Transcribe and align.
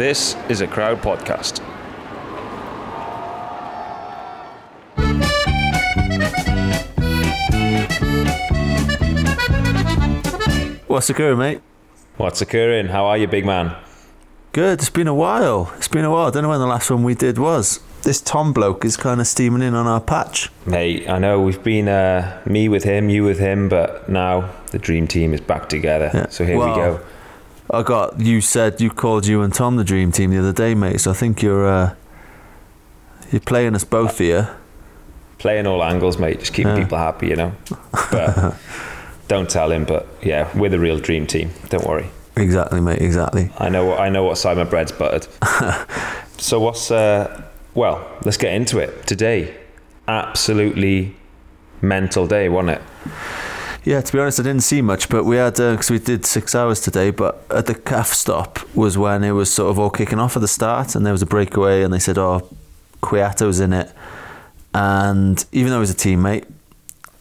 This 0.00 0.34
is 0.48 0.62
a 0.62 0.66
crowd 0.66 1.02
podcast. 1.02 1.58
What's 10.88 11.10
occurring, 11.10 11.36
mate? 11.36 11.60
What's 12.16 12.40
occurring? 12.40 12.86
How 12.86 13.04
are 13.04 13.18
you, 13.18 13.26
big 13.26 13.44
man? 13.44 13.76
Good. 14.52 14.78
It's 14.78 14.88
been 14.88 15.06
a 15.06 15.12
while. 15.12 15.70
It's 15.76 15.86
been 15.86 16.06
a 16.06 16.10
while. 16.10 16.28
I 16.28 16.30
don't 16.30 16.44
know 16.44 16.48
when 16.48 16.60
the 16.60 16.66
last 16.66 16.90
one 16.90 17.02
we 17.02 17.14
did 17.14 17.36
was. 17.36 17.80
This 18.00 18.22
Tom 18.22 18.54
bloke 18.54 18.86
is 18.86 18.96
kind 18.96 19.20
of 19.20 19.26
steaming 19.26 19.60
in 19.60 19.74
on 19.74 19.86
our 19.86 20.00
patch. 20.00 20.48
Mate, 20.64 21.10
I 21.10 21.18
know 21.18 21.42
we've 21.42 21.62
been 21.62 21.88
uh, 21.88 22.40
me 22.46 22.70
with 22.70 22.84
him, 22.84 23.10
you 23.10 23.24
with 23.24 23.38
him, 23.38 23.68
but 23.68 24.08
now 24.08 24.50
the 24.70 24.78
dream 24.78 25.06
team 25.06 25.34
is 25.34 25.42
back 25.42 25.68
together. 25.68 26.10
Yeah. 26.14 26.28
So 26.30 26.46
here 26.46 26.56
we 26.56 26.74
go. 26.74 27.04
I 27.72 27.82
got 27.82 28.20
you 28.20 28.40
said 28.40 28.80
you 28.80 28.90
called 28.90 29.26
you 29.26 29.42
and 29.42 29.52
Tom 29.54 29.76
the 29.76 29.84
dream 29.84 30.12
team 30.12 30.30
the 30.30 30.38
other 30.38 30.52
day, 30.52 30.74
mate. 30.74 31.00
So 31.00 31.10
I 31.10 31.14
think 31.14 31.42
you're 31.42 31.66
uh, 31.68 31.94
you're 33.30 33.40
playing 33.40 33.74
us 33.74 33.84
both 33.84 34.18
here. 34.18 34.56
Playing 35.38 35.66
all 35.66 35.82
angles, 35.82 36.18
mate. 36.18 36.40
Just 36.40 36.52
keeping 36.52 36.76
Yeah. 36.76 36.82
people 36.82 36.98
happy, 36.98 37.28
you 37.28 37.36
know. 37.36 37.52
But 38.10 38.54
don't 39.28 39.48
tell 39.48 39.70
him. 39.72 39.84
But 39.84 40.06
yeah, 40.22 40.50
we're 40.56 40.68
the 40.70 40.78
real 40.80 40.98
dream 40.98 41.26
team. 41.26 41.50
Don't 41.68 41.86
worry. 41.86 42.10
Exactly, 42.36 42.80
mate. 42.80 43.00
Exactly. 43.00 43.50
I 43.58 43.68
know. 43.68 43.94
I 43.96 44.08
know 44.10 44.24
what 44.24 44.36
side 44.38 44.56
my 44.56 44.64
bread's 44.64 44.92
buttered. 44.92 45.26
so 46.38 46.60
what's? 46.60 46.90
Uh, 46.90 47.42
well, 47.74 48.06
let's 48.24 48.36
get 48.36 48.52
into 48.52 48.78
it. 48.78 49.06
Today, 49.06 49.56
absolutely 50.08 51.16
mental 51.82 52.26
day, 52.26 52.48
wasn't 52.48 52.78
it? 52.78 52.82
Yeah, 53.82 54.02
to 54.02 54.12
be 54.12 54.18
honest, 54.18 54.38
I 54.38 54.42
didn't 54.42 54.62
see 54.62 54.82
much, 54.82 55.08
but 55.08 55.24
we 55.24 55.36
had 55.36 55.54
because 55.54 55.90
we 55.90 55.98
did 55.98 56.26
six 56.26 56.54
hours 56.54 56.80
today. 56.80 57.10
But 57.10 57.42
at 57.50 57.64
the 57.66 57.74
calf 57.74 58.08
stop 58.08 58.58
was 58.74 58.98
when 58.98 59.24
it 59.24 59.32
was 59.32 59.50
sort 59.50 59.70
of 59.70 59.78
all 59.78 59.88
kicking 59.88 60.18
off 60.18 60.36
at 60.36 60.40
the 60.42 60.48
start, 60.48 60.94
and 60.94 61.06
there 61.06 61.12
was 61.12 61.22
a 61.22 61.26
breakaway, 61.26 61.82
and 61.82 61.92
they 61.92 61.98
said, 61.98 62.18
"Oh, 62.18 62.46
Kwiato's 63.02 63.58
in 63.58 63.72
it," 63.72 63.90
and 64.74 65.42
even 65.52 65.70
though 65.70 65.78
he 65.78 65.80
was 65.80 65.90
a 65.90 65.94
teammate, 65.94 66.44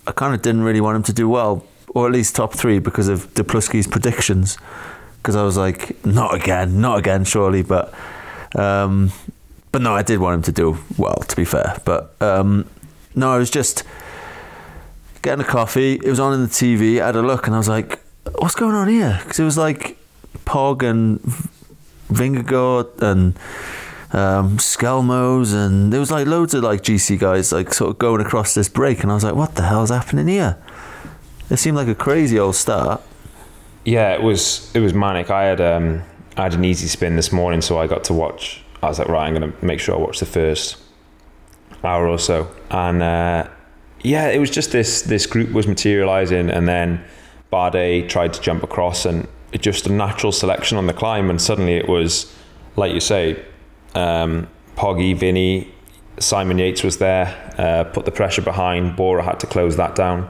I 0.05 0.11
kind 0.11 0.35
of 0.35 0.41
didn't 0.41 0.63
really 0.63 0.81
want 0.81 0.97
him 0.97 1.03
to 1.03 1.13
do 1.13 1.29
well, 1.29 1.63
or 1.89 2.07
at 2.07 2.11
least 2.11 2.35
top 2.35 2.53
three, 2.53 2.79
because 2.79 3.07
of 3.07 3.33
Dupluski's 3.35 3.87
predictions. 3.87 4.57
Because 5.17 5.35
I 5.35 5.43
was 5.43 5.57
like, 5.57 6.03
not 6.05 6.33
again, 6.33 6.79
not 6.79 6.97
again, 6.97 7.25
surely. 7.25 7.61
But, 7.61 7.93
um, 8.55 9.11
but 9.71 9.81
no, 9.81 9.93
I 9.93 10.01
did 10.01 10.19
want 10.19 10.35
him 10.35 10.41
to 10.43 10.51
do 10.51 10.77
well. 10.97 11.17
To 11.27 11.35
be 11.35 11.45
fair, 11.45 11.77
but 11.85 12.15
um, 12.21 12.69
no, 13.15 13.31
I 13.31 13.37
was 13.37 13.49
just 13.49 13.83
getting 15.21 15.43
a 15.43 15.47
coffee. 15.47 15.93
It 15.93 16.09
was 16.09 16.19
on 16.19 16.33
in 16.33 16.41
the 16.41 16.47
TV. 16.47 17.01
I 17.01 17.07
had 17.07 17.15
a 17.15 17.21
look, 17.21 17.47
and 17.47 17.55
I 17.55 17.57
was 17.57 17.69
like, 17.69 17.99
"What's 18.37 18.55
going 18.55 18.75
on 18.75 18.87
here?" 18.87 19.19
Because 19.23 19.39
it 19.39 19.43
was 19.43 19.57
like 19.57 19.97
Pog 20.45 20.83
and 20.83 21.19
Vingegaard 22.11 23.01
and 23.01 23.37
um, 24.11 24.57
Skjelmose, 24.57 25.53
and 25.53 25.93
there 25.93 25.99
was 25.99 26.11
like 26.11 26.27
loads 26.27 26.53
of 26.53 26.63
like 26.63 26.81
GC 26.81 27.19
guys 27.19 27.51
like 27.51 27.73
sort 27.73 27.91
of 27.91 27.99
going 27.99 28.21
across 28.21 28.53
this 28.53 28.69
break, 28.69 29.01
and 29.01 29.11
I 29.11 29.15
was 29.15 29.23
like, 29.23 29.35
"What 29.35 29.55
the 29.55 29.63
hell's 29.63 29.89
happening 29.89 30.27
here?" 30.27 30.57
It 31.49 31.57
seemed 31.57 31.77
like 31.77 31.87
a 31.87 31.95
crazy 31.95 32.37
old 32.37 32.55
start. 32.55 33.01
Yeah, 33.85 34.13
it 34.13 34.21
was 34.21 34.71
it 34.75 34.79
was 34.79 34.93
manic. 34.93 35.29
I 35.29 35.45
had 35.45 35.61
um 35.61 36.03
I 36.37 36.43
had 36.43 36.53
an 36.53 36.63
easy 36.63 36.87
spin 36.87 37.15
this 37.15 37.31
morning, 37.31 37.61
so 37.61 37.79
I 37.79 37.87
got 37.87 38.03
to 38.05 38.13
watch. 38.13 38.63
I 38.81 38.87
was 38.87 38.99
like, 38.99 39.09
right, 39.09 39.27
I'm 39.27 39.33
gonna 39.33 39.53
make 39.61 39.79
sure 39.79 39.95
I 39.95 39.99
watch 39.99 40.19
the 40.19 40.25
first 40.25 40.77
hour 41.83 42.07
or 42.07 42.19
so, 42.19 42.49
and 42.71 43.01
uh, 43.01 43.47
yeah, 44.01 44.27
it 44.27 44.39
was 44.39 44.49
just 44.49 44.71
this 44.71 45.01
this 45.01 45.25
group 45.25 45.51
was 45.51 45.67
materializing, 45.67 46.49
and 46.49 46.67
then 46.67 47.03
Bardet 47.51 48.09
tried 48.09 48.33
to 48.33 48.41
jump 48.41 48.63
across, 48.63 49.05
and 49.05 49.27
it 49.51 49.61
just 49.61 49.87
a 49.87 49.91
natural 49.91 50.31
selection 50.31 50.77
on 50.77 50.87
the 50.87 50.93
climb, 50.93 51.29
and 51.29 51.41
suddenly 51.41 51.73
it 51.73 51.87
was 51.87 52.33
like 52.75 52.93
you 52.93 52.99
say, 52.99 53.43
um, 53.95 54.47
Poggy, 54.75 55.13
Vinny, 55.13 55.73
Simon 56.19 56.57
Yates 56.57 56.83
was 56.83 56.97
there, 56.97 57.53
uh, 57.57 57.83
put 57.83 58.05
the 58.05 58.11
pressure 58.11 58.41
behind. 58.41 58.95
Bora 58.95 59.23
had 59.23 59.39
to 59.41 59.47
close 59.47 59.75
that 59.77 59.95
down 59.95 60.29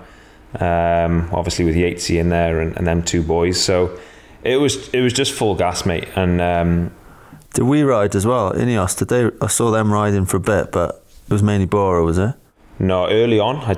um, 0.55 1.29
obviously 1.31 1.65
with 1.65 1.75
Yatesy 1.75 2.19
in 2.19 2.29
there 2.29 2.59
and, 2.59 2.75
and 2.77 2.87
them 2.87 3.03
two 3.03 3.21
boys. 3.21 3.61
So 3.61 3.97
it 4.43 4.57
was 4.57 4.89
it 4.89 5.01
was 5.01 5.13
just 5.13 5.31
full 5.33 5.55
gas, 5.55 5.85
mate. 5.85 6.07
And 6.15 6.41
um, 6.41 6.91
Did 7.53 7.63
we 7.63 7.83
ride 7.83 8.15
as 8.15 8.25
well? 8.25 8.53
Ineos, 8.53 8.97
did 8.97 9.09
they? 9.09 9.29
I 9.41 9.47
saw 9.47 9.71
them 9.71 9.91
riding 9.91 10.25
for 10.25 10.37
a 10.37 10.41
bit, 10.41 10.71
but 10.71 11.03
it 11.27 11.33
was 11.33 11.43
mainly 11.43 11.67
Bora, 11.67 12.03
was 12.03 12.17
it? 12.17 12.33
No, 12.79 13.07
early 13.07 13.39
on, 13.39 13.57
I 13.57 13.75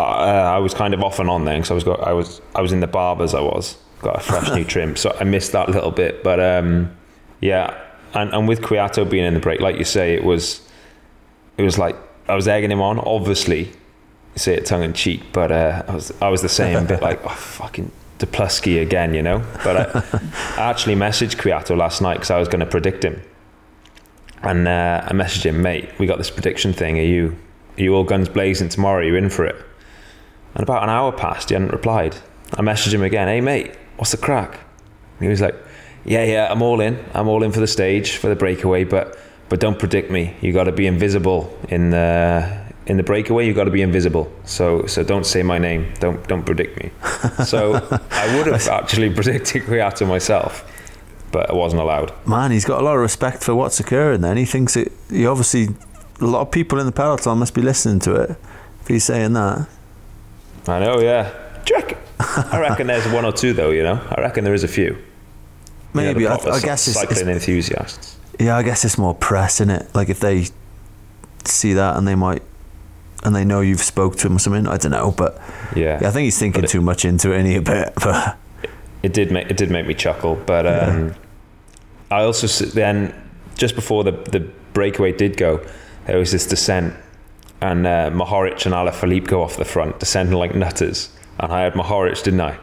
I, 0.00 0.54
I 0.54 0.58
was 0.58 0.74
kind 0.74 0.94
of 0.94 1.02
off 1.02 1.18
and 1.18 1.28
on 1.28 1.44
then 1.44 1.60
because 1.60 1.70
I 1.70 1.74
was 1.74 1.84
got 1.84 2.00
I 2.00 2.12
was 2.12 2.40
I 2.54 2.60
was 2.60 2.72
in 2.72 2.80
the 2.80 2.86
barbers. 2.86 3.34
I 3.34 3.40
was 3.40 3.76
got 4.00 4.16
a 4.16 4.20
fresh 4.20 4.50
new 4.54 4.64
trim, 4.72 4.96
so 4.96 5.16
I 5.20 5.24
missed 5.24 5.52
that 5.52 5.68
little 5.68 5.90
bit. 5.90 6.22
But 6.22 6.40
um, 6.40 6.96
yeah, 7.40 7.78
and 8.14 8.32
and 8.32 8.48
with 8.48 8.60
Kwiato 8.60 9.08
being 9.08 9.24
in 9.24 9.34
the 9.34 9.40
break, 9.40 9.60
like 9.60 9.76
you 9.76 9.84
say, 9.84 10.14
it 10.14 10.24
was 10.24 10.66
it 11.56 11.62
was 11.62 11.78
like 11.78 11.96
I 12.28 12.34
was 12.34 12.48
egging 12.48 12.70
him 12.70 12.80
on, 12.80 12.98
obviously. 12.98 13.72
Say 14.36 14.54
it 14.54 14.64
tongue 14.64 14.84
in 14.84 14.92
cheek, 14.92 15.22
but 15.32 15.50
uh, 15.50 15.82
I 15.88 15.94
was 15.94 16.12
I 16.22 16.28
was 16.28 16.40
the 16.40 16.48
same 16.48 16.86
bit 16.86 17.02
like 17.02 17.20
oh, 17.24 17.28
fucking 17.30 17.90
Duplusky 18.18 18.80
again, 18.80 19.12
you 19.12 19.22
know. 19.22 19.44
But 19.64 19.76
I, 19.76 20.20
I 20.56 20.70
actually 20.70 20.94
messaged 20.94 21.36
Kwiato 21.36 21.76
last 21.76 22.00
night 22.00 22.14
because 22.14 22.30
I 22.30 22.38
was 22.38 22.46
going 22.46 22.60
to 22.60 22.66
predict 22.66 23.04
him, 23.04 23.20
and 24.42 24.68
uh, 24.68 25.02
I 25.04 25.12
messaged 25.12 25.44
him, 25.44 25.60
mate. 25.62 25.90
We 25.98 26.06
got 26.06 26.18
this 26.18 26.30
prediction 26.30 26.72
thing. 26.72 26.98
Are 26.98 27.02
you 27.02 27.36
are 27.80 27.84
you 27.84 27.94
all 27.94 28.04
guns 28.04 28.28
blazing 28.28 28.68
tomorrow? 28.68 29.00
Are 29.00 29.04
you 29.04 29.16
in 29.16 29.30
for 29.30 29.44
it? 29.44 29.56
And 30.54 30.62
about 30.62 30.82
an 30.82 30.90
hour 30.90 31.12
passed. 31.12 31.48
He 31.48 31.54
hadn't 31.54 31.72
replied. 31.72 32.16
I 32.52 32.62
messaged 32.62 32.92
him 32.92 33.02
again. 33.02 33.28
Hey 33.28 33.40
mate, 33.40 33.74
what's 33.96 34.10
the 34.10 34.16
crack? 34.16 34.52
And 34.52 35.22
he 35.22 35.28
was 35.28 35.40
like, 35.40 35.54
Yeah, 36.04 36.24
yeah, 36.24 36.48
I'm 36.50 36.62
all 36.62 36.80
in. 36.80 37.02
I'm 37.14 37.28
all 37.28 37.42
in 37.42 37.52
for 37.52 37.60
the 37.60 37.66
stage 37.66 38.16
for 38.16 38.28
the 38.28 38.36
breakaway, 38.36 38.84
but 38.84 39.18
but 39.48 39.60
don't 39.60 39.78
predict 39.78 40.10
me. 40.10 40.36
You 40.40 40.52
got 40.52 40.64
to 40.64 40.72
be 40.72 40.86
invisible 40.86 41.56
in 41.68 41.90
the 41.90 42.60
in 42.86 42.96
the 42.96 43.02
breakaway. 43.02 43.46
You 43.46 43.54
got 43.54 43.64
to 43.64 43.70
be 43.70 43.82
invisible. 43.82 44.30
So 44.44 44.86
so 44.86 45.02
don't 45.02 45.24
say 45.24 45.42
my 45.42 45.58
name. 45.58 45.92
Don't 46.00 46.26
don't 46.28 46.44
predict 46.44 46.82
me. 46.82 46.90
So 47.44 47.74
I 48.10 48.36
would 48.36 48.46
have 48.46 48.66
actually 48.80 49.10
predicted 49.10 49.62
Kwiato 49.62 50.06
myself, 50.06 50.70
but 51.32 51.48
I 51.48 51.54
wasn't 51.54 51.80
allowed. 51.80 52.12
Man, 52.26 52.50
he's 52.50 52.64
got 52.64 52.80
a 52.80 52.84
lot 52.84 52.96
of 52.96 53.00
respect 53.00 53.42
for 53.42 53.54
what's 53.54 53.80
occurring. 53.80 54.20
Then 54.20 54.36
he 54.36 54.44
thinks 54.44 54.76
it. 54.76 54.92
He 55.08 55.26
obviously 55.26 55.68
a 56.20 56.26
lot 56.26 56.40
of 56.42 56.50
people 56.50 56.78
in 56.80 56.86
the 56.86 56.92
peloton 56.92 57.38
must 57.38 57.54
be 57.54 57.62
listening 57.62 57.98
to 58.00 58.14
it. 58.14 58.30
If 58.82 58.88
he's 58.88 59.04
saying 59.04 59.32
that, 59.34 59.68
I 60.66 60.78
know, 60.78 61.00
yeah. 61.00 61.30
Do 61.64 61.74
you 61.74 61.80
reckon? 61.80 61.98
I 62.20 62.60
reckon 62.60 62.86
there's 62.86 63.06
one 63.12 63.24
or 63.24 63.32
two 63.32 63.52
though. 63.52 63.70
You 63.70 63.82
know, 63.82 64.00
I 64.10 64.20
reckon 64.20 64.44
there 64.44 64.54
is 64.54 64.64
a 64.64 64.68
few. 64.68 64.84
You 64.84 64.90
know, 64.92 66.02
Maybe 66.12 66.24
the 66.24 66.30
I, 66.30 66.36
I 66.56 66.60
guess 66.60 66.86
it's, 66.86 66.96
cycling 66.98 67.28
it's 67.28 67.28
enthusiasts. 67.46 68.16
yeah. 68.38 68.56
I 68.56 68.62
guess 68.62 68.84
it's 68.84 68.96
more 68.98 69.14
press 69.14 69.60
in 69.60 69.70
it. 69.70 69.92
Like 69.94 70.08
if 70.08 70.20
they 70.20 70.46
see 71.44 71.72
that 71.74 71.96
and 71.96 72.06
they 72.06 72.14
might 72.14 72.42
and 73.24 73.34
they 73.34 73.44
know 73.44 73.60
you've 73.60 73.82
spoke 73.82 74.16
to 74.16 74.26
him 74.28 74.36
or 74.36 74.38
something. 74.38 74.66
I 74.66 74.76
don't 74.76 74.92
know, 74.92 75.10
but 75.10 75.40
Yeah, 75.74 75.98
yeah, 76.00 76.08
I 76.08 76.10
think 76.10 76.24
he's 76.24 76.38
thinking 76.38 76.64
it- 76.64 76.68
too 76.70 76.80
much 76.80 77.04
into 77.04 77.32
it 77.32 77.38
any 77.38 77.56
a 77.56 77.62
bit. 77.62 77.92
But 78.02 78.36
it 79.02 79.12
did 79.14 79.30
make 79.32 79.50
it 79.50 79.56
did 79.56 79.70
make 79.70 79.86
me 79.86 79.94
chuckle. 79.94 80.36
But 80.36 80.66
um, 80.66 81.14
I 82.10 82.22
also 82.22 82.46
then 82.66 83.14
just 83.56 83.74
before 83.74 84.04
the 84.04 84.12
the 84.12 84.40
breakaway 84.74 85.12
did 85.12 85.36
go, 85.36 85.64
there 86.10 86.18
was 86.18 86.32
this 86.32 86.44
descent, 86.46 86.92
and 87.60 87.86
uh, 87.86 88.10
Mohoric 88.10 88.66
and 88.66 88.74
Alaphilippe 88.74 89.28
go 89.28 89.42
off 89.44 89.56
the 89.56 89.64
front, 89.64 90.00
descending 90.00 90.34
like 90.36 90.54
nutters, 90.56 91.08
and 91.38 91.52
I 91.52 91.60
had 91.62 91.74
Mohoric, 91.74 92.20
didn't 92.24 92.40
I? 92.40 92.58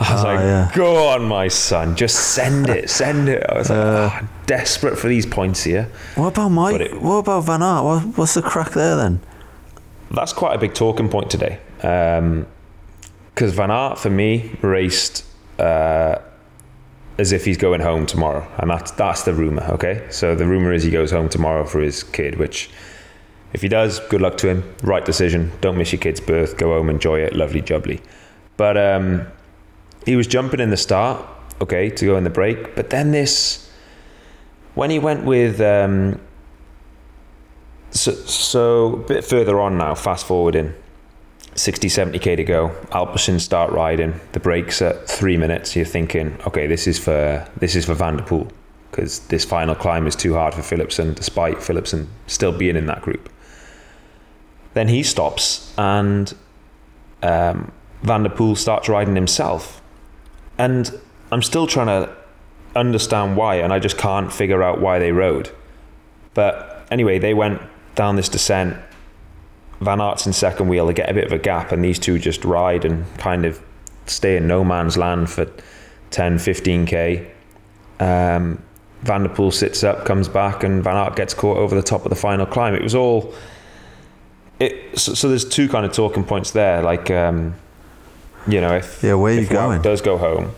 I 0.00 0.12
was 0.14 0.24
Oh, 0.24 0.26
like, 0.28 0.40
yeah. 0.40 0.70
"Go 0.74 1.08
on, 1.08 1.24
my 1.28 1.48
son, 1.48 1.94
just 1.96 2.16
send 2.34 2.68
it, 2.70 2.88
send 2.88 3.28
it." 3.28 3.44
I 3.48 3.58
was 3.58 3.68
like, 3.70 3.78
"Ah, 3.78 4.28
desperate 4.46 4.98
for 4.98 5.08
these 5.08 5.26
points 5.26 5.62
here. 5.64 5.90
what 6.14 6.28
about 6.28 6.48
Mike? 6.50 6.80
It- 6.80 7.00
what 7.02 7.16
about 7.18 7.44
Van 7.44 7.62
Aert? 7.62 7.84
What, 7.84 8.00
what's 8.18 8.32
the 8.34 8.42
crack 8.42 8.70
there 8.70 8.96
then? 8.96 9.20
That's 10.10 10.32
quite 10.32 10.54
a 10.54 10.58
big 10.58 10.72
talking 10.72 11.08
point 11.10 11.30
today. 11.30 11.58
Because 13.34 13.52
Van 13.54 13.70
Aert, 13.70 13.98
for 13.98 14.08
me, 14.10 14.52
raced 14.62 15.24
uh, 15.58 16.16
as 17.18 17.32
if 17.32 17.44
he's 17.44 17.56
going 17.56 17.80
home 17.80 18.06
tomorrow. 18.06 18.46
And 18.58 18.70
that's, 18.70 18.90
that's 18.92 19.22
the 19.22 19.32
rumour, 19.32 19.64
okay? 19.70 20.06
So 20.10 20.34
the 20.34 20.46
rumour 20.46 20.72
is 20.72 20.82
he 20.82 20.90
goes 20.90 21.10
home 21.10 21.28
tomorrow 21.28 21.64
for 21.64 21.80
his 21.80 22.02
kid, 22.02 22.38
which, 22.38 22.70
if 23.52 23.62
he 23.62 23.68
does, 23.68 24.00
good 24.08 24.20
luck 24.20 24.36
to 24.38 24.48
him. 24.48 24.74
Right 24.82 25.04
decision. 25.04 25.52
Don't 25.60 25.78
miss 25.78 25.92
your 25.92 26.00
kid's 26.00 26.20
birth. 26.20 26.56
Go 26.56 26.74
home, 26.74 26.90
enjoy 26.90 27.20
it. 27.20 27.34
Lovely 27.34 27.62
jubbly. 27.62 28.00
But 28.56 28.76
um, 28.76 29.26
he 30.04 30.16
was 30.16 30.26
jumping 30.26 30.60
in 30.60 30.70
the 30.70 30.76
start, 30.76 31.24
okay, 31.60 31.90
to 31.90 32.04
go 32.04 32.16
in 32.16 32.24
the 32.24 32.30
break. 32.30 32.74
But 32.74 32.90
then 32.90 33.12
this, 33.12 33.70
when 34.74 34.90
he 34.90 34.98
went 34.98 35.24
with. 35.24 35.60
Um, 35.60 36.20
so, 37.90 38.12
so 38.12 38.92
a 38.94 38.96
bit 38.96 39.24
further 39.24 39.58
on 39.58 39.78
now, 39.78 39.94
fast 39.94 40.26
forwarding, 40.26 40.74
60, 41.56 41.88
70k 41.88 42.36
to 42.36 42.44
go. 42.44 42.68
Alpecin 42.90 43.40
start 43.40 43.72
riding. 43.72 44.20
The 44.32 44.40
brakes 44.40 44.82
at 44.82 45.08
three 45.08 45.36
minutes. 45.36 45.74
You're 45.74 45.84
thinking, 45.84 46.38
okay, 46.46 46.66
this 46.66 46.86
is 46.86 46.98
for 46.98 47.46
this 47.58 47.74
is 47.74 47.86
for 47.86 47.94
Van 47.94 48.16
der 48.16 48.24
Poel 48.24 48.50
because 48.90 49.20
this 49.28 49.44
final 49.44 49.74
climb 49.74 50.06
is 50.06 50.16
too 50.16 50.32
hard 50.34 50.54
for 50.54 50.62
Philipsen, 50.62 51.14
despite 51.14 51.56
Philipsen 51.56 52.06
still 52.26 52.52
being 52.52 52.76
in 52.76 52.86
that 52.86 53.02
group. 53.02 53.28
Then 54.72 54.88
he 54.88 55.02
stops 55.02 55.74
and 55.76 56.34
um, 57.22 57.72
Van 58.02 58.22
der 58.22 58.30
Poel 58.30 58.56
starts 58.56 58.88
riding 58.88 59.14
himself, 59.14 59.82
and 60.58 60.98
I'm 61.30 61.42
still 61.42 61.66
trying 61.66 61.88
to 61.88 62.16
understand 62.74 63.36
why, 63.36 63.56
and 63.56 63.72
I 63.72 63.78
just 63.78 63.98
can't 63.98 64.32
figure 64.32 64.62
out 64.62 64.80
why 64.80 64.98
they 64.98 65.12
rode. 65.12 65.50
But 66.34 66.86
anyway, 66.90 67.18
they 67.18 67.34
went 67.34 67.60
down 67.94 68.16
this 68.16 68.28
descent. 68.28 68.76
Van 69.80 70.00
Aert's 70.00 70.26
in 70.26 70.32
second 70.32 70.68
wheel. 70.68 70.86
They 70.86 70.94
get 70.94 71.10
a 71.10 71.14
bit 71.14 71.24
of 71.24 71.32
a 71.32 71.38
gap, 71.38 71.72
and 71.72 71.84
these 71.84 71.98
two 71.98 72.18
just 72.18 72.44
ride 72.44 72.84
and 72.84 73.04
kind 73.18 73.44
of 73.44 73.60
stay 74.06 74.36
in 74.36 74.46
no 74.46 74.64
man's 74.64 74.96
land 74.96 75.28
for 75.30 75.46
10, 76.10 76.36
15k. 76.36 77.28
Um, 78.00 78.62
Van 79.02 79.22
der 79.22 79.28
Poel 79.28 79.52
sits 79.52 79.84
up, 79.84 80.04
comes 80.04 80.28
back, 80.28 80.64
and 80.64 80.82
Van 80.82 80.96
Aert 80.96 81.16
gets 81.16 81.34
caught 81.34 81.58
over 81.58 81.74
the 81.74 81.82
top 81.82 82.04
of 82.04 82.10
the 82.10 82.16
final 82.16 82.46
climb. 82.46 82.74
It 82.74 82.82
was 82.82 82.94
all. 82.94 83.34
It 84.58 84.98
so, 84.98 85.12
so 85.14 85.28
there's 85.28 85.44
two 85.46 85.68
kind 85.68 85.84
of 85.84 85.92
talking 85.92 86.24
points 86.24 86.52
there. 86.52 86.82
Like, 86.82 87.10
um, 87.10 87.54
you 88.48 88.60
know, 88.60 88.74
if 88.76 89.02
Yeah, 89.02 89.14
where 89.14 89.34
you 89.34 89.40
if 89.42 89.48
Wout 89.48 89.52
going? 89.52 89.82
does 89.82 90.00
go 90.00 90.16
home, 90.16 90.52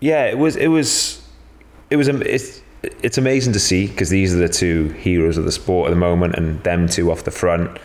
yeah, 0.00 0.24
it 0.26 0.36
was 0.36 0.56
it 0.56 0.66
was 0.68 1.22
it 1.90 1.96
was 1.96 2.08
it's 2.08 2.60
it's 2.82 3.18
amazing 3.18 3.52
to 3.52 3.60
see 3.60 3.86
because 3.86 4.10
these 4.10 4.34
are 4.34 4.38
the 4.38 4.48
two 4.48 4.88
heroes 4.90 5.38
of 5.38 5.44
the 5.44 5.52
sport 5.52 5.86
at 5.88 5.90
the 5.90 5.96
moment, 6.00 6.34
and 6.34 6.60
them 6.64 6.88
two 6.88 7.10
off 7.12 7.22
the 7.22 7.30
front. 7.30 7.78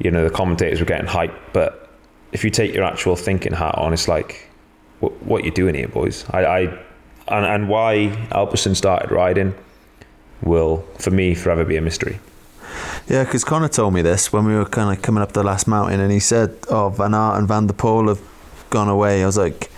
You 0.00 0.10
know, 0.10 0.24
the 0.24 0.34
commentators 0.34 0.80
were 0.80 0.86
getting 0.86 1.06
hyped, 1.06 1.38
but 1.52 1.88
if 2.32 2.42
you 2.42 2.50
take 2.50 2.74
your 2.74 2.84
actual 2.84 3.16
thinking 3.16 3.52
hat 3.52 3.76
on, 3.76 3.92
it's 3.92 4.08
like, 4.08 4.48
what 5.00 5.22
what 5.22 5.44
you 5.44 5.50
doing 5.50 5.74
here, 5.74 5.88
boys? 5.88 6.24
I, 6.30 6.44
I 6.44 6.60
and 7.28 7.46
and 7.46 7.68
why 7.68 8.26
Alpecin 8.30 8.74
started 8.74 9.10
riding 9.10 9.54
will 10.42 10.84
for 10.98 11.10
me 11.10 11.34
forever 11.34 11.64
be 11.64 11.76
a 11.76 11.80
mystery. 11.80 12.18
Yeah, 13.08 13.24
because 13.24 13.44
Connor 13.44 13.68
told 13.68 13.94
me 13.94 14.02
this 14.02 14.32
when 14.32 14.44
we 14.44 14.54
were 14.54 14.64
kind 14.64 14.96
of 14.96 15.02
coming 15.02 15.22
up 15.22 15.32
the 15.32 15.42
last 15.42 15.66
mountain, 15.66 16.00
and 16.00 16.12
he 16.12 16.20
said, 16.20 16.56
"Oh, 16.68 16.90
Van 16.90 17.14
Aert 17.14 17.38
and 17.38 17.48
Van 17.48 17.66
der 17.66 17.74
Poel 17.74 18.08
have 18.08 18.20
gone 18.70 18.88
away." 18.88 19.22
I 19.22 19.26
was 19.26 19.36
like, 19.36 19.70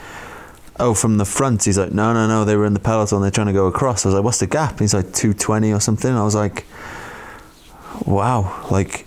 "Oh, 0.78 0.94
from 0.94 1.18
the 1.18 1.24
front?" 1.24 1.64
He's 1.64 1.78
like, 1.78 1.92
"No, 1.92 2.12
no, 2.12 2.26
no. 2.26 2.44
They 2.44 2.56
were 2.56 2.66
in 2.66 2.74
the 2.74 2.80
peloton. 2.80 3.22
They're 3.22 3.30
trying 3.30 3.46
to 3.46 3.52
go 3.52 3.66
across." 3.66 4.04
I 4.04 4.08
was 4.08 4.14
like, 4.14 4.24
"What's 4.24 4.40
the 4.40 4.46
gap?" 4.46 4.78
He's 4.80 4.94
like, 4.94 5.12
220 5.12 5.72
or 5.72 5.80
something." 5.80 6.12
I 6.14 6.22
was 6.22 6.34
like, 6.34 6.66
"Wow!" 8.06 8.66
Like, 8.70 9.06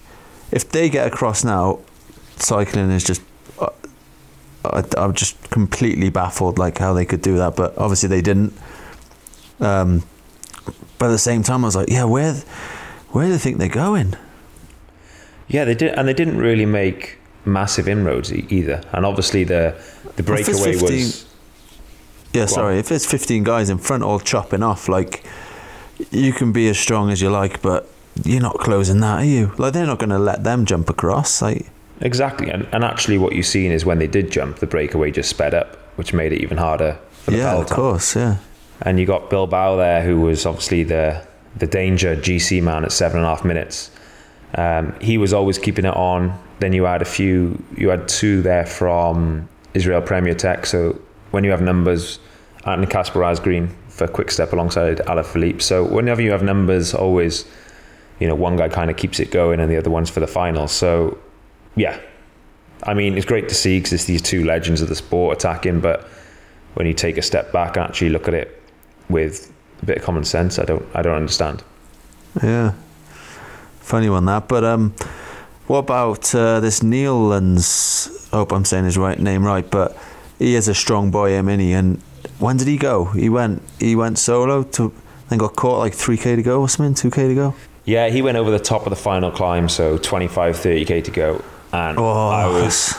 if 0.51 0.69
they 0.69 0.89
get 0.89 1.07
across 1.07 1.43
now, 1.43 1.79
cycling 2.37 2.91
is 2.91 3.03
just. 3.03 3.21
uh, 3.59 3.69
I, 4.63 4.83
I'm 4.97 5.13
just 5.13 5.49
completely 5.51 6.09
baffled, 6.09 6.57
like 6.57 6.77
how 6.79 6.93
they 6.93 7.05
could 7.05 7.21
do 7.21 7.37
that, 7.37 7.55
but 7.55 7.77
obviously 7.77 8.09
they 8.09 8.21
didn't. 8.21 8.53
Um, 9.59 10.03
but 10.97 11.07
at 11.07 11.11
the 11.11 11.17
same 11.19 11.43
time, 11.43 11.63
I 11.63 11.67
was 11.67 11.75
like, 11.75 11.89
"Yeah, 11.89 12.05
where, 12.05 12.33
where 13.09 13.27
do 13.27 13.31
they 13.33 13.37
think 13.37 13.57
they're 13.57 13.69
going?" 13.69 14.15
Yeah, 15.47 15.65
they 15.65 15.75
did, 15.75 15.93
and 15.93 16.07
they 16.07 16.13
didn't 16.13 16.37
really 16.37 16.65
make 16.65 17.19
massive 17.45 17.87
inroads 17.87 18.33
e- 18.33 18.45
either. 18.49 18.81
And 18.91 19.05
obviously 19.05 19.43
the 19.43 19.75
the 20.15 20.23
breakaway 20.23 20.73
15 20.73 20.81
was 20.81 21.25
Yeah, 22.33 22.47
sorry. 22.47 22.79
If 22.79 22.91
it's 22.91 23.05
15 23.05 23.43
guys 23.43 23.69
in 23.69 23.77
front 23.77 24.03
all 24.03 24.19
chopping 24.19 24.63
off, 24.63 24.89
like, 24.89 25.23
you 26.11 26.33
can 26.33 26.51
be 26.51 26.67
as 26.69 26.79
strong 26.79 27.11
as 27.11 27.21
you 27.21 27.29
like, 27.29 27.61
but 27.61 27.87
you're 28.23 28.41
not 28.41 28.57
closing 28.59 28.99
that, 29.01 29.19
are 29.21 29.25
you? 29.25 29.51
Like, 29.57 29.73
they're 29.73 29.85
not 29.85 29.99
going 29.99 30.09
to 30.09 30.19
let 30.19 30.43
them 30.43 30.65
jump 30.65 30.89
across. 30.89 31.41
Like, 31.41 31.67
exactly, 32.01 32.49
and, 32.49 32.67
and 32.71 32.83
actually 32.83 33.17
what 33.17 33.33
you've 33.33 33.45
seen 33.45 33.71
is 33.71 33.85
when 33.85 33.99
they 33.99 34.07
did 34.07 34.31
jump, 34.31 34.57
the 34.57 34.67
breakaway 34.67 35.11
just 35.11 35.29
sped 35.29 35.53
up, 35.53 35.75
which 35.97 36.13
made 36.13 36.31
it 36.33 36.41
even 36.41 36.57
harder 36.57 36.99
for 37.25 37.31
the 37.31 37.37
yeah, 37.37 37.55
of 37.55 37.69
course, 37.69 38.15
yeah. 38.15 38.37
And 38.81 38.99
you 38.99 39.05
got 39.05 39.29
Bilbao 39.29 39.77
there, 39.77 40.03
who 40.03 40.21
was 40.21 40.45
obviously 40.45 40.83
the 40.83 41.25
the 41.55 41.65
danger 41.65 42.15
GC 42.15 42.61
man 42.61 42.83
at 42.83 42.91
seven 42.91 43.17
and 43.17 43.25
a 43.25 43.29
half 43.29 43.45
minutes. 43.45 43.89
Um, 44.55 44.93
he 44.99 45.17
was 45.17 45.33
always 45.33 45.57
keeping 45.57 45.85
it 45.85 45.95
on. 45.95 46.37
Then 46.59 46.73
you 46.73 46.83
had 46.83 47.01
a 47.01 47.05
few, 47.05 47.63
you 47.75 47.89
had 47.89 48.07
two 48.07 48.41
there 48.41 48.65
from 48.65 49.47
Israel 49.73 50.01
Premier 50.01 50.35
Tech. 50.35 50.65
So 50.65 50.99
when 51.31 51.43
you 51.43 51.51
have 51.51 51.61
numbers, 51.61 52.19
and 52.65 52.89
Kasper 52.89 53.19
Asgreen 53.19 53.69
for 53.89 54.07
quick 54.07 54.31
step 54.31 54.53
alongside 54.53 54.97
Alaphilippe. 54.97 55.61
So 55.61 55.83
whenever 55.83 56.21
you 56.21 56.31
have 56.31 56.43
numbers, 56.43 56.93
always, 56.93 57.45
you 58.19 58.27
know, 58.27 58.35
one 58.35 58.55
guy 58.55 58.69
kind 58.69 58.89
of 58.89 58.97
keeps 58.97 59.19
it 59.19 59.31
going 59.31 59.59
and 59.59 59.71
the 59.71 59.77
other 59.77 59.89
one's 59.89 60.09
for 60.09 60.19
the 60.19 60.27
final. 60.27 60.67
So 60.67 61.17
yeah, 61.75 61.99
I 62.83 62.93
mean, 62.93 63.17
it's 63.17 63.25
great 63.25 63.49
to 63.49 63.55
see 63.55 63.77
because 63.79 63.93
it's 63.93 64.05
these 64.05 64.21
two 64.21 64.43
legends 64.45 64.81
of 64.81 64.89
the 64.89 64.95
sport 64.95 65.37
attacking, 65.37 65.81
but 65.81 66.07
when 66.75 66.87
you 66.87 66.93
take 66.93 67.17
a 67.17 67.21
step 67.21 67.51
back 67.51 67.77
and 67.77 67.85
actually 67.85 68.09
look 68.09 68.27
at 68.27 68.33
it 68.33 68.61
with 69.09 69.51
a 69.81 69.85
bit 69.85 69.97
of 69.97 70.03
common 70.03 70.23
sense, 70.23 70.59
I 70.59 70.65
don't, 70.65 70.85
I 70.93 71.01
don't 71.01 71.15
understand. 71.15 71.63
Yeah. 72.41 72.73
Funny 73.79 74.09
one, 74.09 74.25
that. 74.25 74.47
But 74.47 74.63
um, 74.63 74.93
what 75.67 75.79
about 75.79 76.33
uh, 76.35 76.59
this 76.59 76.83
Neal's? 76.83 78.29
I 78.31 78.37
hope 78.37 78.51
I'm 78.51 78.65
saying 78.65 78.85
his 78.85 78.97
right 78.97 79.19
name 79.19 79.43
right, 79.45 79.69
but 79.69 79.97
he 80.39 80.55
is 80.55 80.67
a 80.67 80.75
strong 80.75 81.11
boy, 81.11 81.31
him, 81.31 81.47
is 81.49 81.75
And 81.75 82.01
when 82.39 82.57
did 82.57 82.67
he 82.67 82.77
go? 82.77 83.05
He 83.05 83.29
went 83.29 83.61
he 83.79 83.95
went 83.95 84.17
solo 84.17 84.63
to, 84.63 84.93
then 85.29 85.39
got 85.39 85.55
caught 85.55 85.79
like 85.79 85.93
3k 85.93 86.35
to 86.35 86.43
go 86.43 86.61
or 86.61 86.69
something, 86.69 87.11
2k 87.11 87.29
to 87.29 87.35
go. 87.35 87.55
Yeah, 87.85 88.09
he 88.09 88.21
went 88.21 88.37
over 88.37 88.49
the 88.51 88.59
top 88.59 88.85
of 88.85 88.89
the 88.89 88.95
final 88.95 89.31
climb, 89.31 89.69
so 89.69 89.97
25, 89.97 90.55
30k 90.55 91.03
to 91.03 91.11
go. 91.11 91.43
And 91.71 91.99
Oh, 91.99 92.29
I 92.29 92.47
was, 92.47 92.95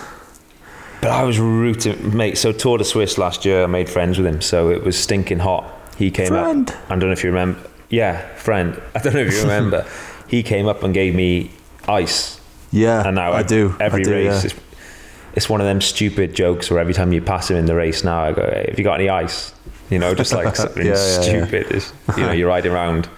but 1.01 1.11
I 1.11 1.25
was 1.25 1.39
rooting, 1.41 2.17
mate. 2.17 2.39
So 2.39 2.53
Tour 2.53 2.79
de 2.79 2.85
Suisse 2.85 3.19
last 3.19 3.45
year, 3.45 3.65
I 3.65 3.67
made 3.67 3.89
friends 3.89 4.17
with 4.19 4.27
him, 4.27 4.41
so 4.41 4.71
it 4.71 4.85
was 4.85 4.97
stinking 4.99 5.41
hot. 5.41 5.65
He 5.99 6.11
came 6.11 6.29
Friend. 6.29 6.69
up. 6.71 6.77
I 6.87 6.91
don't 6.91 7.09
know 7.09 7.13
if 7.13 7.25
you 7.25 7.31
remember. 7.31 7.59
Yeah, 7.89 8.21
friend. 8.37 8.81
I 8.95 8.99
don't 9.01 9.15
know 9.15 9.21
if 9.21 9.33
you 9.33 9.41
remember. 9.43 9.87
he 10.29 10.43
came 10.43 10.67
up 10.67 10.83
and 10.83 10.93
gave 10.93 11.15
me 11.15 11.51
ice, 11.89 12.41
yeah, 12.71 13.07
and 13.07 13.15
now 13.17 13.33
I 13.33 13.43
do. 13.43 13.75
Every 13.81 14.03
I 14.03 14.05
do, 14.05 14.11
race, 14.13 14.45
yeah. 14.45 14.51
it's, 14.51 14.61
it's 15.35 15.49
one 15.49 15.61
of 15.61 15.67
them 15.67 15.81
stupid 15.81 16.35
jokes 16.35 16.71
where 16.71 16.81
every 16.81 16.95
time 16.95 17.13
you 17.13 17.23
pass 17.23 17.51
him 17.51 17.57
in 17.57 17.67
the 17.67 17.75
race, 17.75 18.05
now 18.05 18.21
I 18.23 18.33
go, 18.33 18.43
hey, 18.43 18.67
"Have 18.69 18.79
you 18.79 18.85
got 18.85 19.01
any 19.01 19.09
ice?" 19.09 19.55
You 19.91 19.99
know, 19.99 20.15
just 20.15 20.33
like 20.33 20.55
something 20.57 20.85
Yeah, 20.87 20.93
yeah, 20.95 21.21
stupid. 21.21 21.85
You 22.17 22.27
know, 22.27 22.33
you're 22.33 22.49
riding 22.49 22.73
around 22.73 23.09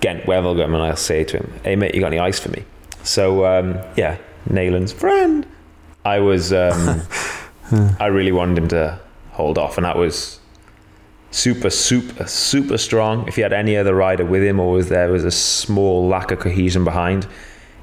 Ghent 0.00 0.24
Wevelgem, 0.24 0.66
and 0.66 0.76
I'll 0.76 0.96
say 0.96 1.24
to 1.24 1.38
him, 1.38 1.52
"Hey 1.64 1.76
mate, 1.76 1.94
you 1.94 2.00
got 2.00 2.08
any 2.08 2.18
ice 2.18 2.38
for 2.38 2.50
me?" 2.50 2.64
So 3.02 3.44
um, 3.46 3.78
yeah, 3.96 4.18
Neilands' 4.48 4.92
friend. 4.92 5.46
I 6.04 6.18
was, 6.18 6.52
um, 6.52 7.02
I 7.98 8.06
really 8.06 8.32
wanted 8.32 8.58
him 8.58 8.68
to 8.68 9.00
hold 9.32 9.56
off, 9.56 9.78
and 9.78 9.86
that 9.86 9.96
was 9.96 10.40
super, 11.30 11.70
super, 11.70 12.26
super 12.26 12.78
strong. 12.78 13.26
If 13.26 13.36
he 13.36 13.42
had 13.42 13.52
any 13.52 13.76
other 13.76 13.94
rider 13.94 14.24
with 14.24 14.42
him, 14.42 14.60
or 14.60 14.72
was 14.72 14.88
there 14.88 15.10
was 15.10 15.24
a 15.24 15.30
small 15.30 16.06
lack 16.06 16.30
of 16.30 16.40
cohesion 16.40 16.84
behind, 16.84 17.26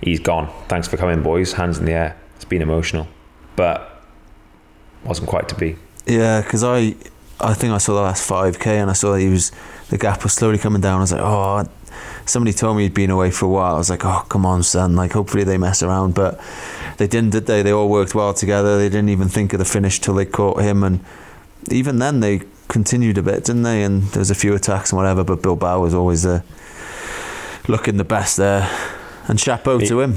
he's 0.02 0.20
gone. 0.20 0.50
Thanks 0.68 0.88
for 0.88 0.98
coming, 0.98 1.24
boys. 1.24 1.54
Hands 1.54 1.78
in 1.78 1.86
the 1.86 1.94
air. 1.94 2.18
It's 2.36 2.46
been 2.46 2.62
emotional, 2.62 3.08
but 3.56 4.04
wasn't 5.04 5.30
quite 5.30 5.50
to 5.50 5.56
be. 5.56 5.78
Yeah, 6.06 6.42
because 6.42 6.64
I, 6.64 6.96
I 7.40 7.54
think 7.54 7.74
I 7.74 7.78
saw 7.80 7.96
the 7.96 8.02
last 8.02 8.28
five 8.28 8.60
k, 8.60 8.80
and 8.80 8.90
I 8.90 8.94
saw 8.94 9.16
he 9.16 9.30
was 9.30 9.52
the 9.90 9.98
gap 9.98 10.24
was 10.24 10.34
slowly 10.34 10.58
coming 10.58 10.82
down. 10.82 11.00
I 11.00 11.02
was 11.02 11.12
like, 11.12 11.22
oh, 11.22 11.68
somebody 12.26 12.54
told 12.54 12.78
me 12.78 12.84
he'd 12.84 12.94
been 12.94 13.10
away 13.10 13.32
for 13.32 13.46
a 13.46 13.50
while. 13.50 13.76
I 13.76 13.78
was 13.78 13.90
like, 13.90 14.06
oh, 14.06 14.26
come 14.30 14.46
on, 14.46 14.64
son. 14.64 14.96
Like, 14.96 15.14
hopefully 15.14 15.44
they 15.44 15.58
mess 15.58 15.82
around, 15.84 16.14
but 16.16 16.40
they 16.98 17.08
didn't, 17.08 17.32
did 17.32 17.46
they? 17.48 17.62
They 17.62 17.72
all 17.72 17.90
worked 17.90 18.16
well 18.16 18.34
together. 18.34 18.78
They 18.78 18.90
didn't 18.90 19.10
even 19.10 19.28
think 19.30 19.54
of 19.54 19.60
the 19.60 19.66
finish 19.66 20.00
till 20.00 20.14
they 20.16 20.26
caught 20.26 20.62
him, 20.62 20.84
and 20.84 21.04
even 21.70 22.00
then 22.00 22.20
they 22.20 22.42
continued 22.68 23.18
a 23.18 23.24
bit, 23.24 23.44
didn't 23.46 23.64
they? 23.64 23.84
And 23.84 24.04
there 24.04 24.20
was 24.22 24.32
a 24.32 24.36
few 24.36 24.54
attacks 24.56 24.92
and 24.92 24.98
whatever, 24.98 25.24
but 25.24 25.42
Bilbao 25.42 25.82
was 25.82 25.94
always 25.94 26.24
the 26.24 26.44
looking 27.68 27.98
the 27.98 28.04
best 28.04 28.38
there. 28.38 28.70
And 29.28 29.40
chapeau 29.40 29.78
He- 29.78 29.88
to 29.88 30.00
him. 30.02 30.16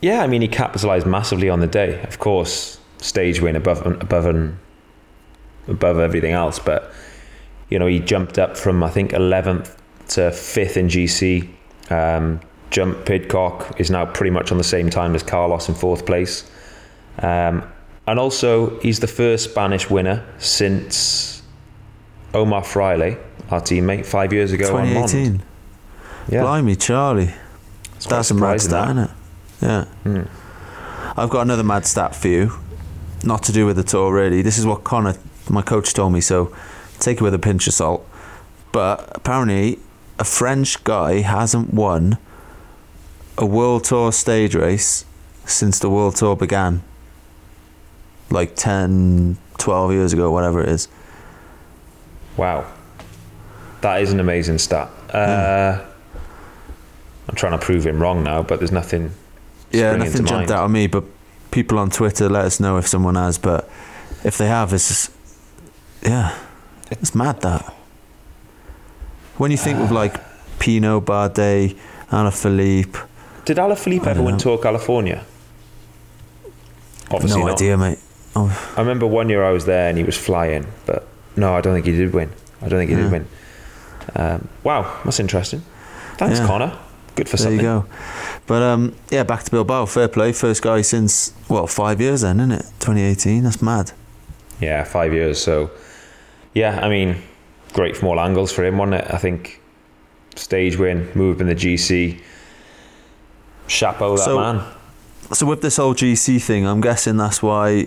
Yeah, 0.00 0.22
I 0.22 0.26
mean, 0.28 0.42
he 0.42 0.48
capitalised 0.48 1.06
massively 1.06 1.48
on 1.48 1.60
the 1.60 1.66
day. 1.66 2.00
Of 2.02 2.18
course, 2.18 2.78
stage 2.98 3.40
win 3.40 3.56
above 3.56 3.84
above 3.84 4.26
and 4.26 4.58
above 5.66 5.98
everything 5.98 6.32
else. 6.32 6.58
But 6.60 6.92
you 7.68 7.78
know, 7.78 7.86
he 7.86 7.98
jumped 7.98 8.38
up 8.38 8.56
from 8.56 8.82
I 8.84 8.90
think 8.90 9.10
11th 9.12 9.76
to 10.08 10.30
5th 10.30 10.76
in 10.76 10.88
GC. 10.88 11.48
Um, 11.90 12.40
jump 12.70 13.04
Pidcock 13.06 13.80
is 13.80 13.90
now 13.90 14.04
pretty 14.06 14.30
much 14.30 14.52
on 14.52 14.58
the 14.58 14.64
same 14.64 14.90
time 14.90 15.14
as 15.14 15.22
Carlos 15.22 15.68
in 15.68 15.74
fourth 15.74 16.06
place. 16.06 16.50
Um, 17.18 17.70
and 18.06 18.18
also, 18.18 18.78
he's 18.80 19.00
the 19.00 19.06
first 19.06 19.50
Spanish 19.50 19.90
winner 19.90 20.24
since 20.38 21.42
Omar 22.32 22.62
Fraile, 22.62 23.18
our 23.50 23.60
teammate, 23.60 24.06
five 24.06 24.32
years 24.32 24.52
ago 24.52 24.76
on 24.76 24.84
Mende. 24.84 25.10
2018. 25.10 25.42
Yeah, 26.30 26.42
Blimey, 26.42 26.76
Charlie. 26.76 27.34
It's 27.96 28.06
That's 28.06 28.30
a 28.30 28.34
mad 28.34 28.60
stat, 28.60 28.94
that. 28.94 29.10
Isn't 29.62 29.76
it? 29.76 29.88
Yeah. 30.04 30.24
I've 31.16 31.30
got 31.30 31.42
another 31.42 31.64
mad 31.64 31.84
stat 31.84 32.14
for 32.14 32.28
you. 32.28 32.52
Not 33.24 33.42
to 33.44 33.52
do 33.52 33.66
with 33.66 33.76
the 33.76 33.82
tour, 33.82 34.12
really. 34.14 34.40
This 34.40 34.56
is 34.56 34.64
what 34.64 34.84
Connor, 34.84 35.16
my 35.50 35.62
coach, 35.62 35.92
told 35.92 36.12
me, 36.12 36.20
so 36.20 36.54
take 37.00 37.18
it 37.18 37.22
with 37.22 37.34
a 37.34 37.38
pinch 37.38 37.66
of 37.66 37.74
salt. 37.74 38.08
But 38.72 39.10
apparently, 39.14 39.80
a 40.18 40.24
French 40.24 40.82
guy 40.84 41.20
hasn't 41.20 41.72
won 41.72 42.18
a 43.36 43.46
World 43.46 43.84
Tour 43.84 44.12
stage 44.12 44.54
race 44.54 45.04
since 45.44 45.78
the 45.78 45.88
World 45.88 46.16
Tour 46.16 46.36
began. 46.36 46.82
Like 48.30 48.56
10, 48.56 49.38
12 49.56 49.92
years 49.92 50.12
ago, 50.12 50.30
whatever 50.30 50.60
it 50.60 50.68
is. 50.68 50.88
Wow. 52.36 52.70
That 53.80 54.02
is 54.02 54.12
an 54.12 54.20
amazing 54.20 54.58
stat. 54.58 54.90
Uh, 55.14 55.84
I'm 57.28 57.34
trying 57.36 57.58
to 57.58 57.64
prove 57.64 57.86
him 57.86 58.00
wrong 58.02 58.24
now, 58.24 58.42
but 58.42 58.58
there's 58.58 58.72
nothing. 58.72 59.12
Yeah, 59.70 59.96
nothing 59.96 60.26
jumped 60.26 60.32
mind. 60.32 60.50
out 60.50 60.64
at 60.64 60.70
me, 60.70 60.88
but 60.88 61.04
people 61.50 61.78
on 61.78 61.90
Twitter 61.90 62.28
let 62.28 62.44
us 62.44 62.58
know 62.58 62.76
if 62.76 62.86
someone 62.86 63.14
has. 63.14 63.38
But 63.38 63.70
if 64.24 64.36
they 64.36 64.48
have, 64.48 64.72
it's 64.72 64.88
just, 64.88 65.12
yeah, 66.02 66.36
it's 66.90 67.14
mad 67.14 67.40
that. 67.42 67.74
When 69.38 69.50
you 69.50 69.56
think 69.56 69.78
of 69.78 69.90
like 69.90 70.14
Pinot 70.58 71.04
Bardet, 71.04 71.76
Alaphilippe, 72.10 73.06
Did 73.44 73.56
Alaphilippe 73.56 74.06
ever 74.06 74.22
win. 74.22 74.36
Tour 74.38 74.58
California? 74.58 75.24
Obviously 77.10 77.40
no 77.40 77.46
not. 77.46 77.54
idea, 77.60 77.76
mate. 77.78 77.98
Oh, 78.36 78.74
I 78.76 78.80
remember 78.80 79.06
one 79.06 79.28
year 79.28 79.42
I 79.44 79.50
was 79.50 79.64
there 79.64 79.88
and 79.88 79.96
he 79.96 80.04
was 80.04 80.16
flying, 80.16 80.66
but 80.86 81.06
no, 81.36 81.54
I 81.54 81.60
don't 81.60 81.74
think 81.74 81.86
he 81.86 81.92
did 81.92 82.12
win. 82.12 82.30
I 82.60 82.68
don't 82.68 82.78
think 82.78 82.90
he 82.90 82.96
Yeah. 82.96 83.02
did 83.04 83.12
win. 83.12 83.26
Um, 84.16 84.48
wow, 84.64 84.92
that's 85.04 85.20
interesting. 85.20 85.62
Thanks, 86.16 86.38
Yeah. 86.40 86.46
Connor. 86.46 86.72
Good 87.14 87.28
for 87.28 87.36
there 87.36 87.44
something. 87.44 87.58
you 87.60 87.62
go. 87.62 87.84
But 88.46 88.62
um, 88.62 88.94
yeah, 89.10 89.22
back 89.24 89.42
to 89.44 89.50
Bilbao. 89.50 89.86
Fair 89.86 90.08
play, 90.08 90.32
first 90.32 90.62
guy 90.62 90.82
since 90.82 91.32
well 91.48 91.66
five 91.66 92.00
years 92.00 92.20
then, 92.22 92.38
isn't 92.40 92.52
it? 92.52 92.64
2018. 92.80 93.42
That's 93.44 93.62
mad. 93.62 93.92
Yeah, 94.60 94.84
five 94.84 95.12
years. 95.12 95.40
So, 95.40 95.70
yeah, 96.54 96.80
I 96.82 96.88
mean, 96.88 97.16
great 97.72 97.96
from 97.96 98.08
all 98.08 98.20
angles 98.20 98.52
for 98.52 98.64
him, 98.64 98.78
wasn't 98.78 99.02
it? 99.02 99.06
I 99.12 99.18
think 99.18 99.60
stage 100.36 100.76
win, 100.76 101.10
move 101.14 101.40
in 101.40 101.46
the 101.48 101.54
GC. 101.54 102.20
Chapeau 103.66 104.16
that 104.16 104.24
So- 104.24 104.38
man. 104.40 104.62
So 105.32 105.44
with 105.44 105.60
this 105.60 105.76
whole 105.76 105.94
GC 105.94 106.38
thing, 106.38 106.66
I'm 106.66 106.80
guessing 106.80 107.18
that's 107.18 107.42
why 107.42 107.86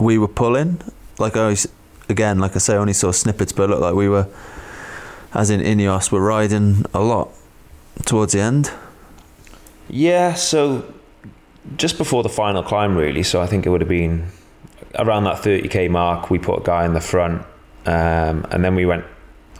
we 0.00 0.16
were 0.16 0.28
pulling. 0.28 0.80
Like 1.18 1.36
I 1.36 1.48
was, 1.48 1.68
again, 2.08 2.38
like 2.38 2.56
I 2.56 2.58
say, 2.58 2.74
I 2.74 2.78
only 2.78 2.94
saw 2.94 3.10
snippets, 3.12 3.52
but 3.52 3.64
it 3.64 3.70
looked 3.70 3.82
like 3.82 3.94
we 3.94 4.08
were, 4.08 4.26
as 5.34 5.50
in 5.50 5.60
Ineos, 5.60 6.10
were 6.10 6.22
riding 6.22 6.84
a 6.94 7.00
lot 7.00 7.28
towards 8.06 8.32
the 8.32 8.40
end. 8.40 8.70
Yeah, 9.90 10.34
so 10.34 10.84
just 11.76 11.98
before 11.98 12.22
the 12.22 12.28
final 12.30 12.62
climb, 12.62 12.96
really. 12.96 13.22
So 13.22 13.42
I 13.42 13.46
think 13.46 13.66
it 13.66 13.70
would 13.70 13.82
have 13.82 13.88
been 13.88 14.28
around 14.98 15.24
that 15.24 15.42
30k 15.42 15.90
mark. 15.90 16.30
We 16.30 16.38
put 16.38 16.60
a 16.60 16.62
guy 16.62 16.86
in 16.86 16.94
the 16.94 17.00
front, 17.00 17.42
um, 17.88 18.46
and 18.50 18.62
then 18.62 18.74
we 18.74 18.84
went 18.84 19.06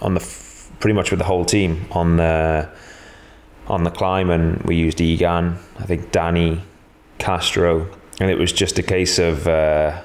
on 0.03 0.13
the 0.13 0.21
f- 0.21 0.71
pretty 0.81 0.93
much 0.93 1.11
with 1.11 1.19
the 1.19 1.25
whole 1.25 1.47
team 1.47 1.87
on 1.93 2.19
the 2.19 2.69
on 3.67 3.85
the 3.85 3.91
climb, 3.91 4.29
and 4.29 4.63
we 4.63 4.77
used 4.77 5.01
Egan, 5.01 5.57
I 5.79 5.85
think 5.85 6.13
Danny, 6.13 6.63
Castro, 7.19 7.89
and 8.21 8.31
it 8.31 8.39
was 8.39 8.53
just 8.53 8.79
a 8.79 8.83
case 8.83 9.19
of 9.19 9.49
uh, 9.49 10.03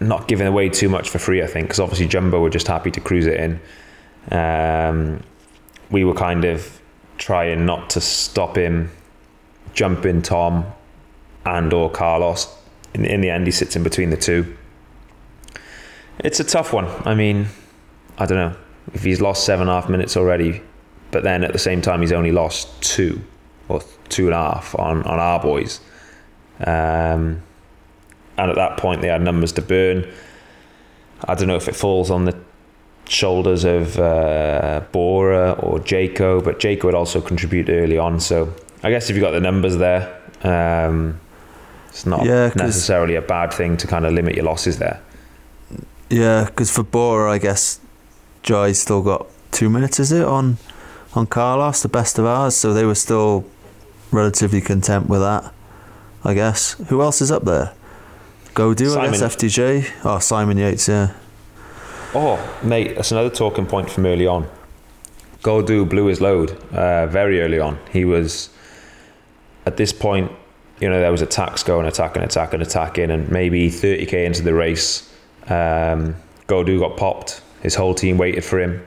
not 0.00 0.26
giving 0.26 0.48
away 0.48 0.68
too 0.68 0.88
much 0.88 1.08
for 1.08 1.20
free. 1.20 1.40
I 1.40 1.46
think 1.46 1.68
because 1.68 1.78
obviously 1.78 2.08
Jumbo 2.08 2.40
were 2.40 2.50
just 2.50 2.66
happy 2.66 2.90
to 2.90 3.00
cruise 3.00 3.26
it 3.26 3.38
in. 3.38 3.60
Um, 4.36 5.22
we 5.88 6.02
were 6.02 6.14
kind 6.14 6.44
of 6.44 6.80
trying 7.16 7.64
not 7.64 7.90
to 7.90 8.00
stop 8.00 8.56
him 8.56 8.90
jumping 9.72 10.20
Tom 10.20 10.66
and 11.44 11.72
or 11.72 11.90
Carlos. 11.90 12.52
In, 12.92 13.04
in 13.04 13.20
the 13.20 13.30
end, 13.30 13.46
he 13.46 13.52
sits 13.52 13.76
in 13.76 13.84
between 13.84 14.10
the 14.10 14.16
two. 14.16 14.56
It's 16.18 16.40
a 16.40 16.44
tough 16.44 16.72
one. 16.72 16.86
I 17.04 17.14
mean, 17.14 17.46
I 18.18 18.26
don't 18.26 18.38
know 18.38 18.56
if 18.94 19.02
he's 19.02 19.20
lost 19.20 19.44
seven 19.44 19.68
and 19.68 19.70
a 19.70 19.80
half 19.80 19.90
minutes 19.90 20.16
already, 20.16 20.62
but 21.10 21.22
then 21.22 21.44
at 21.44 21.52
the 21.52 21.58
same 21.58 21.82
time 21.82 22.00
he's 22.00 22.12
only 22.12 22.32
lost 22.32 22.80
two 22.82 23.20
or 23.68 23.82
two 24.08 24.26
and 24.26 24.34
a 24.34 24.38
half 24.38 24.74
on 24.78 25.02
on 25.02 25.18
our 25.18 25.40
boys. 25.40 25.80
Um, 26.60 27.42
and 28.38 28.50
at 28.50 28.56
that 28.56 28.76
point, 28.76 29.02
they 29.02 29.08
had 29.08 29.22
numbers 29.22 29.52
to 29.52 29.62
burn. 29.62 30.06
I 31.24 31.34
don't 31.34 31.48
know 31.48 31.56
if 31.56 31.68
it 31.68 31.76
falls 31.76 32.10
on 32.10 32.26
the 32.26 32.38
shoulders 33.08 33.64
of 33.64 33.98
uh, 33.98 34.82
Bora 34.92 35.52
or 35.52 35.78
Jayco, 35.78 36.44
but 36.44 36.58
Jayco 36.58 36.84
would 36.84 36.94
also 36.94 37.20
contribute 37.20 37.68
early 37.68 37.98
on. 37.98 38.20
So 38.20 38.52
I 38.82 38.90
guess 38.90 39.08
if 39.08 39.16
you've 39.16 39.22
got 39.22 39.30
the 39.30 39.40
numbers 39.40 39.76
there, 39.78 40.20
um, 40.42 41.18
it's 41.88 42.04
not 42.04 42.24
Yeah, 42.26 42.52
necessarily 42.56 43.14
a 43.14 43.22
bad 43.22 43.52
thing 43.52 43.76
to 43.78 43.86
kind 43.86 44.04
of 44.04 44.12
limit 44.12 44.34
your 44.34 44.44
losses 44.44 44.78
there. 44.78 45.00
Yeah, 46.08 46.44
because 46.44 46.70
for 46.70 46.82
Bora, 46.82 47.32
I 47.32 47.38
guess 47.38 47.80
Jai 48.42 48.72
still 48.72 49.02
got 49.02 49.26
two 49.50 49.68
minutes. 49.68 49.98
Is 49.98 50.12
it 50.12 50.24
on 50.24 50.58
on 51.14 51.26
Carlos, 51.26 51.82
the 51.82 51.88
best 51.88 52.18
of 52.18 52.24
ours? 52.24 52.56
So 52.56 52.72
they 52.72 52.84
were 52.84 52.94
still 52.94 53.44
relatively 54.10 54.60
content 54.60 55.08
with 55.08 55.20
that. 55.20 55.52
I 56.24 56.34
guess. 56.34 56.72
Who 56.88 57.02
else 57.02 57.20
is 57.20 57.30
up 57.30 57.44
there? 57.44 57.72
Gaudu, 58.54 58.96
I 58.96 59.10
guess. 59.10 59.18
Simon. 59.18 59.30
FDJ. 59.36 59.90
Oh, 60.04 60.18
Simon 60.18 60.58
Yates. 60.58 60.88
Yeah. 60.88 61.12
Oh, 62.14 62.58
mate, 62.62 62.96
that's 62.96 63.12
another 63.12 63.30
talking 63.30 63.66
point 63.66 63.90
from 63.90 64.06
early 64.06 64.26
on. 64.26 64.48
Gaudu 65.42 65.88
blew 65.88 66.06
his 66.06 66.20
load 66.20 66.50
uh, 66.72 67.06
very 67.06 67.40
early 67.40 67.60
on. 67.60 67.78
He 67.92 68.04
was, 68.04 68.48
at 69.66 69.76
this 69.76 69.92
point, 69.92 70.32
you 70.80 70.88
know, 70.88 70.98
there 70.98 71.12
was 71.12 71.22
attacks 71.22 71.62
going, 71.62 71.86
attacking, 71.86 72.22
attacking, 72.22 72.60
attacking, 72.60 73.10
and 73.10 73.30
maybe 73.30 73.70
30k 73.70 74.24
into 74.24 74.42
the 74.42 74.54
race, 74.54 75.12
um, 75.48 76.16
Gaudu 76.48 76.78
got 76.80 76.96
popped. 76.96 77.42
His 77.62 77.74
whole 77.74 77.94
team 77.94 78.18
waited 78.18 78.44
for 78.44 78.60
him, 78.60 78.84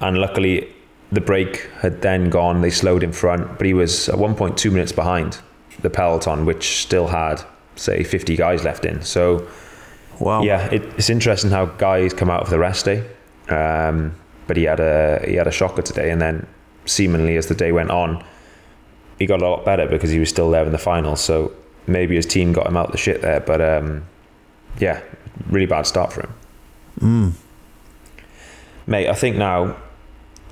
and 0.00 0.18
luckily, 0.18 0.72
the 1.10 1.20
break 1.20 1.68
had 1.80 2.02
then 2.02 2.30
gone. 2.30 2.60
They 2.60 2.70
slowed 2.70 3.02
in 3.02 3.12
front, 3.12 3.58
but 3.58 3.66
he 3.66 3.74
was 3.74 4.08
at 4.08 4.18
one 4.18 4.34
point 4.34 4.56
two 4.56 4.70
minutes 4.70 4.92
behind 4.92 5.38
the 5.80 5.90
peloton, 5.90 6.44
which 6.44 6.82
still 6.82 7.08
had, 7.08 7.42
say, 7.76 8.04
50 8.04 8.36
guys 8.36 8.64
left 8.64 8.84
in. 8.84 9.02
So. 9.02 9.48
Wow. 10.20 10.42
Yeah, 10.42 10.66
it, 10.66 10.82
it's 10.96 11.10
interesting 11.10 11.50
how 11.50 11.66
guys 11.66 12.12
come 12.14 12.30
out 12.30 12.42
of 12.42 12.50
the 12.50 12.58
rest 12.58 12.84
day. 12.84 13.04
Um, 13.48 14.14
but 14.46 14.56
he 14.56 14.64
had 14.64 14.80
a 14.80 15.24
he 15.26 15.34
had 15.34 15.46
a 15.46 15.50
shocker 15.50 15.82
today, 15.82 16.10
and 16.10 16.20
then 16.20 16.46
seemingly 16.84 17.36
as 17.36 17.46
the 17.46 17.54
day 17.54 17.72
went 17.72 17.90
on, 17.90 18.24
he 19.18 19.26
got 19.26 19.40
a 19.40 19.48
lot 19.48 19.64
better 19.64 19.86
because 19.86 20.10
he 20.10 20.18
was 20.18 20.28
still 20.28 20.50
there 20.50 20.64
in 20.64 20.72
the 20.72 20.78
final. 20.78 21.16
So 21.16 21.52
maybe 21.86 22.16
his 22.16 22.26
team 22.26 22.52
got 22.52 22.66
him 22.66 22.76
out 22.76 22.92
the 22.92 22.98
shit 22.98 23.22
there. 23.22 23.40
But 23.40 23.60
um, 23.60 24.04
yeah, 24.78 25.00
really 25.48 25.66
bad 25.66 25.86
start 25.86 26.12
for 26.12 26.22
him. 26.22 26.34
Mm. 27.00 27.32
Mate, 28.86 29.08
I 29.08 29.14
think 29.14 29.36
now 29.36 29.76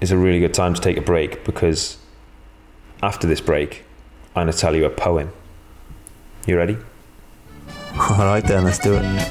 is 0.00 0.10
a 0.10 0.16
really 0.16 0.40
good 0.40 0.54
time 0.54 0.74
to 0.74 0.80
take 0.80 0.96
a 0.96 1.02
break 1.02 1.44
because 1.44 1.98
after 3.02 3.26
this 3.26 3.40
break, 3.40 3.84
I'm 4.34 4.44
going 4.44 4.52
to 4.52 4.58
tell 4.58 4.74
you 4.74 4.84
a 4.84 4.90
poem. 4.90 5.32
You 6.46 6.56
ready? 6.56 6.76
All 7.98 8.18
right 8.18 8.44
then, 8.46 8.64
let's 8.64 8.78
do 8.78 8.98
it. 9.00 9.30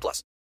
plus. 0.00 0.22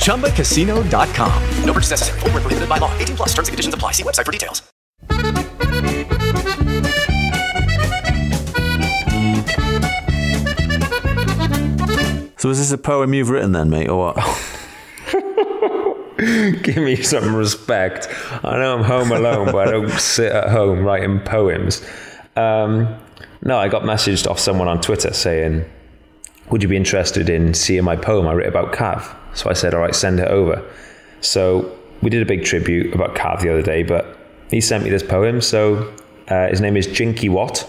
ChumbaCasino.com. 0.00 1.44
No 1.64 1.72
purchase 1.72 1.90
necessary. 1.90 2.20
Void 2.20 2.34
were 2.34 2.40
prohibited 2.40 2.68
by 2.68 2.78
law. 2.78 2.96
18 2.98 3.16
plus. 3.16 3.28
Terms 3.28 3.48
and 3.48 3.52
conditions 3.52 3.74
apply. 3.74 3.92
See 3.92 4.02
website 4.02 4.26
for 4.26 4.32
details. 4.32 4.62
So 12.40 12.48
is 12.48 12.58
this 12.58 12.72
a 12.72 12.78
poem 12.78 13.12
you've 13.12 13.28
written 13.28 13.52
then, 13.52 13.68
mate, 13.68 13.90
or 13.90 14.14
what? 14.14 14.16
Give 16.62 16.78
me 16.78 16.96
some 16.96 17.36
respect. 17.36 18.08
I 18.42 18.56
know 18.56 18.78
I'm 18.78 18.82
home 18.82 19.12
alone, 19.12 19.52
but 19.52 19.68
I 19.68 19.70
don't 19.72 19.90
sit 19.90 20.32
at 20.32 20.48
home 20.48 20.82
writing 20.82 21.20
poems. 21.20 21.86
Um, 22.36 22.98
no, 23.42 23.58
I 23.58 23.68
got 23.68 23.82
messaged 23.82 24.26
off 24.26 24.38
someone 24.38 24.68
on 24.68 24.80
Twitter 24.80 25.12
saying, 25.12 25.66
Would 26.50 26.62
you 26.62 26.68
be 26.70 26.78
interested 26.78 27.28
in 27.28 27.52
seeing 27.52 27.84
my 27.84 27.96
poem 27.96 28.26
I 28.26 28.32
wrote 28.32 28.46
about 28.46 28.72
Cav? 28.72 29.14
So 29.34 29.50
I 29.50 29.52
said, 29.54 29.74
All 29.74 29.80
right, 29.80 29.94
send 29.94 30.20
it 30.20 30.28
over. 30.28 30.62
So 31.20 31.76
we 32.02 32.10
did 32.10 32.22
a 32.22 32.26
big 32.26 32.44
tribute 32.44 32.94
about 32.94 33.14
Cav 33.14 33.40
the 33.42 33.50
other 33.50 33.62
day, 33.62 33.82
but 33.82 34.16
he 34.50 34.60
sent 34.60 34.84
me 34.84 34.90
this 34.90 35.02
poem. 35.02 35.40
So 35.40 35.92
uh, 36.28 36.48
his 36.48 36.60
name 36.60 36.76
is 36.76 36.86
Jinky 36.86 37.28
Watt. 37.28 37.68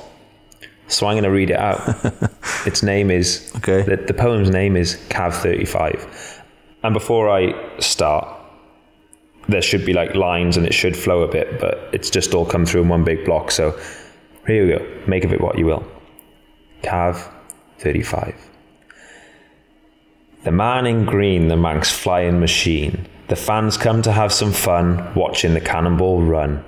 So 0.87 1.07
I'm 1.07 1.13
going 1.13 1.23
to 1.23 1.31
read 1.31 1.51
it 1.51 1.57
out. 1.59 1.79
its 2.65 2.83
name 2.83 3.11
is, 3.11 3.51
Okay. 3.57 3.81
the, 3.83 3.95
the 3.95 4.13
poem's 4.13 4.49
name 4.49 4.75
is 4.75 4.97
Cav 5.09 5.33
35. 5.33 6.41
And 6.83 6.93
before 6.93 7.29
I 7.29 7.53
start, 7.79 8.27
there 9.47 9.61
should 9.61 9.85
be 9.85 9.93
like 9.93 10.15
lines 10.15 10.57
and 10.57 10.65
it 10.65 10.73
should 10.73 10.95
flow 10.97 11.21
a 11.21 11.27
bit, 11.31 11.59
but 11.59 11.89
it's 11.93 12.09
just 12.09 12.33
all 12.33 12.45
come 12.45 12.65
through 12.65 12.81
in 12.81 12.89
one 12.89 13.03
big 13.03 13.23
block. 13.25 13.51
So 13.51 13.77
here 14.47 14.65
we 14.65 14.73
go. 14.73 15.03
Make 15.07 15.23
of 15.23 15.31
it 15.33 15.39
what 15.41 15.57
you 15.57 15.65
will. 15.65 15.85
Cav 16.83 17.31
35. 17.79 18.35
The 20.43 20.51
man 20.51 20.87
in 20.87 21.05
green, 21.05 21.49
the 21.49 21.55
Manx 21.55 21.91
flying 21.91 22.39
machine. 22.39 23.05
The 23.27 23.35
fans 23.35 23.77
come 23.77 24.01
to 24.01 24.11
have 24.11 24.33
some 24.33 24.51
fun 24.51 25.13
watching 25.13 25.53
the 25.53 25.61
cannonball 25.61 26.23
run. 26.23 26.65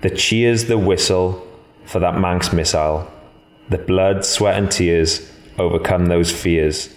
The 0.00 0.08
cheers, 0.08 0.64
the 0.64 0.78
whistle 0.78 1.46
for 1.84 1.98
that 1.98 2.18
Manx 2.18 2.50
missile. 2.50 3.12
The 3.68 3.76
blood, 3.76 4.24
sweat, 4.24 4.56
and 4.56 4.70
tears 4.70 5.30
overcome 5.58 6.06
those 6.06 6.32
fears. 6.32 6.88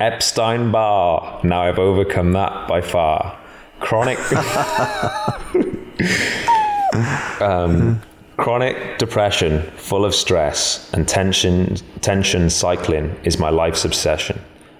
Epstein 0.00 0.70
Barr, 0.70 1.40
now 1.42 1.62
I've 1.62 1.78
overcome 1.78 2.32
that 2.32 2.68
by 2.68 2.82
far. 2.82 3.38
Chronic. 3.80 4.18
um, 7.40 8.02
chronic 8.36 8.98
depression, 8.98 9.62
full 9.78 10.04
of 10.04 10.14
stress, 10.14 10.92
and 10.92 11.08
tension, 11.08 11.76
tension 12.02 12.50
cycling 12.50 13.18
is 13.24 13.38
my 13.38 13.48
life's 13.48 13.86
obsession. 13.86 14.38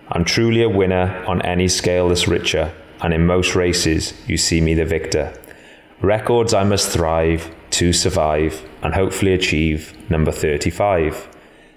I'm 0.08 0.24
truly 0.24 0.62
a 0.62 0.68
winner 0.68 1.24
on 1.26 1.40
any 1.42 1.66
scale 1.66 2.08
that's 2.08 2.28
richer, 2.28 2.72
and 3.00 3.14
in 3.14 3.26
most 3.26 3.54
races, 3.54 4.12
you 4.28 4.36
see 4.36 4.60
me 4.60 4.74
the 4.74 4.84
victor. 4.84 5.32
Records 6.02 6.52
I 6.52 6.64
must 6.64 6.90
thrive 6.90 7.54
to 7.70 7.92
survive 7.92 8.62
and 8.82 8.94
hopefully 8.94 9.32
achieve 9.32 9.96
number 10.10 10.30
35. 10.30 11.28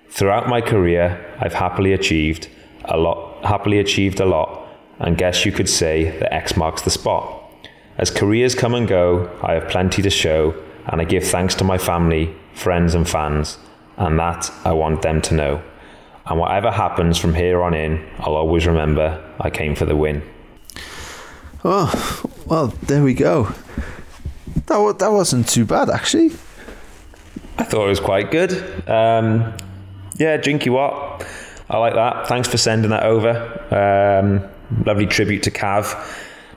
Throughout 0.09 0.49
my 0.49 0.59
career, 0.59 1.35
I've 1.39 1.53
happily 1.53 1.93
achieved 1.93 2.49
a 2.85 2.97
lot, 2.97 3.45
happily 3.45 3.79
achieved 3.79 4.19
a 4.19 4.25
lot, 4.25 4.67
and 4.99 5.17
guess 5.17 5.45
you 5.45 5.53
could 5.53 5.69
say 5.69 6.17
that 6.19 6.33
X 6.33 6.57
marks 6.57 6.81
the 6.81 6.89
spot. 6.89 7.43
As 7.97 8.11
careers 8.11 8.55
come 8.55 8.75
and 8.75 8.87
go, 8.87 9.29
I 9.41 9.53
have 9.53 9.69
plenty 9.69 10.01
to 10.01 10.09
show, 10.09 10.53
and 10.87 10.99
I 10.99 11.05
give 11.05 11.23
thanks 11.23 11.55
to 11.55 11.63
my 11.63 11.77
family, 11.77 12.35
friends, 12.53 12.93
and 12.93 13.07
fans, 13.07 13.57
and 13.95 14.19
that 14.19 14.51
I 14.65 14.73
want 14.73 15.01
them 15.01 15.21
to 15.23 15.33
know. 15.33 15.63
And 16.29 16.39
whatever 16.39 16.71
happens 16.71 17.17
from 17.17 17.33
here 17.33 17.61
on 17.63 17.73
in, 17.73 18.05
I'll 18.19 18.35
always 18.35 18.67
remember 18.67 19.23
I 19.39 19.49
came 19.49 19.75
for 19.75 19.85
the 19.85 19.95
win. 19.95 20.21
Oh, 21.63 22.21
well, 22.45 22.67
there 22.83 23.03
we 23.03 23.13
go. 23.13 23.53
That, 24.67 24.77
wa- 24.77 24.93
that 24.93 25.11
wasn't 25.11 25.47
too 25.47 25.65
bad, 25.65 25.89
actually. 25.89 26.31
I 27.57 27.63
thought 27.63 27.85
it 27.85 27.89
was 27.89 27.99
quite 27.99 28.29
good. 28.31 28.51
Um, 28.89 29.53
yeah, 30.17 30.37
Jinky 30.37 30.69
Watt. 30.69 31.25
I 31.69 31.77
like 31.77 31.95
that. 31.95 32.27
Thanks 32.27 32.47
for 32.47 32.57
sending 32.57 32.91
that 32.91 33.03
over. 33.03 33.31
Um, 33.71 34.83
lovely 34.85 35.05
tribute 35.05 35.43
to 35.43 35.51
Cav, 35.51 35.95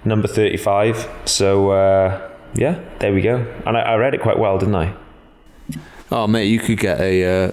number 0.04 0.28
35. 0.28 1.08
So, 1.24 1.70
uh, 1.70 2.30
yeah, 2.54 2.80
there 2.98 3.12
we 3.12 3.22
go. 3.22 3.36
And 3.66 3.76
I, 3.76 3.80
I 3.82 3.94
read 3.96 4.14
it 4.14 4.20
quite 4.20 4.38
well, 4.38 4.58
didn't 4.58 4.74
I? 4.74 4.94
Oh, 6.12 6.26
mate, 6.26 6.46
you 6.46 6.58
could 6.58 6.78
get 6.78 7.00
a. 7.00 7.44
Uh, 7.46 7.52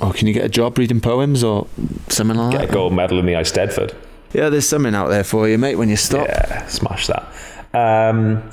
oh, 0.00 0.12
can 0.12 0.26
you 0.26 0.32
get 0.34 0.44
a 0.44 0.48
job 0.48 0.78
reading 0.78 1.00
poems 1.00 1.42
or 1.44 1.66
something 2.08 2.36
like 2.36 2.52
Get 2.52 2.60
that? 2.62 2.70
a 2.70 2.72
gold 2.72 2.92
medal 2.94 3.18
in 3.18 3.26
the 3.26 3.32
Eisteddfod. 3.32 3.94
Yeah, 4.32 4.48
there's 4.50 4.68
something 4.68 4.94
out 4.94 5.08
there 5.08 5.24
for 5.24 5.48
you, 5.48 5.56
mate, 5.58 5.76
when 5.76 5.88
you 5.88 5.96
stop. 5.96 6.26
Yeah, 6.28 6.66
smash 6.66 7.06
that. 7.06 7.26
Um, 7.72 8.50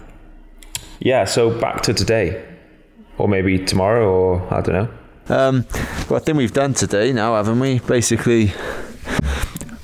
yeah, 0.99 1.25
so 1.25 1.49
back 1.59 1.81
to 1.83 1.93
today. 1.93 2.45
Or 3.17 3.27
maybe 3.27 3.59
tomorrow, 3.63 4.09
or 4.09 4.53
I 4.53 4.61
don't 4.61 4.73
know. 4.73 4.89
Um, 5.35 5.65
well, 6.09 6.17
I 6.17 6.19
think 6.19 6.37
we've 6.37 6.53
done 6.53 6.73
today 6.73 7.13
now, 7.13 7.35
haven't 7.35 7.59
we? 7.59 7.79
Basically, 7.79 8.51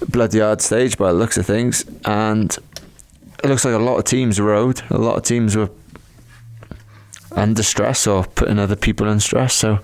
bloody 0.08 0.40
hard 0.40 0.62
stage 0.62 0.98
by 0.98 1.12
the 1.12 1.18
looks 1.18 1.38
of 1.38 1.46
things, 1.46 1.86
and 2.06 2.58
it 3.44 3.48
looks 3.48 3.64
like 3.66 3.74
a 3.76 3.80
lot 3.80 3.98
of 3.98 4.04
teams 4.06 4.40
rode. 4.42 4.82
A 4.90 4.98
lot 4.98 5.16
of 5.16 5.24
teams 5.24 5.56
were 5.56 5.70
under 7.32 7.64
stress 7.64 8.08
or 8.08 8.24
putting 8.24 8.60
other 8.60 8.76
people 8.76 9.08
in 9.08 9.20
stress. 9.20 9.54
So, 9.54 9.80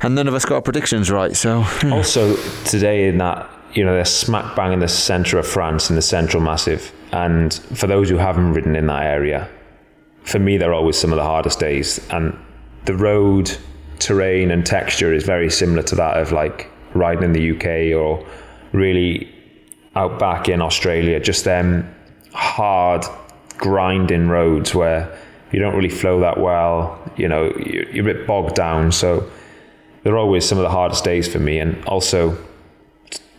and 0.00 0.14
none 0.14 0.28
of 0.28 0.34
us 0.34 0.44
got 0.44 0.56
our 0.56 0.62
predictions 0.62 1.10
right. 1.10 1.36
So. 1.36 1.64
Also, 1.90 2.36
today 2.64 3.08
in 3.08 3.18
that, 3.18 3.50
you 3.74 3.84
know, 3.84 3.94
they're 3.94 4.04
smack 4.04 4.56
bang 4.56 4.72
in 4.72 4.80
the 4.80 4.88
centre 4.88 5.38
of 5.38 5.46
France 5.46 5.90
in 5.90 5.96
the 5.96 6.02
Central 6.02 6.42
Massif. 6.42 6.92
And 7.12 7.52
for 7.54 7.86
those 7.86 8.08
who 8.08 8.16
haven't 8.16 8.52
ridden 8.52 8.76
in 8.76 8.86
that 8.86 9.04
area, 9.04 9.48
for 10.22 10.38
me, 10.38 10.56
they're 10.56 10.74
always 10.74 10.96
some 10.96 11.12
of 11.12 11.16
the 11.16 11.24
hardest 11.24 11.58
days. 11.58 12.00
And 12.10 12.36
the 12.84 12.94
road, 12.94 13.56
terrain, 13.98 14.50
and 14.50 14.64
texture 14.64 15.12
is 15.12 15.24
very 15.24 15.50
similar 15.50 15.82
to 15.84 15.94
that 15.96 16.16
of 16.18 16.32
like 16.32 16.70
riding 16.94 17.24
in 17.24 17.32
the 17.32 17.50
UK 17.52 17.96
or 17.98 18.24
really 18.72 19.32
out 19.96 20.18
back 20.18 20.48
in 20.48 20.60
Australia. 20.60 21.18
Just 21.20 21.44
them 21.44 21.92
hard, 22.32 23.04
grinding 23.58 24.28
roads 24.28 24.74
where 24.74 25.16
you 25.52 25.58
don't 25.58 25.74
really 25.74 25.88
flow 25.88 26.20
that 26.20 26.38
well. 26.38 26.98
You 27.16 27.28
know, 27.28 27.52
you're, 27.56 27.88
you're 27.90 28.10
a 28.10 28.14
bit 28.14 28.26
bogged 28.26 28.54
down. 28.54 28.92
So 28.92 29.30
they're 30.02 30.18
always 30.18 30.46
some 30.46 30.58
of 30.58 30.62
the 30.62 30.70
hardest 30.70 31.04
days 31.04 31.30
for 31.30 31.38
me. 31.38 31.58
And 31.58 31.84
also, 31.84 32.36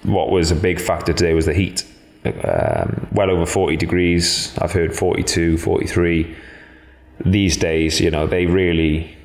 what 0.03 0.29
was 0.29 0.51
a 0.51 0.55
big 0.55 0.79
factor 0.79 1.13
today 1.13 1.33
was 1.33 1.45
the 1.45 1.53
heat. 1.53 1.85
um, 2.25 3.07
well 3.11 3.31
over 3.31 3.45
40 3.45 3.77
degrees. 3.77 4.55
I've 4.59 4.71
heard 4.71 4.95
42, 4.95 5.57
43. 5.57 6.35
These 7.25 7.57
days, 7.57 7.99
you 7.99 8.11
know, 8.11 8.27
they 8.27 8.45
really 8.45 9.15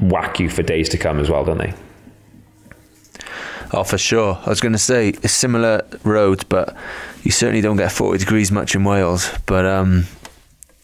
whack 0.00 0.40
you 0.40 0.48
for 0.50 0.62
days 0.62 0.88
to 0.90 0.98
come 0.98 1.20
as 1.20 1.30
well, 1.30 1.44
don't 1.44 1.58
they? 1.58 1.74
Oh, 3.72 3.82
for 3.82 3.98
sure. 3.98 4.38
I 4.44 4.50
was 4.50 4.60
going 4.60 4.72
to 4.72 4.78
say 4.78 5.14
a 5.22 5.28
similar 5.28 5.82
road, 6.04 6.44
but 6.48 6.76
you 7.22 7.30
certainly 7.30 7.60
don't 7.60 7.76
get 7.76 7.90
40 7.90 8.18
degrees 8.18 8.52
much 8.52 8.74
in 8.74 8.84
Wales. 8.84 9.30
But 9.46 9.66
um, 9.66 10.06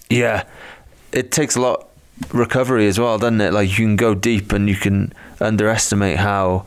yeah, 0.08 0.44
it 1.12 1.32
takes 1.32 1.56
a 1.56 1.60
lot 1.60 1.88
recovery 2.32 2.86
as 2.86 2.98
well, 2.98 3.18
doesn't 3.18 3.40
it? 3.40 3.52
Like 3.52 3.70
you 3.70 3.76
can 3.76 3.96
go 3.96 4.14
deep 4.14 4.52
and 4.52 4.68
you 4.68 4.76
can 4.76 5.12
underestimate 5.40 6.18
how, 6.18 6.66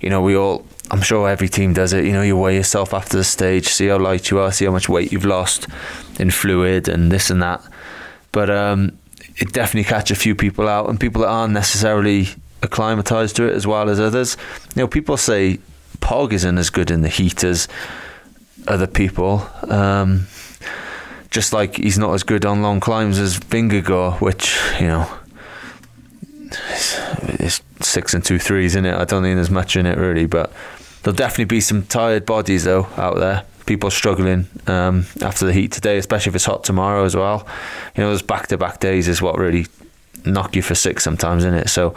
you 0.00 0.10
know, 0.10 0.22
we 0.22 0.36
all. 0.36 0.66
I'm 0.90 1.00
sure 1.00 1.28
every 1.28 1.48
team 1.48 1.72
does 1.72 1.94
it. 1.94 2.04
You 2.04 2.12
know, 2.12 2.22
you 2.22 2.36
weigh 2.36 2.56
yourself 2.56 2.92
after 2.92 3.16
the 3.16 3.24
stage, 3.24 3.68
see 3.68 3.86
how 3.86 3.98
light 3.98 4.30
you 4.30 4.38
are, 4.38 4.52
see 4.52 4.66
how 4.66 4.70
much 4.70 4.88
weight 4.88 5.12
you've 5.12 5.24
lost 5.24 5.66
in 6.20 6.30
fluid 6.30 6.88
and 6.88 7.10
this 7.10 7.30
and 7.30 7.42
that. 7.42 7.62
But 8.32 8.50
um, 8.50 8.98
it 9.36 9.52
definitely 9.52 9.88
catch 9.88 10.10
a 10.10 10.14
few 10.14 10.34
people 10.34 10.68
out, 10.68 10.90
and 10.90 11.00
people 11.00 11.22
that 11.22 11.28
aren't 11.28 11.54
necessarily 11.54 12.28
acclimatized 12.62 13.36
to 13.36 13.48
it 13.48 13.54
as 13.54 13.66
well 13.66 13.88
as 13.88 13.98
others. 13.98 14.36
You 14.74 14.82
know, 14.82 14.88
people 14.88 15.16
say 15.16 15.58
Pog 15.98 16.32
isn't 16.32 16.58
as 16.58 16.68
good 16.68 16.90
in 16.90 17.00
the 17.00 17.08
heat 17.08 17.42
as 17.42 17.66
other 18.68 18.86
people. 18.86 19.48
Um, 19.68 20.26
just 21.34 21.52
like 21.52 21.76
he's 21.76 21.98
not 21.98 22.14
as 22.14 22.22
good 22.22 22.46
on 22.46 22.62
long 22.62 22.78
climbs 22.78 23.18
as 23.18 23.40
Vingegaard, 23.40 24.20
which 24.20 24.56
you 24.80 24.86
know, 24.86 25.18
it's, 26.44 27.00
it's 27.24 27.60
six 27.80 28.14
and 28.14 28.24
two 28.24 28.38
threes 28.38 28.76
in 28.76 28.86
it. 28.86 28.94
I 28.94 29.04
don't 29.04 29.24
think 29.24 29.36
there's 29.36 29.50
much 29.50 29.74
in 29.74 29.84
it 29.84 29.98
really, 29.98 30.26
but 30.26 30.52
there'll 31.02 31.16
definitely 31.16 31.46
be 31.46 31.60
some 31.60 31.82
tired 31.86 32.24
bodies 32.24 32.62
though 32.62 32.86
out 32.96 33.16
there. 33.16 33.42
People 33.66 33.90
struggling 33.90 34.46
um, 34.68 35.06
after 35.22 35.44
the 35.44 35.52
heat 35.52 35.72
today, 35.72 35.98
especially 35.98 36.30
if 36.30 36.36
it's 36.36 36.44
hot 36.44 36.62
tomorrow 36.62 37.04
as 37.04 37.16
well. 37.16 37.48
You 37.96 38.04
know, 38.04 38.10
those 38.10 38.22
back-to-back 38.22 38.78
days 38.78 39.08
is 39.08 39.20
what 39.20 39.36
really 39.36 39.66
knock 40.24 40.54
you 40.54 40.62
for 40.62 40.76
six 40.76 41.02
sometimes, 41.02 41.44
isn't 41.44 41.58
it? 41.58 41.68
So, 41.68 41.96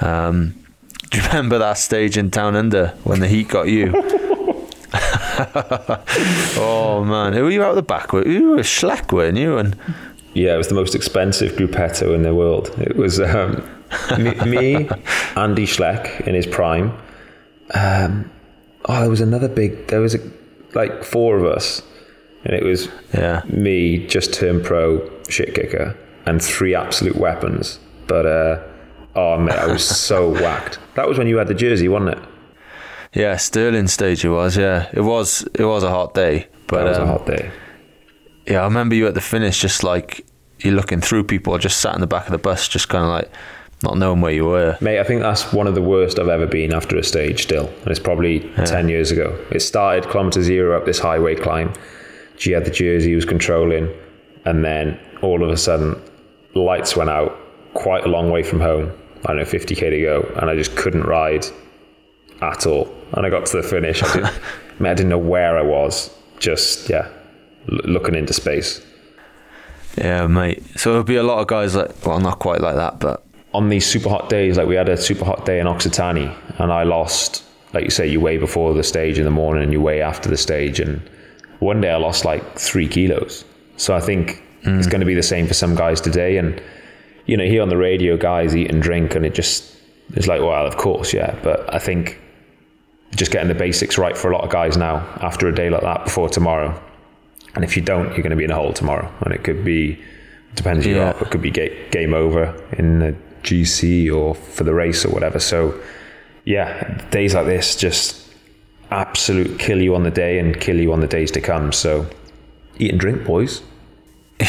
um, 0.00 0.54
do 1.10 1.18
you 1.18 1.24
remember 1.24 1.58
that 1.58 1.76
stage 1.78 2.16
in 2.16 2.30
Town 2.30 2.56
Under 2.56 2.94
when 3.04 3.20
the 3.20 3.28
heat 3.28 3.48
got 3.48 3.68
you? 3.68 3.92
oh 6.56 7.04
man, 7.06 7.32
who 7.32 7.44
were 7.44 7.50
you 7.50 7.62
out 7.62 7.74
the 7.74 7.82
back 7.82 8.12
with? 8.12 8.26
You 8.26 8.50
were 8.50 8.58
Schleck, 8.58 9.12
weren't 9.12 9.38
you? 9.38 9.56
And 9.56 9.76
yeah, 10.34 10.54
it 10.54 10.58
was 10.58 10.68
the 10.68 10.74
most 10.74 10.94
expensive 10.94 11.52
gruppetto 11.52 12.14
in 12.14 12.22
the 12.22 12.34
world. 12.34 12.74
It 12.78 12.96
was 12.96 13.20
um, 13.20 13.64
me, 14.18 14.34
me, 14.46 14.88
Andy 15.36 15.66
Schleck 15.66 16.26
in 16.26 16.34
his 16.34 16.46
prime. 16.46 16.96
Um, 17.74 18.30
oh, 18.86 19.00
there 19.00 19.10
was 19.10 19.20
another 19.20 19.48
big. 19.48 19.86
There 19.88 20.00
was 20.00 20.14
a, 20.14 20.20
like 20.74 21.04
four 21.04 21.36
of 21.36 21.44
us, 21.44 21.82
and 22.44 22.54
it 22.54 22.64
was 22.64 22.88
yeah 23.14 23.42
me, 23.48 24.06
just 24.06 24.34
turned 24.34 24.64
pro, 24.64 25.08
shit 25.28 25.54
kicker, 25.54 25.96
and 26.26 26.42
three 26.42 26.74
absolute 26.74 27.16
weapons. 27.16 27.78
But 28.08 28.26
uh, 28.26 28.62
oh 29.14 29.38
man, 29.38 29.58
I 29.58 29.66
was 29.66 29.84
so 29.84 30.28
whacked. 30.42 30.78
That 30.94 31.08
was 31.08 31.16
when 31.16 31.28
you 31.28 31.36
had 31.36 31.48
the 31.48 31.54
jersey, 31.54 31.88
wasn't 31.88 32.18
it? 32.18 32.29
Yeah, 33.12 33.36
Stirling 33.36 33.88
stage 33.88 34.24
it 34.24 34.30
was. 34.30 34.56
Yeah, 34.56 34.88
it 34.92 35.00
was. 35.00 35.42
It 35.54 35.64
was 35.64 35.82
a 35.82 35.90
hot 35.90 36.14
day. 36.14 36.48
But 36.68 36.84
that 36.84 36.88
was 36.90 36.98
um, 36.98 37.08
a 37.08 37.12
hot 37.12 37.26
day. 37.26 37.50
Yeah, 38.46 38.60
I 38.60 38.64
remember 38.64 38.94
you 38.94 39.06
at 39.06 39.14
the 39.14 39.20
finish, 39.20 39.60
just 39.60 39.82
like 39.82 40.24
you're 40.60 40.74
looking 40.74 41.00
through 41.00 41.24
people, 41.24 41.56
just 41.58 41.80
sat 41.80 41.94
in 41.94 42.00
the 42.00 42.06
back 42.06 42.26
of 42.26 42.32
the 42.32 42.38
bus, 42.38 42.68
just 42.68 42.88
kind 42.88 43.04
of 43.04 43.10
like 43.10 43.30
not 43.82 43.96
knowing 43.96 44.20
where 44.20 44.32
you 44.32 44.44
were. 44.44 44.76
Mate, 44.80 45.00
I 45.00 45.04
think 45.04 45.22
that's 45.22 45.52
one 45.52 45.66
of 45.66 45.74
the 45.74 45.82
worst 45.82 46.18
I've 46.18 46.28
ever 46.28 46.46
been 46.46 46.72
after 46.72 46.96
a 46.96 47.02
stage 47.02 47.42
still. 47.42 47.66
And 47.66 47.88
it's 47.88 48.00
probably 48.00 48.46
yeah. 48.50 48.64
10 48.64 48.88
years 48.88 49.10
ago. 49.10 49.38
It 49.50 49.60
started 49.60 50.10
kilometre 50.10 50.42
zero 50.42 50.76
up 50.76 50.84
this 50.84 50.98
highway 50.98 51.34
climb. 51.34 51.72
G 52.36 52.52
had 52.52 52.64
the 52.64 52.70
jersey, 52.70 53.10
he 53.10 53.14
was 53.14 53.24
controlling. 53.24 53.92
And 54.44 54.64
then 54.64 54.98
all 55.22 55.42
of 55.42 55.50
a 55.50 55.56
sudden, 55.56 56.00
lights 56.54 56.96
went 56.96 57.10
out 57.10 57.38
quite 57.74 58.04
a 58.04 58.08
long 58.08 58.30
way 58.30 58.42
from 58.42 58.60
home. 58.60 58.92
I 59.24 59.28
don't 59.28 59.38
know, 59.38 59.44
50k 59.44 59.90
to 59.90 60.00
go. 60.00 60.32
And 60.40 60.50
I 60.50 60.56
just 60.56 60.76
couldn't 60.76 61.02
ride 61.02 61.46
at 62.40 62.66
all. 62.66 62.92
And 63.12 63.26
I 63.26 63.30
got 63.30 63.46
to 63.46 63.56
the 63.56 63.62
finish. 63.62 64.02
I, 64.02 64.12
didn't, 64.12 64.26
I, 64.78 64.82
mean, 64.82 64.90
I 64.90 64.94
didn't 64.94 65.10
know 65.10 65.18
where 65.18 65.58
I 65.58 65.62
was. 65.62 66.10
Just, 66.38 66.88
yeah, 66.88 67.08
l- 67.70 67.78
looking 67.84 68.14
into 68.14 68.32
space. 68.32 68.84
Yeah, 69.98 70.26
mate. 70.26 70.62
So 70.76 70.90
there'll 70.90 71.04
be 71.04 71.16
a 71.16 71.22
lot 71.22 71.40
of 71.40 71.46
guys 71.46 71.74
like, 71.74 71.90
well, 72.06 72.20
not 72.20 72.38
quite 72.38 72.60
like 72.60 72.76
that, 72.76 73.00
but 73.00 73.24
on 73.52 73.68
these 73.68 73.86
super 73.86 74.08
hot 74.08 74.28
days, 74.28 74.56
like 74.56 74.68
we 74.68 74.76
had 74.76 74.88
a 74.88 74.96
super 74.96 75.24
hot 75.24 75.44
day 75.44 75.60
in 75.60 75.66
Occitanie, 75.66 76.34
and 76.58 76.72
I 76.72 76.84
lost, 76.84 77.44
like 77.72 77.84
you 77.84 77.90
say, 77.90 78.06
you 78.06 78.20
weigh 78.20 78.36
before 78.36 78.74
the 78.74 78.82
stage 78.82 79.18
in 79.18 79.24
the 79.24 79.30
morning 79.30 79.62
and 79.62 79.72
you 79.72 79.80
weigh 79.80 80.00
after 80.02 80.28
the 80.28 80.36
stage. 80.36 80.80
And 80.80 81.02
one 81.58 81.80
day 81.80 81.90
I 81.90 81.96
lost 81.96 82.24
like 82.24 82.58
three 82.58 82.86
kilos. 82.86 83.44
So 83.76 83.94
I 83.94 84.00
think 84.00 84.42
mm. 84.62 84.78
it's 84.78 84.86
going 84.86 85.00
to 85.00 85.06
be 85.06 85.14
the 85.14 85.22
same 85.22 85.46
for 85.46 85.54
some 85.54 85.74
guys 85.74 86.00
today. 86.00 86.36
And, 86.36 86.62
you 87.26 87.36
know, 87.36 87.44
here 87.44 87.62
on 87.62 87.68
the 87.68 87.76
radio, 87.76 88.16
guys 88.16 88.54
eat 88.54 88.70
and 88.70 88.82
drink, 88.82 89.14
and 89.14 89.26
it 89.26 89.34
just, 89.34 89.76
it's 90.14 90.26
like, 90.26 90.40
well, 90.40 90.66
of 90.66 90.76
course, 90.76 91.12
yeah. 91.12 91.36
But 91.42 91.72
I 91.74 91.78
think 91.78 92.20
just 93.16 93.32
getting 93.32 93.48
the 93.48 93.54
basics 93.54 93.98
right 93.98 94.16
for 94.16 94.30
a 94.30 94.34
lot 94.36 94.44
of 94.44 94.50
guys 94.50 94.76
now 94.76 94.98
after 95.20 95.48
a 95.48 95.54
day 95.54 95.70
like 95.70 95.82
that 95.82 96.04
before 96.04 96.28
tomorrow. 96.28 96.80
And 97.54 97.64
if 97.64 97.76
you 97.76 97.82
don't, 97.82 98.08
you're 98.10 98.22
going 98.22 98.30
to 98.30 98.36
be 98.36 98.44
in 98.44 98.50
a 98.50 98.54
hole 98.54 98.72
tomorrow. 98.72 99.12
And 99.22 99.34
it 99.34 99.42
could 99.42 99.64
be, 99.64 100.00
depends 100.54 100.86
yeah. 100.86 100.94
You 100.94 101.00
are, 101.02 101.22
it 101.22 101.30
could 101.30 101.42
be 101.42 101.50
game 101.50 102.14
over 102.14 102.54
in 102.72 103.00
the 103.00 103.16
GC 103.42 104.14
or 104.14 104.34
for 104.34 104.64
the 104.64 104.74
race 104.74 105.04
or 105.04 105.10
whatever. 105.10 105.40
So, 105.40 105.78
yeah, 106.44 107.08
days 107.10 107.34
like 107.34 107.46
this 107.46 107.74
just 107.74 108.32
absolute 108.90 109.58
kill 109.58 109.80
you 109.80 109.94
on 109.94 110.02
the 110.04 110.10
day 110.10 110.38
and 110.38 110.60
kill 110.60 110.80
you 110.80 110.92
on 110.92 111.00
the 111.00 111.06
days 111.06 111.30
to 111.32 111.40
come. 111.40 111.72
So, 111.72 112.08
eat 112.78 112.92
and 112.92 113.00
drink, 113.00 113.24
boys. 113.24 113.62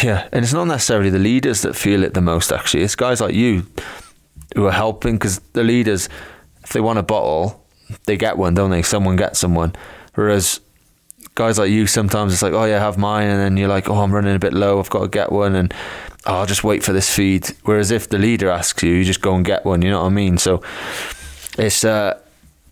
Yeah, 0.04 0.30
and 0.32 0.44
it's 0.44 0.54
not 0.54 0.66
necessarily 0.66 1.10
the 1.10 1.20
leaders 1.20 1.64
that 1.64 1.76
feel 1.76 2.04
it 2.04 2.14
the 2.14 2.22
most, 2.22 2.52
actually. 2.52 2.84
It's 2.84 2.96
guys 2.96 3.20
like 3.20 3.34
you 3.34 3.66
who 4.56 4.66
are 4.66 4.72
helping 4.72 5.16
because 5.16 5.40
the 5.54 5.64
leaders, 5.64 6.08
if 6.64 6.72
they 6.72 6.80
want 6.80 7.00
a 7.00 7.04
bottle, 7.04 7.61
they 8.06 8.18
get 8.18 8.38
one, 8.38 8.54
don't 8.54 8.72
they? 8.72 8.82
Someone 8.82 9.16
gets 9.16 9.40
someone. 9.40 9.74
Whereas 10.16 10.60
guys 11.36 11.58
like 11.58 11.72
you, 11.72 11.88
sometimes 11.88 12.34
it's 12.34 12.42
like, 12.42 12.54
oh 12.54 12.66
yeah, 12.66 12.80
have 12.80 12.98
mine, 12.98 13.30
and 13.30 13.40
then 13.40 13.58
you're 13.58 13.70
like, 13.70 13.90
oh, 13.90 14.00
I'm 14.00 14.14
running 14.14 14.36
a 14.36 14.40
bit 14.40 14.54
low, 14.54 14.80
I've 14.80 14.90
got 14.90 15.02
to 15.02 15.08
get 15.08 15.32
one, 15.32 15.56
and 15.56 15.74
oh, 16.26 16.36
I'll 16.36 16.46
just 16.46 16.64
wait 16.64 16.84
for 16.84 16.94
this 16.94 17.14
feed. 17.14 17.48
Whereas 17.64 17.92
if 17.92 18.10
the 18.10 18.18
leader 18.18 18.50
asks 18.50 18.84
you, 18.84 18.94
you 18.94 19.04
just 19.04 19.22
go 19.22 19.36
and 19.36 19.46
get 19.46 19.66
one. 19.66 19.82
You 19.82 19.92
know 19.92 20.02
what 20.02 20.08
I 20.08 20.10
mean? 20.10 20.38
So 20.38 20.62
it's 21.58 21.84
uh, 21.84 22.20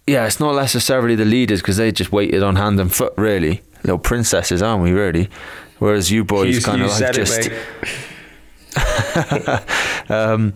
yeah, 0.07 0.25
it's 0.25 0.39
not 0.39 0.55
necessarily 0.55 1.15
the 1.15 1.25
leaders 1.25 1.61
because 1.61 1.77
they 1.77 1.91
just 1.91 2.11
waited 2.11 2.43
on 2.43 2.55
hand 2.55 2.79
and 2.79 2.93
foot, 2.93 3.13
really. 3.17 3.61
Little 3.83 3.99
princesses, 3.99 4.61
aren't 4.61 4.83
we? 4.83 4.91
Really. 4.91 5.29
Whereas 5.77 6.11
you 6.11 6.25
boys 6.25 6.65
kind 6.65 6.81
of 6.81 6.89
like 6.99 7.13
just. 7.13 7.49
um, 10.09 10.53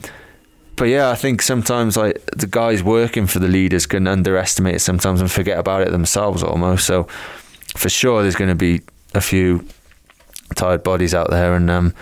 but 0.75 0.85
yeah, 0.85 1.09
I 1.09 1.15
think 1.15 1.41
sometimes 1.41 1.97
like 1.97 2.23
the 2.35 2.47
guys 2.47 2.83
working 2.83 3.27
for 3.27 3.39
the 3.39 3.47
leaders 3.47 3.85
can 3.85 4.07
underestimate 4.07 4.75
it 4.75 4.79
sometimes 4.79 5.21
and 5.21 5.31
forget 5.31 5.59
about 5.59 5.81
it 5.81 5.91
themselves 5.91 6.43
almost. 6.43 6.85
So 6.85 7.03
for 7.75 7.89
sure, 7.89 8.21
there's 8.21 8.35
going 8.35 8.49
to 8.49 8.55
be 8.55 8.81
a 9.13 9.21
few 9.21 9.65
tired 10.55 10.83
bodies 10.83 11.13
out 11.13 11.29
there, 11.29 11.55
and 11.55 11.69
um, 11.69 11.93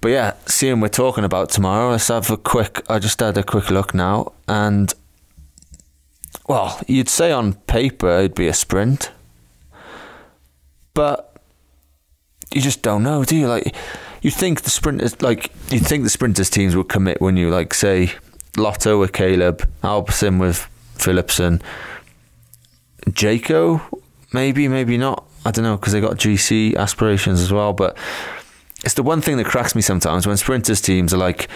but 0.00 0.10
yeah, 0.10 0.34
seeing 0.46 0.80
we're 0.80 0.88
talking 0.88 1.24
about 1.24 1.50
tomorrow, 1.50 1.90
let's 1.90 2.08
have 2.08 2.30
a 2.30 2.36
quick. 2.36 2.82
I 2.88 2.98
just 2.98 3.20
had 3.20 3.36
a 3.36 3.42
quick 3.42 3.70
look 3.70 3.94
now, 3.94 4.32
and 4.48 4.92
well, 6.48 6.80
you'd 6.86 7.08
say 7.08 7.32
on 7.32 7.54
paper 7.54 8.08
it'd 8.18 8.34
be 8.34 8.48
a 8.48 8.54
sprint, 8.54 9.10
but 10.94 11.36
you 12.52 12.60
just 12.60 12.82
don't 12.82 13.02
know, 13.02 13.24
do 13.24 13.36
you? 13.36 13.46
Like, 13.46 13.74
you 14.22 14.30
think 14.30 14.62
the 14.62 14.70
sprinters, 14.70 15.20
like, 15.22 15.50
you 15.70 15.78
think 15.78 16.04
the 16.04 16.10
sprinters 16.10 16.50
teams 16.50 16.76
would 16.76 16.88
commit 16.88 17.20
when 17.20 17.36
you 17.36 17.50
like 17.50 17.74
say 17.74 18.12
Lotto 18.56 18.98
with 19.00 19.12
Caleb, 19.12 19.68
Alpecin 19.82 20.38
with 20.38 20.68
Philipsen, 20.96 21.62
Jayco, 23.06 23.80
maybe, 24.32 24.68
maybe 24.68 24.98
not. 24.98 25.24
I 25.44 25.50
don't 25.50 25.64
know 25.64 25.76
because 25.76 25.92
they 25.92 26.00
got 26.00 26.18
GC 26.18 26.76
aspirations 26.76 27.40
as 27.40 27.52
well, 27.52 27.72
but 27.72 27.96
it's 28.84 28.94
the 28.94 29.02
one 29.02 29.20
thing 29.20 29.36
that 29.38 29.46
cracks 29.46 29.74
me 29.74 29.82
sometimes 29.82 30.26
when 30.26 30.36
sprinters 30.36 30.80
teams 30.80 31.14
are 31.14 31.18
like, 31.18 31.48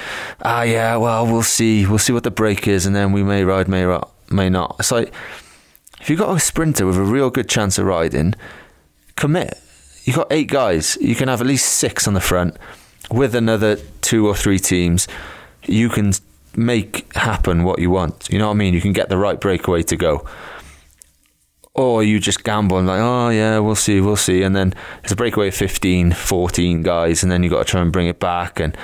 ah, 0.43 0.63
yeah, 0.63 0.97
well, 0.97 1.27
we'll 1.27 1.43
see, 1.43 1.87
we'll 1.87 1.99
see 1.99 2.13
what 2.13 2.23
the 2.23 2.31
break 2.31 2.67
is, 2.67 2.87
and 2.87 2.97
then 2.97 3.13
we 3.13 3.23
may 3.23 3.45
ride, 3.45 3.69
may 3.69 3.99
may 4.31 4.49
not. 4.49 4.77
It's 4.79 4.91
like 4.91 5.13
if 6.01 6.11
you've 6.11 6.19
got 6.19 6.37
a 6.37 6.41
sprinter 6.41 6.87
with 6.87 6.97
a 6.97 7.03
real 7.03 7.31
good 7.31 7.49
chance 7.49 7.79
of 7.79 7.87
riding, 7.87 8.35
commit. 9.17 9.59
You've 10.05 10.17
got 10.17 10.29
eight 10.31 10.49
guys. 10.49 10.97
You 11.01 11.15
can 11.15 11.29
have 11.29 11.41
at 11.41 11.47
least 11.47 11.67
six 11.67 12.07
on 12.07 12.15
the 12.15 12.21
front 12.21 12.57
with 13.11 13.35
another 13.35 13.77
two 14.01 14.27
or 14.27 14.35
three 14.35 14.59
teams. 14.59 15.09
You 15.67 15.89
can 15.89 16.13
make 16.57 17.13
happen 17.15 17.65
what 17.65 17.81
you 17.81 17.91
want. 17.91 18.29
You 18.31 18.39
know 18.39 18.47
what 18.47 18.55
I 18.55 18.57
mean? 18.57 18.75
You 18.75 18.81
can 18.81 18.93
get 18.93 19.09
the 19.09 19.19
right 19.19 19.41
breakaway 19.41 19.83
to 19.85 19.97
go 19.97 20.27
or 21.75 22.05
you 22.05 22.21
just 22.21 22.45
gamble 22.45 22.79
and 22.79 22.87
like, 22.87 23.01
oh 23.01 23.29
yeah, 23.29 23.59
we'll 23.59 23.75
see, 23.75 24.01
we'll 24.01 24.17
see, 24.17 24.43
and 24.43 24.55
then 24.55 24.73
it's 25.03 25.13
a 25.13 25.17
breakaway 25.17 25.49
of 25.49 25.55
15, 25.55 26.13
14 26.13 26.83
guys, 26.83 27.23
and 27.23 27.31
then 27.31 27.43
you've 27.43 27.53
got 27.53 27.67
to 27.67 27.71
try 27.71 27.83
and 27.83 27.93
bring 27.93 28.07
it 28.07 28.21
back, 28.21 28.61
and 28.61 28.77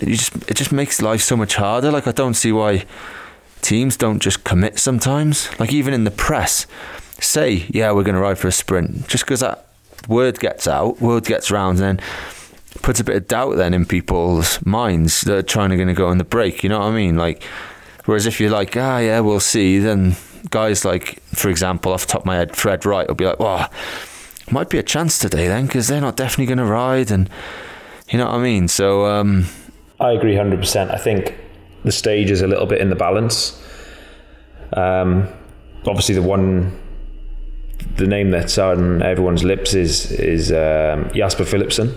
you 0.00 0.16
just 0.16 0.36
it 0.48 0.54
just 0.54 0.72
makes 0.72 1.02
life 1.02 1.22
so 1.22 1.36
much 1.36 1.56
harder. 1.56 1.90
Like 1.90 2.06
I 2.06 2.12
don't 2.12 2.34
see 2.34 2.52
why 2.52 2.84
teams 3.62 3.96
don't 3.96 4.20
just 4.20 4.44
commit 4.44 4.78
sometimes. 4.78 5.48
Like 5.58 5.72
even 5.72 5.94
in 5.94 6.04
the 6.04 6.10
press, 6.10 6.66
say, 7.18 7.66
yeah, 7.70 7.92
we're 7.92 8.04
going 8.04 8.14
to 8.14 8.20
ride 8.20 8.38
for 8.38 8.48
a 8.48 8.52
sprint, 8.52 9.08
just 9.08 9.24
because 9.24 9.40
that 9.40 9.71
word 10.08 10.38
gets 10.38 10.66
out, 10.66 11.00
word 11.00 11.24
gets 11.24 11.50
round, 11.50 11.78
then 11.78 12.00
puts 12.82 13.00
a 13.00 13.04
bit 13.04 13.16
of 13.16 13.28
doubt 13.28 13.56
then 13.56 13.74
in 13.74 13.84
people's 13.84 14.64
minds 14.64 15.22
that 15.22 15.36
are 15.36 15.42
trying 15.42 15.70
to 15.70 15.76
going 15.76 15.88
to 15.88 15.94
go 15.94 16.08
on 16.08 16.18
the 16.18 16.24
break. 16.24 16.62
You 16.62 16.68
know 16.68 16.80
what 16.80 16.88
I 16.88 16.92
mean? 16.92 17.16
Like, 17.16 17.42
whereas 18.06 18.26
if 18.26 18.40
you're 18.40 18.50
like, 18.50 18.76
ah, 18.76 18.98
yeah, 18.98 19.20
we'll 19.20 19.40
see, 19.40 19.78
then 19.78 20.16
guys 20.50 20.84
like, 20.84 21.22
for 21.34 21.48
example, 21.48 21.92
off 21.92 22.06
the 22.06 22.12
top 22.12 22.22
of 22.22 22.26
my 22.26 22.36
head, 22.36 22.56
Fred 22.56 22.84
Wright 22.84 23.06
will 23.06 23.14
be 23.14 23.26
like, 23.26 23.38
well, 23.38 23.70
might 24.50 24.68
be 24.68 24.78
a 24.78 24.82
chance 24.82 25.18
today 25.18 25.48
then 25.48 25.66
because 25.66 25.88
they're 25.88 26.00
not 26.00 26.16
definitely 26.16 26.46
going 26.46 26.58
to 26.58 26.64
ride, 26.64 27.10
and 27.10 27.28
you 28.10 28.18
know 28.18 28.26
what 28.26 28.34
I 28.34 28.42
mean. 28.42 28.68
So 28.68 29.06
um, 29.06 29.46
I 30.00 30.12
agree 30.12 30.36
hundred 30.36 30.58
percent. 30.58 30.90
I 30.90 30.98
think 30.98 31.38
the 31.84 31.92
stage 31.92 32.30
is 32.30 32.42
a 32.42 32.46
little 32.46 32.66
bit 32.66 32.80
in 32.80 32.90
the 32.90 32.96
balance. 32.96 33.62
Um, 34.74 35.28
obviously, 35.86 36.14
the 36.14 36.22
one, 36.22 36.78
the 37.96 38.06
name 38.06 38.30
that's 38.30 38.58
on 38.58 39.02
everyone's 39.02 39.44
lips 39.44 39.74
is 39.74 40.10
is 40.12 40.50
um, 40.50 41.10
Jasper 41.14 41.44
Philipsen, 41.44 41.94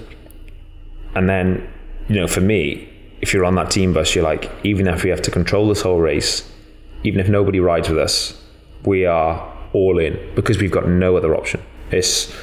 and 1.15 1.29
then 1.29 1.67
you 2.07 2.15
know, 2.15 2.27
for 2.27 2.41
me, 2.41 2.89
if 3.21 3.33
you're 3.33 3.45
on 3.45 3.55
that 3.55 3.71
team 3.71 3.93
bus, 3.93 4.13
you're 4.15 4.23
like, 4.23 4.51
even 4.63 4.87
if 4.87 5.03
we 5.03 5.09
have 5.09 5.21
to 5.23 5.31
control 5.31 5.67
this 5.67 5.81
whole 5.81 5.99
race, 5.99 6.49
even 7.03 7.19
if 7.19 7.27
nobody 7.29 7.59
rides 7.59 7.89
with 7.89 7.97
us, 7.97 8.41
we 8.85 9.05
are 9.05 9.51
all 9.73 9.99
in 9.99 10.19
because 10.35 10.59
we've 10.59 10.71
got 10.71 10.87
no 10.87 11.17
other 11.17 11.35
option. 11.35 11.61
It's 11.91 12.33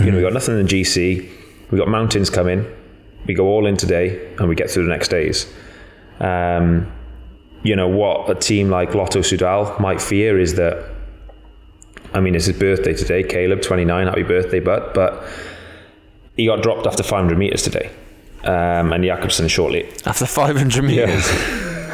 you 0.00 0.10
know, 0.10 0.16
we've 0.16 0.24
got 0.24 0.32
nothing 0.32 0.58
in 0.58 0.66
the 0.66 0.72
GC, 0.72 1.30
we've 1.70 1.78
got 1.78 1.88
mountains 1.88 2.30
coming, 2.30 2.66
we 3.26 3.34
go 3.34 3.46
all 3.46 3.66
in 3.66 3.76
today 3.76 4.34
and 4.38 4.48
we 4.48 4.54
get 4.54 4.70
through 4.70 4.84
the 4.84 4.90
next 4.90 5.08
days. 5.08 5.52
Um, 6.20 6.92
you 7.62 7.74
know, 7.76 7.88
what 7.88 8.30
a 8.30 8.34
team 8.34 8.70
like 8.70 8.94
Lotto 8.94 9.20
Soudal 9.20 9.78
might 9.80 10.00
fear 10.00 10.38
is 10.38 10.54
that, 10.54 10.84
I 12.14 12.20
mean, 12.20 12.34
it's 12.34 12.46
his 12.46 12.58
birthday 12.58 12.94
today, 12.94 13.22
Caleb, 13.22 13.62
29, 13.62 14.06
happy 14.06 14.22
birthday, 14.22 14.60
but, 14.60 14.94
but 14.94 15.22
he 16.36 16.46
got 16.46 16.62
dropped 16.62 16.86
after 16.86 17.02
500 17.02 17.36
metres 17.38 17.62
today. 17.62 17.90
Um, 18.44 18.92
and 18.92 19.04
Jakobsen 19.04 19.48
shortly. 19.48 19.88
After 20.06 20.24
500 20.26 20.82
metres? 20.84 21.24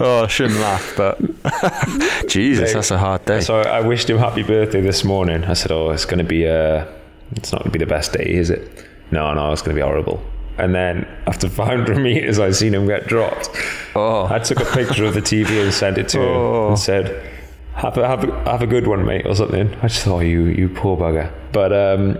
oh, 0.00 0.22
I 0.24 0.26
shouldn't 0.28 0.58
laugh, 0.60 0.94
but 0.96 1.18
Jesus, 2.28 2.72
that's 2.72 2.90
a 2.90 2.98
hard 2.98 3.24
day. 3.24 3.40
So 3.40 3.60
I 3.60 3.80
wished 3.80 4.08
him 4.08 4.18
happy 4.18 4.42
birthday 4.42 4.80
this 4.80 5.04
morning. 5.04 5.44
I 5.44 5.54
said, 5.54 5.72
"Oh, 5.72 5.90
it's 5.90 6.04
going 6.04 6.18
to 6.18 6.24
be 6.24 6.44
a, 6.44 6.86
it's 7.32 7.52
not 7.52 7.60
going 7.62 7.72
to 7.72 7.78
be 7.78 7.84
the 7.84 7.88
best 7.90 8.12
day, 8.12 8.24
is 8.32 8.50
it?" 8.50 8.86
No, 9.10 9.32
no, 9.34 9.52
it's 9.52 9.62
going 9.62 9.74
to 9.76 9.80
be 9.80 9.84
horrible. 9.84 10.22
And 10.58 10.74
then 10.74 11.06
after 11.26 11.48
500 11.48 11.98
meters, 11.98 12.38
I 12.38 12.50
seen 12.52 12.74
him 12.74 12.86
get 12.86 13.06
dropped. 13.08 13.48
Oh. 13.96 14.26
I 14.30 14.38
took 14.38 14.60
a 14.60 14.64
picture 14.64 15.04
of 15.04 15.14
the 15.14 15.20
TV 15.20 15.62
and 15.62 15.72
sent 15.74 15.98
it 15.98 16.08
to 16.10 16.20
Oh. 16.20 16.62
him 16.64 16.68
and 16.70 16.78
said, 16.78 17.30
"Have 17.74 17.98
a, 17.98 18.06
have 18.06 18.24
a, 18.24 18.50
have 18.50 18.62
a 18.62 18.66
good 18.66 18.86
one, 18.86 19.04
mate," 19.04 19.26
or 19.26 19.34
something. 19.34 19.74
I 19.82 19.88
just 19.88 20.02
thought, 20.02 20.20
"You 20.20 20.44
you 20.44 20.68
poor 20.68 20.96
bugger." 20.96 21.32
But 21.52 21.72
um, 21.72 22.18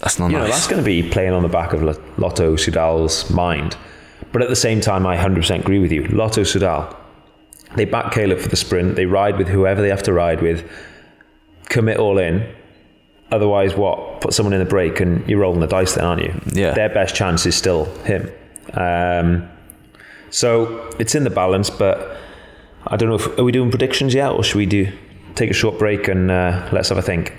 that's 0.00 0.18
not 0.18 0.30
you 0.30 0.38
know 0.38 0.46
that's 0.46 0.66
going 0.66 0.82
to 0.82 0.84
be 0.84 1.08
playing 1.08 1.32
on 1.32 1.42
the 1.42 1.48
back 1.48 1.72
of 1.72 1.82
Lotto 2.18 2.56
Soudal's 2.56 3.30
mind. 3.30 3.76
But 4.32 4.42
at 4.42 4.48
the 4.48 4.56
same 4.56 4.80
time, 4.80 5.06
I 5.06 5.16
100% 5.16 5.60
agree 5.60 5.78
with 5.78 5.92
you. 5.92 6.04
Lotto 6.06 6.42
Soudal, 6.42 6.96
they 7.76 7.84
back 7.84 8.12
Caleb 8.12 8.38
for 8.38 8.48
the 8.48 8.56
sprint. 8.56 8.96
They 8.96 9.06
ride 9.06 9.36
with 9.36 9.48
whoever 9.48 9.82
they 9.82 9.90
have 9.90 10.02
to 10.04 10.12
ride 10.12 10.40
with. 10.40 10.68
Commit 11.68 11.98
all 11.98 12.18
in. 12.18 12.50
Otherwise, 13.30 13.74
what? 13.74 14.20
Put 14.20 14.34
someone 14.34 14.52
in 14.52 14.58
the 14.58 14.66
break 14.66 15.00
and 15.00 15.26
you're 15.28 15.40
rolling 15.40 15.60
the 15.60 15.66
dice 15.66 15.94
then, 15.94 16.04
aren't 16.04 16.22
you? 16.22 16.40
Yeah. 16.52 16.72
Their 16.72 16.88
best 16.88 17.14
chance 17.14 17.46
is 17.46 17.54
still 17.54 17.86
him. 18.04 18.30
Um, 18.74 19.48
so 20.30 20.90
it's 20.98 21.14
in 21.14 21.24
the 21.24 21.30
balance, 21.30 21.70
but 21.70 22.16
I 22.86 22.96
don't 22.96 23.08
know 23.08 23.14
if 23.14 23.38
are 23.38 23.44
we 23.44 23.52
doing 23.52 23.70
predictions 23.70 24.14
yet, 24.14 24.30
or 24.30 24.42
should 24.42 24.58
we 24.58 24.66
do 24.66 24.92
take 25.34 25.50
a 25.50 25.54
short 25.54 25.78
break 25.78 26.08
and 26.08 26.30
uh, 26.30 26.68
let's 26.72 26.88
have 26.88 26.98
a 26.98 27.02
think. 27.02 27.32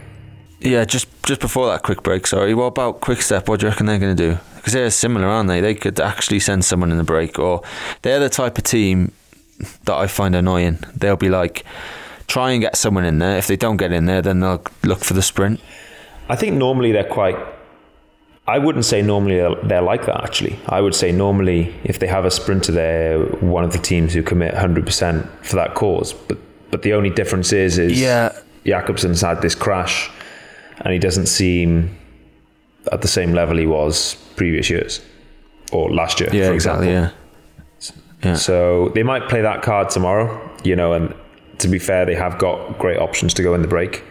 Yeah, 0.60 0.86
just 0.86 1.08
just 1.24 1.42
before 1.42 1.68
that 1.68 1.84
quick 1.84 2.04
break, 2.04 2.26
sorry. 2.26 2.54
What 2.54 2.66
about 2.66 3.02
Quick 3.02 3.22
Step? 3.22 3.50
What 3.50 3.60
do 3.60 3.66
you 3.66 3.70
reckon 3.70 3.86
they're 3.86 4.00
going 4.00 4.16
to 4.16 4.30
do? 4.32 4.40
Because 4.56 4.74
they're 4.74 4.90
similar, 4.90 5.28
aren't 5.28 5.50
they? 5.50 5.60
They 5.60 5.76
could 5.76 6.00
actually 6.00 6.40
send 6.40 6.64
someone 6.64 6.92
in 6.92 6.98
the 6.98 7.04
break, 7.04 7.38
or 7.38 7.62
they're 8.02 8.20
the 8.20 8.30
type 8.30 8.58
of 8.58 8.64
team 8.64 9.12
that 9.86 9.96
I 9.96 10.08
find 10.08 10.36
annoying. 10.36 10.80
They'll 10.96 11.18
be 11.18 11.30
like, 11.30 11.66
try 12.28 12.52
and 12.52 12.62
get 12.62 12.78
someone 12.78 13.04
in 13.04 13.20
there. 13.20 13.38
If 13.38 13.48
they 13.48 13.58
don't 13.58 13.78
get 13.78 13.92
in 13.92 14.06
there, 14.06 14.22
then 14.22 14.40
they'll 14.40 14.64
look 14.84 15.04
for 15.04 15.14
the 15.14 15.22
sprint. 15.22 15.60
I 16.30 16.38
think 16.38 16.56
normally 16.56 16.94
they're 16.94 17.04
quite. 17.04 17.38
I 18.46 18.60
wouldn't 18.60 18.84
say 18.86 19.02
normally 19.02 19.38
they're, 19.38 19.56
they're 19.64 19.82
like 19.82 20.06
that. 20.06 20.24
Actually, 20.24 20.60
I 20.68 20.82
would 20.82 20.96
say 20.96 21.12
normally 21.12 21.74
if 21.84 22.00
they 22.00 22.08
have 22.08 22.26
a 22.26 22.32
sprinter, 22.32 22.72
they're 22.74 23.20
one 23.40 23.64
of 23.64 23.72
the 23.72 23.80
teams 23.80 24.14
who 24.14 24.22
commit 24.22 24.54
100 24.54 24.86
percent 24.86 25.26
for 25.46 25.56
that 25.56 25.76
cause. 25.76 26.14
But 26.14 26.38
but 26.72 26.82
the 26.82 26.94
only 26.94 27.10
difference 27.10 27.54
is 27.54 27.78
is 27.78 28.00
Yeah. 28.00 28.32
Jakobsen's 28.66 29.22
had 29.22 29.42
this 29.42 29.56
crash, 29.56 30.10
and 30.82 30.94
he 30.94 31.00
doesn't 31.00 31.28
seem 31.28 31.98
at 32.92 33.02
the 33.02 33.08
same 33.08 33.34
level 33.34 33.58
he 33.58 33.66
was 33.66 34.16
previous 34.36 34.70
years 34.70 35.02
or 35.72 35.92
last 35.94 36.20
year. 36.20 36.30
Yeah, 36.34 36.48
for 36.48 36.54
exactly. 36.54 36.88
example. 36.90 37.18
Yeah. 38.22 38.30
Yeah. 38.32 38.36
So 38.36 38.90
they 38.96 39.04
might 39.04 39.28
play 39.28 39.42
that 39.42 39.62
card 39.64 39.90
tomorrow, 39.90 40.50
you 40.64 40.76
know, 40.78 40.94
and 40.94 41.14
to 41.60 41.68
be 41.68 41.78
fair, 41.80 42.06
they 42.06 42.16
have 42.16 42.38
got 42.38 42.80
great 42.80 42.98
options 42.98 43.34
to 43.36 43.44
go 43.44 43.54
in 43.54 43.62
the 43.62 43.68
break. 43.68 44.04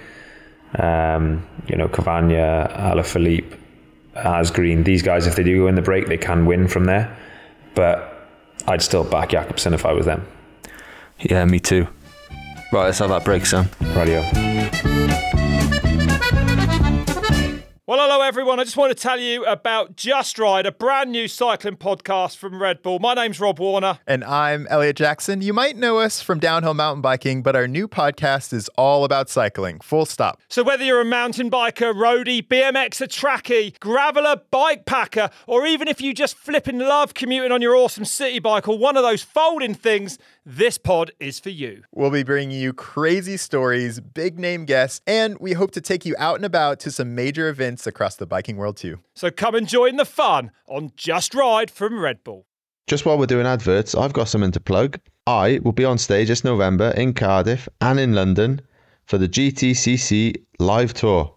Um, 0.78 1.46
you 1.66 1.76
know, 1.76 1.88
Cavagna, 1.88 2.70
Alaphilippe, 2.76 3.56
Asgreen, 4.14 4.84
these 4.84 5.02
guys, 5.02 5.26
if 5.26 5.36
they 5.36 5.42
do 5.42 5.58
go 5.58 5.66
in 5.68 5.74
the 5.74 5.82
break, 5.82 6.06
they 6.06 6.18
can 6.18 6.46
win 6.46 6.68
from 6.68 6.84
there. 6.84 7.16
But 7.74 8.28
I'd 8.66 8.82
still 8.82 9.04
back 9.04 9.30
Jakobsen 9.30 9.74
if 9.74 9.86
I 9.86 9.92
was 9.92 10.06
them. 10.06 10.26
Yeah, 11.18 11.44
me 11.44 11.60
too. 11.60 11.86
Right, 12.72 12.84
let's 12.84 12.98
have 12.98 13.10
that 13.10 13.24
break, 13.24 13.46
Sam. 13.46 13.68
Radio. 13.94 14.22
Well, 17.84 17.98
hello 17.98 18.22
everyone. 18.22 18.60
I 18.60 18.62
just 18.62 18.76
want 18.76 18.96
to 18.96 19.02
tell 19.02 19.18
you 19.18 19.44
about 19.44 19.96
Just 19.96 20.38
Ride, 20.38 20.66
a 20.66 20.70
brand 20.70 21.10
new 21.10 21.26
cycling 21.26 21.74
podcast 21.74 22.36
from 22.36 22.62
Red 22.62 22.80
Bull. 22.80 23.00
My 23.00 23.12
name's 23.14 23.40
Rob 23.40 23.58
Warner. 23.58 23.98
And 24.06 24.22
I'm 24.22 24.68
Elliot 24.68 24.94
Jackson. 24.94 25.42
You 25.42 25.52
might 25.52 25.76
know 25.76 25.98
us 25.98 26.22
from 26.22 26.38
downhill 26.38 26.74
mountain 26.74 27.02
biking, 27.02 27.42
but 27.42 27.56
our 27.56 27.66
new 27.66 27.88
podcast 27.88 28.52
is 28.52 28.68
all 28.78 29.04
about 29.04 29.28
cycling, 29.28 29.80
full 29.80 30.06
stop. 30.06 30.40
So 30.48 30.62
whether 30.62 30.84
you're 30.84 31.00
a 31.00 31.04
mountain 31.04 31.50
biker, 31.50 31.92
roadie, 31.92 32.46
BMXer, 32.46 33.08
trackie, 33.08 33.76
graveler, 33.80 34.42
bike 34.52 34.86
packer, 34.86 35.28
or 35.48 35.66
even 35.66 35.88
if 35.88 36.00
you 36.00 36.14
just 36.14 36.36
flipping 36.36 36.78
love 36.78 37.14
commuting 37.14 37.50
on 37.50 37.60
your 37.60 37.74
awesome 37.74 38.04
city 38.04 38.38
bike 38.38 38.68
or 38.68 38.78
one 38.78 38.96
of 38.96 39.02
those 39.02 39.24
folding 39.24 39.74
things, 39.74 40.18
this 40.44 40.76
pod 40.76 41.12
is 41.20 41.38
for 41.38 41.50
you. 41.50 41.84
We'll 41.92 42.10
be 42.10 42.24
bringing 42.24 42.58
you 42.58 42.72
crazy 42.72 43.36
stories, 43.36 44.00
big 44.00 44.38
name 44.38 44.64
guests, 44.64 45.00
and 45.06 45.38
we 45.38 45.52
hope 45.52 45.70
to 45.72 45.80
take 45.80 46.04
you 46.04 46.16
out 46.18 46.36
and 46.36 46.44
about 46.44 46.80
to 46.80 46.90
some 46.90 47.14
major 47.14 47.48
events 47.48 47.86
across 47.86 48.16
the 48.16 48.26
biking 48.26 48.56
world 48.56 48.76
too. 48.76 48.98
So 49.14 49.30
come 49.30 49.54
and 49.54 49.68
join 49.68 49.96
the 49.96 50.04
fun 50.04 50.50
on 50.66 50.92
Just 50.96 51.34
Ride 51.34 51.70
from 51.70 52.00
Red 52.00 52.24
Bull. 52.24 52.46
Just 52.88 53.06
while 53.06 53.16
we're 53.16 53.26
doing 53.26 53.46
adverts, 53.46 53.94
I've 53.94 54.12
got 54.12 54.28
something 54.28 54.50
to 54.52 54.60
plug. 54.60 54.98
I 55.26 55.60
will 55.62 55.72
be 55.72 55.84
on 55.84 55.98
stage 55.98 56.28
this 56.28 56.42
November 56.42 56.90
in 56.96 57.14
Cardiff 57.14 57.68
and 57.80 58.00
in 58.00 58.14
London 58.14 58.60
for 59.06 59.18
the 59.18 59.28
GTCC 59.28 60.34
live 60.58 60.92
tour. 60.92 61.32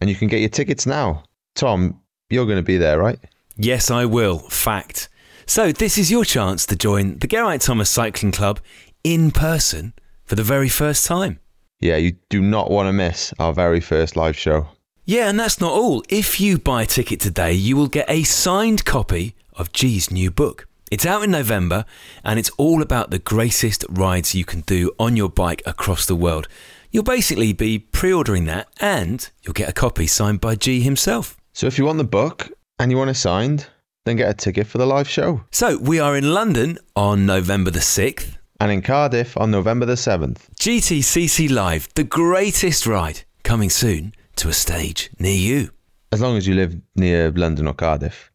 And 0.00 0.08
you 0.08 0.14
can 0.14 0.28
get 0.28 0.40
your 0.40 0.48
tickets 0.48 0.86
now. 0.86 1.24
Tom, 1.56 2.00
you're 2.30 2.46
going 2.46 2.58
to 2.58 2.62
be 2.62 2.76
there, 2.76 2.98
right? 2.98 3.18
Yes, 3.56 3.90
I 3.90 4.04
will. 4.04 4.38
Fact. 4.38 5.08
So, 5.46 5.72
this 5.72 5.98
is 5.98 6.10
your 6.10 6.24
chance 6.24 6.64
to 6.66 6.76
join 6.76 7.18
the 7.18 7.26
Geraint 7.26 7.62
Thomas 7.62 7.90
Cycling 7.90 8.32
Club 8.32 8.60
in 9.02 9.30
person 9.30 9.92
for 10.24 10.36
the 10.36 10.42
very 10.42 10.70
first 10.70 11.04
time. 11.04 11.38
Yeah, 11.80 11.96
you 11.96 12.12
do 12.30 12.40
not 12.40 12.70
want 12.70 12.88
to 12.88 12.92
miss 12.94 13.34
our 13.38 13.52
very 13.52 13.80
first 13.80 14.16
live 14.16 14.36
show. 14.36 14.68
Yeah, 15.04 15.28
and 15.28 15.38
that's 15.38 15.60
not 15.60 15.72
all. 15.72 16.02
If 16.08 16.40
you 16.40 16.56
buy 16.58 16.82
a 16.82 16.86
ticket 16.86 17.20
today, 17.20 17.52
you 17.52 17.76
will 17.76 17.88
get 17.88 18.08
a 18.08 18.22
signed 18.22 18.86
copy 18.86 19.34
of 19.52 19.70
G's 19.72 20.10
new 20.10 20.30
book. 20.30 20.66
It's 20.90 21.04
out 21.04 21.22
in 21.22 21.30
November 21.30 21.84
and 22.24 22.38
it's 22.38 22.50
all 22.56 22.80
about 22.80 23.10
the 23.10 23.18
greatest 23.18 23.84
rides 23.90 24.34
you 24.34 24.44
can 24.46 24.62
do 24.62 24.92
on 24.98 25.16
your 25.16 25.28
bike 25.28 25.62
across 25.66 26.06
the 26.06 26.16
world. 26.16 26.48
You'll 26.90 27.02
basically 27.02 27.52
be 27.52 27.80
pre 27.80 28.12
ordering 28.12 28.46
that 28.46 28.68
and 28.80 29.28
you'll 29.42 29.52
get 29.52 29.68
a 29.68 29.72
copy 29.72 30.06
signed 30.06 30.40
by 30.40 30.54
G 30.54 30.80
himself. 30.80 31.36
So 31.52 31.66
if 31.66 31.76
you 31.76 31.84
want 31.84 31.98
the 31.98 32.04
book 32.04 32.50
and 32.78 32.90
you 32.90 32.96
want 32.96 33.10
it 33.10 33.14
signed, 33.14 33.66
then 34.04 34.16
get 34.16 34.28
a 34.28 34.34
ticket 34.34 34.66
for 34.66 34.78
the 34.78 34.86
live 34.86 35.08
show. 35.08 35.42
So 35.50 35.78
we 35.78 35.98
are 35.98 36.16
in 36.16 36.34
London 36.34 36.78
on 36.94 37.24
November 37.24 37.70
the 37.70 37.80
6th. 37.80 38.36
And 38.60 38.70
in 38.70 38.82
Cardiff 38.82 39.36
on 39.36 39.50
November 39.50 39.86
the 39.86 39.94
7th. 39.94 40.50
GTCC 40.60 41.50
Live, 41.50 41.88
the 41.94 42.04
greatest 42.04 42.86
ride, 42.86 43.22
coming 43.42 43.70
soon 43.70 44.14
to 44.36 44.48
a 44.48 44.52
stage 44.52 45.10
near 45.18 45.34
you. 45.34 45.70
As 46.12 46.20
long 46.20 46.36
as 46.36 46.46
you 46.46 46.54
live 46.54 46.76
near 46.94 47.30
London 47.32 47.66
or 47.66 47.72
Cardiff. 47.74 48.30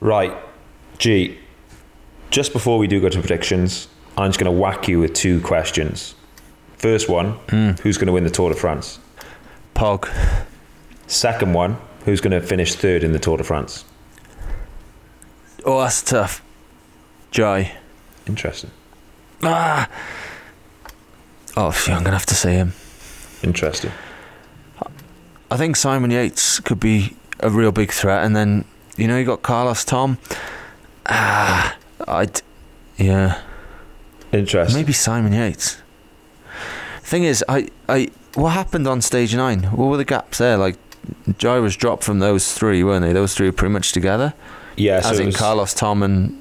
Right, 0.00 0.36
G. 0.98 1.38
Just 2.30 2.52
before 2.52 2.78
we 2.78 2.86
do 2.86 3.00
go 3.00 3.08
to 3.08 3.18
predictions, 3.18 3.88
I'm 4.18 4.28
just 4.28 4.38
going 4.38 4.52
to 4.52 4.60
whack 4.60 4.86
you 4.86 5.00
with 5.00 5.14
two 5.14 5.40
questions. 5.40 6.14
First 6.78 7.08
one, 7.08 7.38
who's 7.82 7.96
going 7.98 8.06
to 8.06 8.12
win 8.12 8.24
the 8.24 8.30
Tour 8.30 8.50
de 8.50 8.56
France? 8.56 8.98
Pog. 9.74 10.08
Second 11.06 11.52
one, 11.54 11.78
who's 12.04 12.20
going 12.20 12.38
to 12.38 12.46
finish 12.46 12.74
third 12.74 13.02
in 13.02 13.12
the 13.12 13.18
Tour 13.18 13.36
de 13.38 13.44
France? 13.44 13.84
Oh, 15.64 15.80
that's 15.80 16.02
tough. 16.02 16.42
Jai. 17.30 17.72
Interesting. 18.26 18.70
Ah. 19.42 19.88
Oh, 21.56 21.70
phew, 21.70 21.94
I'm 21.94 22.02
gonna 22.04 22.16
have 22.16 22.26
to 22.26 22.34
say 22.34 22.54
him. 22.54 22.72
Interesting. 23.42 23.90
I 25.50 25.56
think 25.56 25.76
Simon 25.76 26.10
Yates 26.10 26.60
could 26.60 26.80
be 26.80 27.16
a 27.40 27.48
real 27.48 27.72
big 27.72 27.92
threat, 27.92 28.24
and 28.24 28.36
then 28.36 28.64
you 28.96 29.08
know 29.08 29.18
you 29.18 29.24
got 29.24 29.42
Carlos 29.42 29.84
Tom. 29.84 30.18
Ah, 31.06 31.76
I'd 32.06 32.42
yeah. 32.98 33.40
Interesting. 34.32 34.78
Maybe 34.78 34.92
Simon 34.92 35.32
Yates. 35.32 35.80
Thing 37.06 37.22
is, 37.24 37.44
I 37.48 37.68
I 37.88 38.10
what 38.34 38.50
happened 38.50 38.86
on 38.88 39.00
stage 39.00 39.34
nine? 39.34 39.62
What 39.64 39.86
were 39.86 39.96
the 39.96 40.04
gaps 40.04 40.38
there? 40.38 40.56
Like 40.56 40.76
Jai 41.38 41.60
was 41.60 41.76
dropped 41.76 42.02
from 42.02 42.18
those 42.18 42.52
three, 42.52 42.82
weren't 42.82 43.02
they? 43.04 43.12
Those 43.12 43.32
three 43.34 43.46
were 43.46 43.52
pretty 43.52 43.72
much 43.72 43.92
together. 43.92 44.34
Yeah, 44.76 45.00
so 45.00 45.10
as 45.10 45.20
in 45.20 45.26
was- 45.26 45.36
Carlos 45.36 45.72
Tom 45.72 46.02
and 46.02 46.36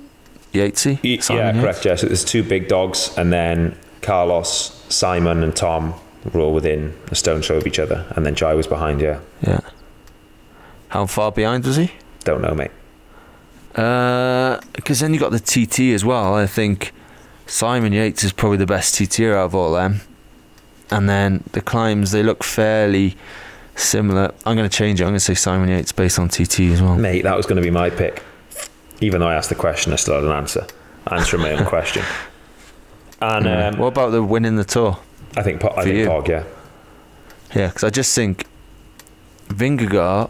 Yatesy. 0.54 0.96
Y- 1.04 1.10
yeah, 1.36 1.52
Yates? 1.52 1.60
correct. 1.62 1.86
Yeah, 1.86 1.96
so 1.96 2.08
there's 2.08 2.26
two 2.26 2.42
big 2.44 2.68
dogs, 2.68 3.14
and 3.16 3.32
then 3.32 3.78
Carlos, 4.02 4.84
Simon, 4.90 5.44
and 5.44 5.56
Tom 5.56 5.94
were 6.34 6.42
all 6.42 6.54
within 6.54 6.96
a 7.12 7.16
stone 7.16 7.42
throw 7.44 7.58
of 7.58 7.68
each 7.68 7.78
other, 7.80 8.06
and 8.16 8.26
then 8.26 8.34
Jai 8.36 8.56
was 8.56 8.66
behind. 8.68 9.02
Yeah, 9.02 9.20
Yeah. 9.46 9.60
How 10.90 11.06
far 11.06 11.32
behind 11.32 11.64
was 11.66 11.76
he? 11.76 11.92
don't 12.24 12.42
know, 12.42 12.56
mate. 12.56 12.72
Uh, 13.76 14.60
because 14.74 15.00
then 15.00 15.14
you 15.14 15.20
got 15.20 15.32
the 15.32 15.40
TT 15.40 15.94
as 15.94 16.04
well. 16.04 16.34
I 16.34 16.48
think 16.48 16.92
Simon 17.46 17.94
Yates 17.94 18.24
is 18.24 18.32
probably 18.32 18.58
the 18.58 18.66
best 18.66 18.96
TT 18.96 19.20
out 19.28 19.46
of 19.46 19.54
all 19.56 19.74
them. 19.74 20.02
And 20.92 21.10
then 21.10 21.44
the 21.54 21.62
climbs, 21.62 22.12
they 22.12 22.22
look 22.24 22.44
fairly 22.44 23.16
similar. 23.76 24.34
I'm 24.46 24.56
going 24.56 24.70
to 24.70 24.76
change 24.78 25.02
it. 25.02 25.04
I'm 25.04 25.10
going 25.10 25.16
to 25.16 25.20
say 25.20 25.34
Simon 25.34 25.70
Yates 25.70 25.92
based 25.92 26.20
on 26.20 26.30
TT 26.30 26.60
as 26.72 26.82
well. 26.82 26.96
Mate, 26.96 27.24
that 27.24 27.36
was 27.36 27.46
going 27.46 27.58
to 27.58 27.62
be 27.64 27.72
my 27.72 27.90
pick. 27.90 28.24
Even 29.02 29.20
though 29.20 29.28
I 29.28 29.36
asked 29.36 29.50
the 29.50 29.56
question, 29.56 29.92
I 29.94 29.98
still 29.98 30.16
had 30.16 30.24
an 30.24 30.32
answer. 30.32 30.66
Answering 31.12 31.42
my 31.42 31.52
own 31.52 31.66
question. 31.76 32.04
And 33.22 33.46
Yeah. 33.46 33.68
um, 33.70 33.78
what 33.78 33.88
about 33.88 34.12
the 34.12 34.24
winning 34.24 34.56
the 34.56 34.64
tour? 34.64 34.98
I 35.36 35.44
think 35.44 35.64
I 35.66 35.84
think 35.84 35.96
you? 35.98 36.06
Pog, 36.08 36.28
yeah. 36.28 36.44
Yeah, 37.54 37.68
because 37.68 37.84
I 37.84 37.90
just 37.90 38.14
think 38.16 38.46
Vingegaard 39.50 40.30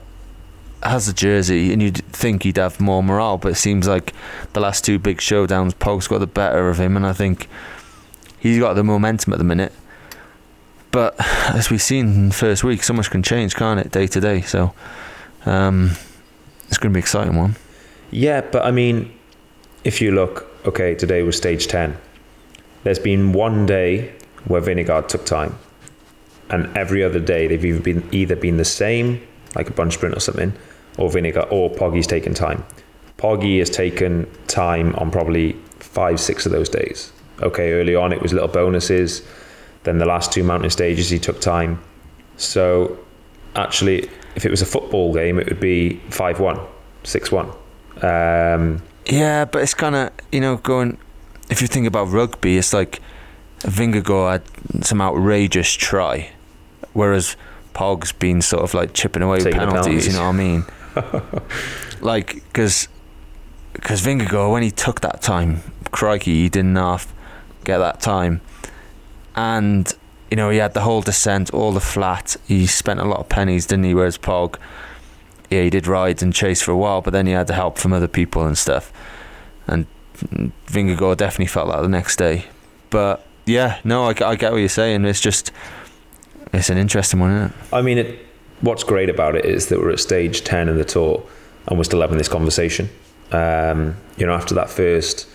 has 0.84 1.08
the 1.08 1.14
jersey, 1.14 1.74
and 1.74 1.82
you'd 1.82 1.98
think 2.06 2.44
he'd 2.44 2.58
have 2.58 2.80
more 2.80 3.04
morale, 3.04 3.38
but 3.38 3.52
it 3.52 3.56
seems 3.56 3.88
like 3.88 4.14
the 4.54 4.60
last 4.60 4.86
two 4.86 5.00
big 5.00 5.18
showdowns, 5.18 5.78
Pog's 5.78 6.08
got 6.08 6.20
the 6.20 6.28
better 6.28 6.70
of 6.70 6.80
him, 6.80 6.96
and 6.96 7.06
I 7.06 7.14
think 7.14 7.48
he's 8.40 8.60
got 8.60 8.74
the 8.74 8.84
momentum 8.84 9.34
at 9.34 9.40
the 9.40 9.46
minute. 9.46 9.74
But 10.96 11.14
as 11.54 11.70
we've 11.70 11.82
seen 11.82 12.06
in 12.06 12.30
the 12.30 12.34
first 12.34 12.64
week, 12.64 12.82
so 12.82 12.94
much 12.94 13.12
can 13.12 13.22
change, 13.22 13.54
can't 13.54 13.82
it, 13.82 13.92
day 13.92 14.08
to 14.08 14.22
day? 14.22 14.40
So 14.40 14.74
um, 15.46 15.92
it's 16.70 16.78
going 16.78 16.94
to 16.94 16.96
be 16.96 17.00
an 17.00 17.04
exciting 17.04 17.36
one. 17.36 17.58
Yeah, 18.12 18.40
but 18.40 18.64
I 18.64 18.72
mean, 18.72 19.14
if 19.84 20.00
you 20.00 20.14
look, 20.14 20.50
okay, 20.66 20.96
today 20.96 21.22
was 21.22 21.36
stage 21.36 21.68
10. 21.68 21.98
There's 22.86 22.98
been 22.98 23.34
one 23.34 23.66
day 23.66 24.14
where 24.46 24.62
Vingegaard 24.62 25.10
took 25.10 25.26
time, 25.26 25.58
and 26.50 26.66
every 26.78 27.04
other 27.04 27.20
day 27.20 27.48
they've 27.48 27.66
either 27.66 27.82
been 27.82 28.08
either 28.14 28.38
been 28.38 28.56
the 28.56 28.64
same, 28.64 29.22
like 29.54 29.70
a 29.70 29.74
bunch 29.74 29.96
sprint 29.96 30.16
or 30.16 30.22
something, 30.22 30.54
or 30.98 31.10
Vingegaard 31.10 31.52
or 31.52 31.70
Poggy's 31.72 32.08
taken 32.08 32.34
time. 32.34 32.64
Poggy 33.18 33.60
has 33.60 33.70
taken 33.70 34.32
time 34.48 34.96
on 34.96 35.12
probably 35.12 35.58
five, 35.78 36.22
six 36.22 36.46
of 36.46 36.54
those 36.54 36.70
days. 36.70 37.12
Okay, 37.42 37.74
early 37.74 37.96
on 37.96 38.14
it 38.14 38.22
was 38.22 38.32
little 38.32 38.48
bonuses. 38.48 39.24
Then 39.86 39.98
the 40.00 40.06
last 40.06 40.34
two 40.34 40.44
mountain 40.44 40.70
stages 40.70 41.10
he 41.10 41.20
took 41.20 41.40
time. 41.40 41.82
So 42.38 42.98
actually, 43.56 44.10
if 44.36 44.46
it 44.46 44.52
was 44.52 44.62
a 44.62 44.66
football 44.66 45.14
game, 45.14 45.40
it 45.40 45.48
would 45.48 45.60
be 45.60 46.02
5 46.10 46.40
1, 46.40 46.60
6 47.04 47.32
1. 47.32 47.50
Um, 48.02 48.82
Yeah, 49.06 49.46
but 49.46 49.62
it's 49.62 49.74
kind 49.74 49.96
of 49.96 50.12
you 50.32 50.42
know 50.42 50.58
going. 50.58 50.98
If 51.50 51.62
you 51.62 51.68
think 51.68 51.88
about 51.88 52.10
rugby, 52.10 52.58
it's 52.58 52.74
like 52.74 53.00
Vingegaard 53.60 54.32
had 54.32 54.86
some 54.86 55.02
outrageous 55.02 55.72
try, 55.72 56.32
whereas 56.94 57.38
Pog's 57.74 58.12
been 58.12 58.42
sort 58.42 58.64
of 58.64 58.74
like 58.74 58.94
chipping 58.94 59.22
away 59.22 59.38
with 59.38 59.54
penalties. 59.54 60.08
You 60.08 60.14
know 60.14 60.24
what 60.24 60.30
I 60.30 60.32
mean? 60.32 60.66
like 62.02 62.36
because 62.36 62.88
because 63.74 64.02
Vingegaard 64.02 64.52
when 64.52 64.64
he 64.64 64.72
took 64.72 65.02
that 65.02 65.22
time, 65.22 65.62
crikey, 65.92 66.44
he 66.44 66.50
didn't 66.50 66.76
half 66.76 67.14
get 67.64 67.78
that 67.78 68.02
time, 68.02 68.42
and 69.36 69.94
you 70.32 70.38
know 70.38 70.50
he 70.50 70.58
had 70.58 70.74
the 70.74 70.82
whole 70.82 71.02
descent, 71.02 71.54
all 71.54 71.72
the 71.72 71.80
flat. 71.80 72.36
He 72.48 72.66
spent 72.68 73.00
a 73.00 73.06
lot 73.06 73.20
of 73.20 73.30
pennies, 73.30 73.66
didn't 73.66 73.86
he? 73.86 73.94
Whereas 73.94 74.18
Pog 74.18 74.58
yeah, 75.50 75.62
he 75.64 75.70
did 75.70 75.88
ride 75.88 76.22
and 76.22 76.34
chase 76.34 76.62
for 76.62 76.72
a 76.72 76.78
while, 76.78 77.02
but 77.02 77.14
then 77.14 77.28
he 77.28 77.34
had 77.34 77.48
the 77.48 77.54
help 77.54 77.78
from 77.78 77.94
other 77.94 78.08
people 78.08 78.46
and 78.46 78.58
stuff. 78.58 78.92
And 79.68 79.86
Vingegaard 80.68 81.18
definitely 81.18 81.48
felt 81.48 81.70
that 81.70 81.82
the 81.82 81.90
next 81.90 82.18
day. 82.18 82.46
But 82.90 83.26
yeah, 83.46 83.80
no, 83.84 84.06
I, 84.06 84.10
I 84.10 84.36
get 84.36 84.52
what 84.52 84.58
you're 84.58 84.70
saying. 84.70 85.06
It's 85.06 85.22
just, 85.22 85.52
it's 86.54 86.70
an 86.70 86.78
interesting 86.78 87.20
one, 87.20 87.32
isn't 87.32 87.48
it? 87.48 87.74
I 87.74 87.82
mean, 87.82 87.98
it, 87.98 88.26
what's 88.62 88.84
great 88.84 89.10
about 89.10 89.36
it 89.36 89.46
is 89.46 89.68
that 89.68 89.80
we're 89.80 89.92
at 89.92 90.00
stage 90.00 90.44
10 90.44 90.70
of 90.70 90.76
the 90.76 90.86
tour 90.86 91.24
and 91.68 91.78
we're 91.78 91.84
still 91.84 92.02
having 92.02 92.18
this 92.18 92.30
conversation. 92.30 92.90
Um, 93.32 93.98
you 94.18 94.26
know, 94.26 94.34
after 94.34 94.56
that 94.56 94.70
first 94.70 95.28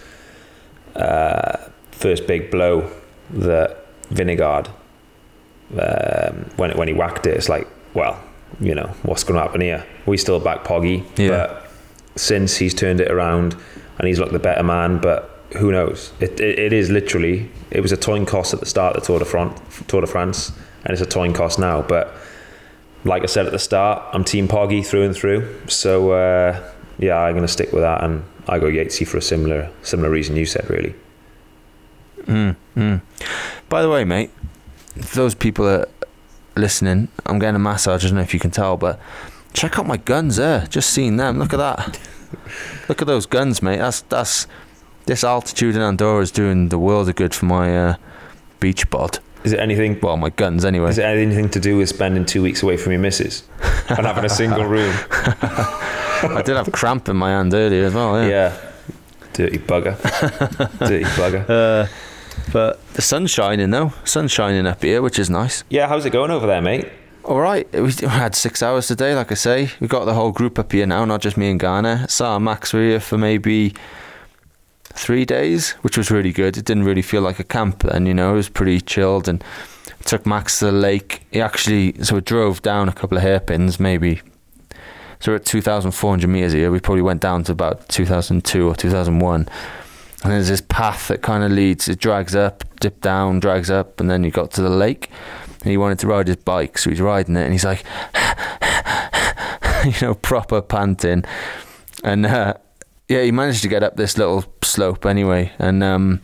uh, 0.96 1.56
first 1.92 2.26
big 2.26 2.50
blow 2.50 2.90
that 3.30 3.86
Vingegaard, 4.10 4.68
um, 5.78 6.50
when, 6.56 6.76
when 6.76 6.88
he 6.88 6.94
whacked 6.94 7.26
it, 7.26 7.36
it's 7.36 7.48
like, 7.48 7.66
well, 7.94 8.22
you 8.60 8.74
know, 8.74 8.88
what's 9.02 9.24
going 9.24 9.36
to 9.36 9.42
happen 9.42 9.60
here? 9.60 9.86
We 10.06 10.16
still 10.16 10.40
back 10.40 10.64
Poggy, 10.64 11.04
Yeah. 11.16 11.28
but 11.28 11.70
since 12.16 12.56
he's 12.56 12.74
turned 12.74 13.00
it 13.00 13.10
around 13.10 13.56
and 13.98 14.08
he's 14.08 14.18
looked 14.18 14.32
the 14.32 14.38
better 14.38 14.62
man, 14.64 14.98
but 14.98 15.44
who 15.56 15.70
knows? 15.72 16.12
It, 16.20 16.40
it, 16.40 16.58
it 16.58 16.72
is 16.72 16.90
literally, 16.90 17.50
it 17.70 17.80
was 17.80 17.92
a 17.92 17.96
toin 17.96 18.26
cost 18.26 18.52
at 18.54 18.60
the 18.60 18.66
start 18.66 18.96
of 18.96 19.02
the 19.02 19.06
Tour 19.06 19.18
de, 19.20 19.24
France, 19.24 19.60
Tour 19.86 20.00
de 20.00 20.06
France, 20.06 20.52
and 20.84 20.92
it's 20.92 21.00
a 21.02 21.06
toin 21.06 21.32
cost 21.32 21.58
now. 21.58 21.82
But 21.82 22.12
like 23.04 23.22
I 23.22 23.26
said 23.26 23.46
at 23.46 23.52
the 23.52 23.58
start, 23.58 24.02
I'm 24.12 24.24
Team 24.24 24.48
Poggy 24.48 24.82
through 24.84 25.04
and 25.04 25.14
through. 25.14 25.60
So 25.68 26.10
uh, 26.12 26.72
yeah, 26.98 27.18
I'm 27.18 27.32
going 27.34 27.46
to 27.46 27.48
stick 27.52 27.72
with 27.72 27.82
that, 27.82 28.02
and 28.02 28.24
I 28.48 28.58
go 28.58 28.66
Yatesy 28.66 29.06
for 29.06 29.16
a 29.18 29.22
similar 29.22 29.70
similar 29.82 30.10
reason 30.10 30.36
you 30.36 30.46
said, 30.46 30.68
really. 30.68 30.94
Mm, 32.24 32.56
mm. 32.76 33.00
By 33.68 33.82
the 33.82 33.90
way, 33.90 34.04
mate, 34.04 34.30
for 35.00 35.16
those 35.16 35.34
people 35.34 35.64
that 35.66 35.88
are 35.88 36.60
listening, 36.60 37.08
I'm 37.26 37.38
getting 37.38 37.56
a 37.56 37.60
massage. 37.60 38.04
I 38.04 38.08
don't 38.08 38.16
know 38.16 38.22
if 38.22 38.34
you 38.34 38.40
can 38.40 38.50
tell, 38.50 38.76
but 38.76 39.00
check 39.52 39.78
out 39.78 39.86
my 39.86 39.96
guns 39.96 40.36
there. 40.36 40.66
Just 40.66 40.90
seeing 40.90 41.16
them. 41.16 41.38
Look 41.38 41.52
at 41.52 41.58
that. 41.58 42.00
Look 42.88 43.00
at 43.00 43.06
those 43.06 43.26
guns, 43.26 43.62
mate. 43.62 43.78
That's 43.78 44.02
that's 44.02 44.46
this 45.06 45.24
altitude 45.24 45.76
in 45.76 45.82
Andorra 45.82 46.22
is 46.22 46.30
doing 46.30 46.68
the 46.68 46.78
world 46.78 47.08
of 47.08 47.16
good 47.16 47.34
for 47.34 47.46
my 47.46 47.76
uh, 47.76 47.96
beach 48.60 48.88
bod. 48.90 49.18
Is 49.42 49.52
it 49.52 49.58
anything? 49.58 49.98
Well, 50.00 50.16
my 50.16 50.28
guns 50.30 50.64
anyway. 50.64 50.90
Is 50.90 50.98
it 50.98 51.04
anything 51.04 51.48
to 51.50 51.60
do 51.60 51.78
with 51.78 51.88
spending 51.88 52.26
two 52.26 52.42
weeks 52.42 52.62
away 52.62 52.76
from 52.76 52.92
your 52.92 53.00
missus 53.00 53.42
and 53.88 54.06
having 54.06 54.24
a 54.24 54.28
single 54.28 54.64
room? 54.64 54.94
I 55.10 56.42
did 56.44 56.56
have 56.56 56.70
cramp 56.72 57.08
in 57.08 57.16
my 57.16 57.30
hand 57.30 57.54
earlier 57.54 57.86
as 57.86 57.94
well. 57.94 58.20
Yeah. 58.22 58.28
Yeah. 58.28 58.70
Dirty 59.32 59.58
bugger. 59.58 59.98
Dirty 60.78 61.04
bugger. 61.04 61.48
Uh, 61.48 61.88
but 62.52 62.84
the 62.94 63.02
sun's 63.02 63.30
shining 63.30 63.70
though. 63.70 63.92
Sun's 64.04 64.32
shining 64.32 64.66
up 64.66 64.82
here, 64.82 65.02
which 65.02 65.18
is 65.18 65.30
nice. 65.30 65.64
Yeah, 65.68 65.88
how's 65.88 66.04
it 66.04 66.10
going 66.10 66.30
over 66.30 66.46
there, 66.46 66.60
mate? 66.60 66.88
All 67.22 67.40
right, 67.40 67.70
we 67.72 67.92
had 67.92 68.34
six 68.34 68.62
hours 68.62 68.86
today. 68.86 69.14
Like 69.14 69.30
I 69.30 69.34
say, 69.34 69.70
we 69.78 69.88
got 69.88 70.06
the 70.06 70.14
whole 70.14 70.32
group 70.32 70.58
up 70.58 70.72
here 70.72 70.86
now, 70.86 71.04
not 71.04 71.20
just 71.20 71.36
me 71.36 71.50
and. 71.50 71.60
Sarah 72.10 72.36
and 72.36 72.44
Max 72.44 72.72
were 72.72 72.80
here 72.80 73.00
for 73.00 73.18
maybe 73.18 73.74
three 74.84 75.24
days, 75.24 75.72
which 75.82 75.98
was 75.98 76.10
really 76.10 76.32
good. 76.32 76.56
It 76.56 76.64
didn't 76.64 76.84
really 76.84 77.02
feel 77.02 77.20
like 77.20 77.38
a 77.38 77.44
camp 77.44 77.82
then, 77.82 78.06
you 78.06 78.14
know. 78.14 78.32
It 78.32 78.36
was 78.36 78.48
pretty 78.48 78.80
chilled 78.80 79.28
and 79.28 79.44
took 80.04 80.24
Max 80.26 80.58
to 80.60 80.66
the 80.66 80.72
lake. 80.72 81.22
He 81.30 81.40
actually 81.40 82.02
so 82.02 82.16
we 82.16 82.20
drove 82.22 82.62
down 82.62 82.88
a 82.88 82.92
couple 82.92 83.18
of 83.18 83.22
hairpins, 83.22 83.78
maybe. 83.78 84.22
So 85.20 85.32
we're 85.32 85.36
at 85.36 85.44
2,400 85.44 86.26
meters 86.28 86.54
here. 86.54 86.70
We 86.70 86.80
probably 86.80 87.02
went 87.02 87.20
down 87.20 87.44
to 87.44 87.52
about 87.52 87.86
2002 87.90 88.66
or 88.66 88.74
2001. 88.74 89.48
And 90.22 90.32
there's 90.32 90.48
this 90.48 90.60
path 90.60 91.08
that 91.08 91.22
kind 91.22 91.42
of 91.42 91.50
leads, 91.50 91.88
it 91.88 91.98
drags 91.98 92.36
up, 92.36 92.64
dip 92.78 93.00
down, 93.00 93.40
drags 93.40 93.70
up, 93.70 94.00
and 94.00 94.10
then 94.10 94.22
you 94.22 94.30
got 94.30 94.50
to 94.52 94.62
the 94.62 94.68
lake. 94.68 95.10
And 95.62 95.70
he 95.70 95.76
wanted 95.76 95.98
to 96.00 96.06
ride 96.06 96.26
his 96.26 96.36
bike, 96.36 96.78
so 96.78 96.90
he's 96.90 97.00
riding 97.00 97.36
it, 97.36 97.44
and 97.44 97.52
he's 97.52 97.64
like, 97.64 97.84
you 99.84 100.06
know, 100.06 100.14
proper 100.14 100.60
panting. 100.60 101.24
And 102.04 102.26
uh, 102.26 102.54
yeah, 103.08 103.22
he 103.22 103.32
managed 103.32 103.62
to 103.62 103.68
get 103.68 103.82
up 103.82 103.96
this 103.96 104.16
little 104.16 104.44
slope 104.62 105.06
anyway. 105.06 105.52
And 105.58 105.82
um, 105.82 106.20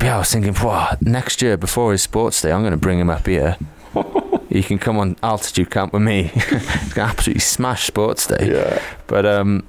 yeah, 0.00 0.16
I 0.16 0.18
was 0.18 0.30
thinking, 0.30 0.54
wow, 0.62 0.96
next 1.00 1.42
year 1.42 1.56
before 1.56 1.92
his 1.92 2.02
sports 2.02 2.40
day, 2.40 2.52
I'm 2.52 2.62
going 2.62 2.72
to 2.72 2.76
bring 2.76 2.98
him 2.98 3.10
up 3.10 3.26
here. 3.26 3.56
he 4.48 4.62
can 4.62 4.78
come 4.78 4.98
on 4.98 5.16
altitude 5.22 5.70
camp 5.70 5.92
with 5.92 6.02
me. 6.02 6.24
He's 6.34 6.44
going 6.50 6.60
to 6.60 7.00
absolutely 7.00 7.40
smash 7.40 7.86
sports 7.86 8.26
day. 8.26 8.50
Yeah. 8.52 8.82
But 9.06 9.26
um, 9.26 9.66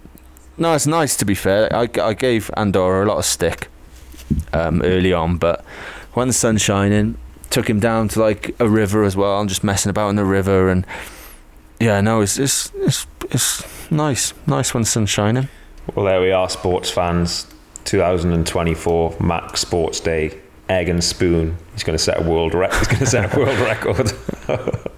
no, 0.58 0.74
it's 0.74 0.88
nice 0.88 1.16
to 1.18 1.26
be 1.26 1.36
fair. 1.36 1.74
I, 1.76 1.90
I 2.02 2.14
gave 2.14 2.50
Andorra 2.56 3.06
a 3.06 3.08
lot 3.08 3.18
of 3.18 3.26
stick 3.26 3.70
um, 4.52 4.82
early 4.82 5.14
on, 5.14 5.38
but 5.38 5.64
when 6.14 6.28
the 6.28 6.34
sun's 6.34 6.62
shining, 6.62 7.18
took 7.50 7.70
him 7.70 7.80
down 7.80 8.08
to 8.10 8.20
like 8.20 8.56
a 8.60 8.68
river 8.68 9.04
as 9.04 9.16
well, 9.16 9.40
and 9.40 9.50
just 9.50 9.64
messing 9.64 9.90
about 9.90 10.10
in 10.10 10.16
the 10.16 10.26
river. 10.26 10.70
And 10.70 10.86
yeah, 11.80 12.02
no, 12.02 12.22
it's 12.22 12.38
it's 12.38 12.72
it's, 12.76 13.08
it's 13.30 13.92
nice, 13.92 14.34
nice 14.48 14.74
when 14.74 14.84
the 14.84 14.90
sun's 14.90 15.10
shining. 15.10 15.50
Well, 15.94 16.06
there 16.06 16.22
we 16.22 16.32
are, 16.32 16.50
sports 16.50 16.90
fans. 16.90 17.48
2024 17.86 19.18
Max 19.20 19.60
Sports 19.62 20.00
Day. 20.00 20.40
Egg 20.70 20.88
and 20.88 21.04
spoon. 21.04 21.58
He's 21.74 21.84
going 21.84 21.98
to 21.98 22.02
set 22.04 22.22
a 22.22 22.24
world 22.24 22.54
record. 22.54 22.78
He's 22.80 22.88
going 22.88 23.00
to 23.00 23.06
set 23.06 23.36
a 23.36 23.38
world 23.40 23.60
record. 23.60 24.14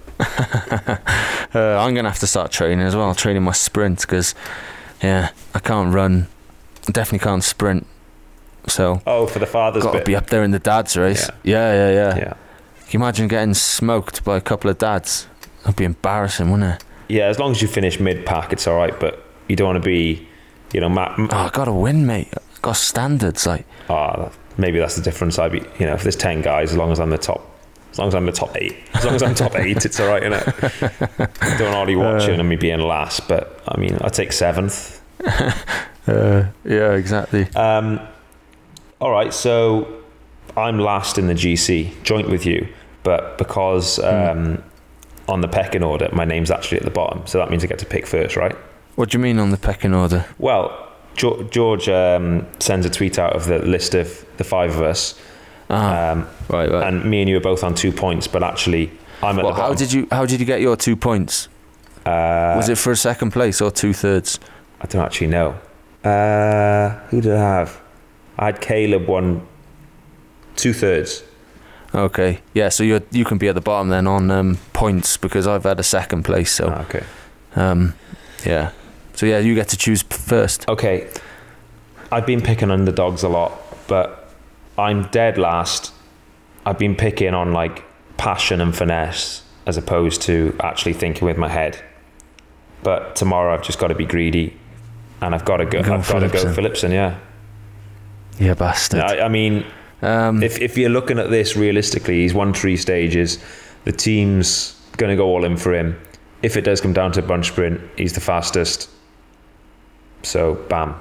Uh, 1.54 1.78
I'm 1.78 1.94
gonna 1.94 2.10
have 2.10 2.18
to 2.18 2.26
start 2.26 2.50
training 2.50 2.84
as 2.84 2.94
well, 2.94 3.14
training 3.14 3.42
my 3.42 3.52
sprint 3.52 4.00
because, 4.00 4.34
yeah, 5.02 5.30
I 5.54 5.58
can't 5.58 5.92
run. 5.94 6.28
I 6.88 6.92
definitely 6.92 7.24
can't 7.24 7.42
sprint. 7.44 7.86
So 8.68 9.00
oh, 9.06 9.26
for 9.26 9.38
the 9.38 9.46
fathers 9.46 9.82
got 9.84 9.92
to 9.92 10.04
be 10.04 10.16
up 10.16 10.26
there 10.28 10.42
in 10.42 10.50
the 10.50 10.58
dads 10.58 10.96
race. 10.96 11.28
Yeah, 11.44 11.72
yeah, 11.72 11.90
yeah. 11.90 12.16
Yeah. 12.16 12.32
Can 12.88 13.00
you 13.00 13.04
imagine 13.04 13.28
getting 13.28 13.54
smoked 13.54 14.24
by 14.24 14.36
a 14.36 14.40
couple 14.40 14.70
of 14.70 14.78
dads? 14.78 15.26
That'd 15.62 15.76
be 15.76 15.84
embarrassing, 15.84 16.50
wouldn't 16.50 16.74
it? 16.76 16.84
Yeah, 17.08 17.26
as 17.26 17.38
long 17.38 17.52
as 17.52 17.62
you 17.62 17.68
finish 17.68 18.00
mid 18.00 18.26
pack, 18.26 18.52
it's 18.52 18.66
all 18.66 18.76
right. 18.76 18.98
But 18.98 19.24
you 19.48 19.54
don't 19.56 19.66
want 19.66 19.82
to 19.82 19.86
be, 19.88 20.26
you 20.72 20.80
know, 20.80 20.88
ma- 20.88 21.14
Oh, 21.16 21.28
I 21.30 21.50
gotta 21.52 21.72
win, 21.72 22.06
mate. 22.06 22.28
I 22.36 22.40
got 22.62 22.72
standards 22.76 23.46
like. 23.46 23.66
Ah, 23.88 24.30
maybe 24.56 24.78
that's 24.78 24.96
the 24.96 25.02
difference. 25.02 25.38
I'd 25.38 25.52
be, 25.52 25.64
you 25.78 25.86
know, 25.86 25.94
if 25.94 26.02
there's 26.02 26.16
ten 26.16 26.42
guys, 26.42 26.72
as 26.72 26.76
long 26.76 26.90
as 26.90 26.98
I'm 26.98 27.10
the 27.10 27.18
top, 27.18 27.48
as 27.96 27.98
long 27.98 28.08
as 28.08 28.14
I'm 28.14 28.26
the 28.26 28.32
top 28.32 28.54
eight, 28.58 28.76
as 28.92 29.06
long 29.06 29.14
as 29.14 29.22
I'm 29.22 29.34
top 29.34 29.56
eight, 29.56 29.86
it's 29.86 29.98
all 29.98 30.06
right, 30.08 30.22
innit? 30.22 31.58
Don't 31.58 31.72
hardly 31.72 31.96
watching 31.96 32.38
and 32.38 32.46
me 32.46 32.56
being 32.56 32.80
last, 32.80 33.26
but 33.26 33.62
I 33.66 33.80
mean, 33.80 33.96
I 34.02 34.10
take 34.10 34.32
seventh. 34.32 35.02
Uh, 36.08 36.46
yeah, 36.64 36.92
exactly. 36.92 37.48
Um, 37.56 37.98
all 39.00 39.10
right, 39.10 39.34
so 39.34 40.04
I'm 40.56 40.78
last 40.78 41.18
in 41.18 41.26
the 41.26 41.34
GC, 41.34 42.00
joint 42.04 42.30
with 42.30 42.46
you, 42.46 42.68
but 43.02 43.36
because 43.38 43.98
um, 43.98 44.62
on 45.28 45.40
the 45.40 45.48
pecking 45.48 45.82
order, 45.82 46.08
my 46.12 46.24
name's 46.24 46.48
actually 46.48 46.78
at 46.78 46.84
the 46.84 46.92
bottom, 46.92 47.26
so 47.26 47.38
that 47.38 47.50
means 47.50 47.64
I 47.64 47.66
get 47.66 47.80
to 47.80 47.86
pick 47.86 48.06
first, 48.06 48.36
right? 48.36 48.54
What 48.94 49.10
do 49.10 49.18
you 49.18 49.20
mean 49.20 49.40
on 49.40 49.50
the 49.50 49.56
pecking 49.56 49.94
order? 49.94 50.24
Well, 50.38 50.92
George 51.16 51.88
um, 51.88 52.46
sends 52.60 52.86
a 52.86 52.90
tweet 52.90 53.18
out 53.18 53.34
of 53.34 53.46
the 53.46 53.58
list 53.58 53.96
of 53.96 54.24
the 54.36 54.44
five 54.44 54.76
of 54.76 54.82
us. 54.82 55.18
Um, 55.70 56.26
right, 56.48 56.70
right. 56.70 56.86
And 56.88 57.04
me 57.04 57.20
and 57.22 57.28
you 57.28 57.36
are 57.36 57.40
both 57.40 57.64
on 57.64 57.74
two 57.74 57.92
points, 57.92 58.26
but 58.28 58.42
actually, 58.42 58.90
I'm 59.22 59.38
at 59.38 59.44
Well, 59.44 59.54
the 59.54 59.60
how 59.62 59.74
did 59.74 59.92
you 59.92 60.06
how 60.10 60.26
did 60.26 60.40
you 60.40 60.46
get 60.46 60.60
your 60.60 60.76
two 60.76 60.96
points? 60.96 61.48
Uh, 62.04 62.54
Was 62.56 62.68
it 62.68 62.78
for 62.78 62.92
a 62.92 62.96
second 62.96 63.32
place 63.32 63.60
or 63.60 63.70
two 63.70 63.92
thirds? 63.92 64.38
I 64.80 64.86
don't 64.86 65.02
actually 65.02 65.26
know. 65.28 65.56
Uh, 66.04 66.90
who 67.10 67.20
did 67.20 67.32
I 67.32 67.38
have? 67.38 67.80
I 68.38 68.46
had 68.46 68.60
Caleb 68.60 69.08
one, 69.08 69.40
two 70.54 70.72
thirds. 70.72 71.24
Okay, 71.94 72.40
yeah. 72.54 72.68
So 72.68 72.84
you 72.84 73.00
you 73.10 73.24
can 73.24 73.38
be 73.38 73.48
at 73.48 73.54
the 73.54 73.60
bottom 73.60 73.88
then 73.88 74.06
on 74.06 74.30
um, 74.30 74.58
points 74.72 75.16
because 75.16 75.46
I've 75.46 75.64
had 75.64 75.80
a 75.80 75.82
second 75.82 76.24
place. 76.24 76.52
So 76.52 76.68
Ah, 76.68 76.82
okay. 76.82 77.04
um, 77.56 77.94
yeah. 78.44 78.70
So 79.14 79.26
yeah, 79.26 79.38
you 79.38 79.54
get 79.54 79.68
to 79.70 79.76
choose 79.76 80.02
first. 80.02 80.68
Okay. 80.68 81.08
I've 82.12 82.26
been 82.26 82.40
picking 82.42 82.70
underdogs 82.70 83.24
a 83.24 83.28
lot, 83.28 83.52
but 83.88 84.25
I'm 84.78 85.04
dead 85.08 85.38
last. 85.38 85.92
I've 86.64 86.78
been 86.78 86.96
picking 86.96 87.34
on 87.34 87.52
like 87.52 87.84
passion 88.16 88.60
and 88.60 88.74
finesse 88.76 89.42
as 89.66 89.76
opposed 89.76 90.22
to 90.22 90.56
actually 90.60 90.92
thinking 90.92 91.26
with 91.26 91.36
my 91.36 91.48
head. 91.48 91.82
But 92.82 93.16
tomorrow 93.16 93.54
I've 93.54 93.62
just 93.62 93.78
got 93.78 93.88
to 93.88 93.94
be 93.94 94.04
greedy, 94.06 94.56
and 95.20 95.34
I've 95.34 95.44
got 95.44 95.56
to 95.58 95.66
go. 95.66 95.82
Go 95.82 95.94
I've 95.94 96.08
got 96.08 96.20
to 96.20 96.28
go 96.28 96.44
Philipsen. 96.44 96.54
Philipsen. 96.54 96.92
Yeah. 96.92 97.18
Yeah, 98.38 98.54
bastard. 98.54 99.00
I, 99.00 99.24
I 99.24 99.28
mean, 99.28 99.64
Um, 100.02 100.42
if 100.42 100.60
if 100.60 100.76
you're 100.76 100.90
looking 100.90 101.18
at 101.18 101.30
this 101.30 101.56
realistically, 101.56 102.20
he's 102.22 102.34
won 102.34 102.52
three 102.52 102.76
stages. 102.76 103.38
The 103.84 103.92
team's 103.92 104.78
going 104.98 105.10
to 105.10 105.16
go 105.16 105.26
all 105.26 105.44
in 105.44 105.56
for 105.56 105.72
him. 105.74 105.98
If 106.42 106.56
it 106.56 106.62
does 106.62 106.80
come 106.80 106.92
down 106.92 107.12
to 107.12 107.20
a 107.20 107.26
bunch 107.26 107.48
sprint, 107.48 107.80
he's 107.96 108.12
the 108.12 108.20
fastest. 108.20 108.90
So, 110.22 110.54
bam. 110.68 110.94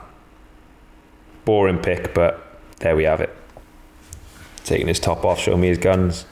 Boring 1.44 1.80
pick, 1.80 2.14
but 2.14 2.42
there 2.80 2.96
we 2.96 3.04
have 3.04 3.22
it. 3.22 3.36
Taking 4.66 4.88
his 4.88 5.00
top 5.00 5.24
off, 5.24 5.40
showing 5.40 5.62
me 5.62 5.68
his 5.70 5.78
guns. 5.78 6.26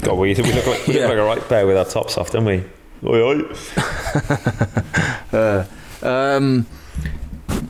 God, 0.00 0.14
we, 0.18 0.34
we 0.34 0.52
look 0.52 0.66
like 0.66 0.86
we 0.86 0.94
Yeah. 0.96 1.02
look 1.06 1.10
like 1.10 1.18
a 1.18 1.24
right 1.24 1.48
pair 1.48 1.66
with 1.66 1.76
our 1.76 1.84
tops 1.84 2.18
off, 2.18 2.30
don't 2.32 2.44
we? 2.44 2.64
Oi, 3.04 3.22
oi. 3.22 3.42
Uh, 5.32 5.64
um, 6.02 6.66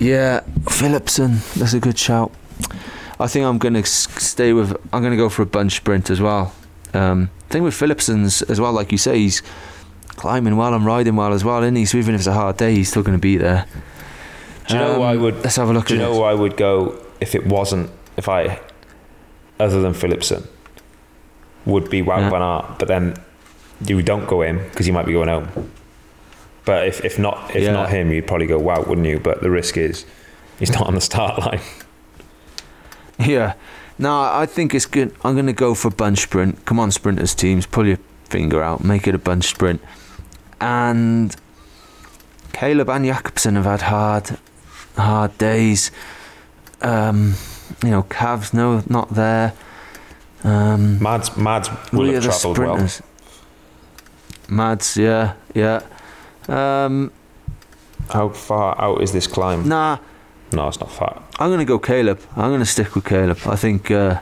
yeah, 0.00 0.40
Philipsen. 0.64 1.38
That's 1.54 1.74
a 1.74 1.78
good 1.78 1.96
shout. 1.96 2.32
I 3.20 3.28
think 3.28 3.46
I'm 3.46 3.58
going 3.58 3.74
to 3.74 3.84
stay 3.84 4.52
with. 4.52 4.72
I'm 4.92 5.00
going 5.00 5.12
to 5.12 5.16
go 5.16 5.28
for 5.28 5.42
a 5.42 5.46
bunch 5.46 5.76
sprint 5.76 6.10
as 6.10 6.20
well. 6.20 6.52
Um, 6.92 7.30
thing 7.50 7.62
with 7.62 7.74
Philipsen's 7.74 8.42
as 8.42 8.60
well, 8.60 8.72
like 8.72 8.90
you 8.90 8.98
say, 8.98 9.16
he's 9.18 9.42
climbing 10.08 10.56
well 10.56 10.74
and 10.74 10.84
riding 10.84 11.14
well 11.14 11.32
as 11.32 11.44
well, 11.44 11.62
isn't 11.62 11.76
he? 11.76 11.84
So 11.84 11.98
even 11.98 12.14
if 12.16 12.22
it's 12.22 12.26
a 12.26 12.32
hard 12.32 12.56
day, 12.56 12.74
he's 12.74 12.88
still 12.88 13.04
going 13.04 13.16
to 13.16 13.22
be 13.22 13.36
there. 13.36 13.64
Do 14.66 14.74
you 14.74 14.80
know 14.80 14.94
who 14.96 15.02
I 15.02 15.14
Um, 15.14 15.22
would? 15.22 15.34
Let's 15.44 15.54
have 15.56 15.70
a 15.70 15.72
look 15.72 15.86
Do 15.86 15.94
you 15.94 16.00
know 16.00 16.24
it. 16.24 16.30
I 16.30 16.34
would 16.34 16.56
go 16.56 16.98
if 17.20 17.36
it 17.36 17.46
wasn't 17.46 17.90
if 18.16 18.28
I, 18.28 18.58
other 19.62 19.80
than 19.80 19.92
Philipsen, 19.94 20.42
would 21.64 21.88
be 21.90 22.02
Wout 22.02 22.20
Yeah. 22.20 22.30
van 22.30 22.42
Aert. 22.42 22.78
But 22.78 22.88
then 22.88 23.14
you 23.86 24.02
don't 24.02 24.26
go 24.26 24.42
in 24.42 24.58
because 24.58 24.86
you 24.86 24.92
might 24.92 25.06
be 25.06 25.12
going 25.12 25.28
home. 25.28 25.48
But 26.64 26.86
if, 26.86 27.04
if 27.04 27.18
not 27.18 27.50
if 27.56 27.62
Yeah. 27.62 27.72
not 27.72 27.90
him, 27.90 28.12
you'd 28.12 28.26
probably 28.26 28.46
go 28.46 28.60
Wout, 28.60 28.86
wouldn't 28.88 29.06
you? 29.06 29.18
But 29.18 29.42
the 29.42 29.50
risk 29.50 29.76
is 29.76 30.04
he's 30.58 30.70
not 30.70 30.86
on 30.86 30.94
the 30.94 31.00
start 31.00 31.38
line. 31.46 31.60
Yeah. 33.18 33.54
No, 33.98 34.22
I 34.22 34.46
think 34.46 34.74
it's 34.74 34.86
good. 34.86 35.14
I'm 35.24 35.34
going 35.34 35.46
to 35.46 35.52
go 35.52 35.74
for 35.74 35.90
bunch 35.90 36.20
sprint. 36.20 36.64
Come 36.64 36.80
on, 36.80 36.90
sprinters 36.90 37.34
teams, 37.34 37.66
pull 37.66 37.86
your 37.86 37.98
finger 38.24 38.62
out, 38.62 38.82
make 38.82 39.06
it 39.06 39.14
a 39.14 39.18
bunch 39.18 39.44
sprint. 39.44 39.80
And 40.60 41.36
Caleb 42.52 42.88
and 42.90 43.04
Jakobsen 43.04 43.54
have 43.56 43.64
had 43.66 43.82
hard, 43.82 44.38
hard 44.96 45.36
days. 45.38 45.90
Um, 46.80 47.34
you 47.83 47.91
know, 47.91 48.03
Cavs, 48.05 48.55
no, 48.55 48.83
not 48.89 49.11
there. 49.11 49.53
Um, 50.45 51.01
Mads, 51.03 51.37
Mads 51.37 51.70
will 51.93 52.12
have 52.12 52.22
travelled 52.24 52.59
well. 52.59 52.89
Mads, 54.49 54.97
yeah, 54.97 55.35
yeah. 55.55 55.83
Um, 56.49 57.12
How 58.11 58.28
far 58.30 58.80
out 58.80 59.03
is 59.03 59.12
this 59.12 59.26
climb? 59.26 59.68
nah, 59.68 59.99
No, 60.53 60.68
it's 60.68 60.80
not 60.80 60.91
far. 60.91 61.22
I'm 61.39 61.49
going 61.49 61.61
to 61.61 61.64
go 61.64 61.78
Caleb. 61.78 62.20
I'm 62.37 62.51
going 62.51 62.61
to 62.61 62.66
stick 62.66 62.95
with 62.95 63.05
Caleb. 63.05 63.39
I 63.47 63.57
think, 63.57 63.91
uh, 63.91 64.20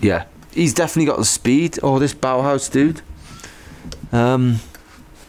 yeah, 0.00 0.24
he's 0.52 0.74
definitely 0.74 1.06
got 1.06 1.18
the 1.18 1.24
speed. 1.24 1.78
Oh, 1.82 1.98
this 1.98 2.12
Bauhaus 2.14 2.70
dude. 2.70 3.00
Um, 4.12 4.56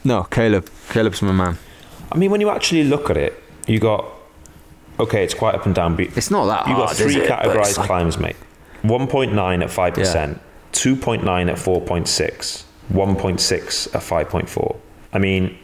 no, 0.03 0.23
Caleb. 0.23 0.69
Caleb's 0.89 1.21
my 1.21 1.31
man. 1.31 1.57
I 2.11 2.17
mean, 2.17 2.29
when 2.31 2.41
you 2.41 2.49
actually 2.49 2.83
look 2.83 3.09
at 3.09 3.17
it, 3.17 3.41
you 3.67 3.79
got 3.79 4.05
okay, 4.99 5.23
it's 5.23 5.33
quite 5.33 5.55
up 5.55 5.65
and 5.65 5.73
down. 5.75 5.95
But 5.95 6.15
It's 6.17 6.31
not 6.31 6.45
that 6.45 6.67
You've 6.67 6.77
got 6.77 6.85
hard, 6.87 6.97
three 6.97 7.15
it? 7.17 7.27
But 7.29 7.43
categorized 7.43 7.69
it's 7.69 7.77
like- 7.77 7.87
climbs, 7.87 8.17
mate. 8.17 8.35
1.9 8.83 9.61
at 9.63 9.69
5%, 9.69 10.39
2.9 10.73 11.49
at 11.49 11.57
4.6, 11.57 12.63
1.6 12.93 13.95
at 13.95 14.01
5.4. 14.01 14.75
I 15.13 15.19
mean, 15.19 15.57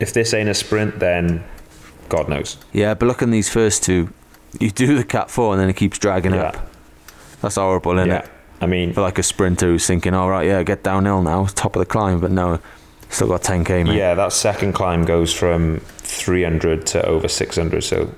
if 0.00 0.12
this 0.12 0.32
ain't 0.34 0.48
a 0.48 0.54
sprint, 0.54 0.98
then 1.00 1.42
God 2.08 2.28
knows. 2.28 2.58
Yeah, 2.72 2.94
but 2.94 3.06
look 3.06 3.22
at 3.22 3.30
these 3.30 3.48
first 3.48 3.82
two. 3.82 4.10
You 4.60 4.70
do 4.70 4.96
the 4.96 5.02
cat 5.04 5.30
four 5.30 5.52
and 5.52 5.60
then 5.60 5.68
it 5.68 5.74
keeps 5.76 5.98
dragging 5.98 6.32
Yeah. 6.34 6.42
up. 6.42 6.70
That's 7.42 7.56
horrible, 7.56 7.98
isn't 7.98 8.08
Yeah. 8.08 8.18
it? 8.18 8.28
I 8.60 8.66
mean, 8.66 8.92
For 8.92 9.00
like 9.02 9.18
a 9.18 9.22
sprinter 9.24 9.66
who's 9.66 9.86
thinking, 9.86 10.14
all 10.14 10.30
right, 10.30 10.46
yeah, 10.46 10.62
get 10.62 10.82
downhill 10.84 11.22
now, 11.22 11.46
top 11.54 11.74
of 11.76 11.80
the 11.80 11.86
climb, 11.86 12.20
but 12.20 12.30
no, 12.30 12.60
still 13.10 13.26
got 13.28 13.42
10k, 13.42 13.82
mate. 13.84 13.96
yeah, 13.96 14.14
that 14.14 14.32
second 14.32 14.74
climb 14.74 15.04
goes 15.04 15.32
from 15.32 15.80
300 15.98 16.86
to 16.86 17.04
over 17.04 17.26
600. 17.26 17.82
So, 17.82 18.10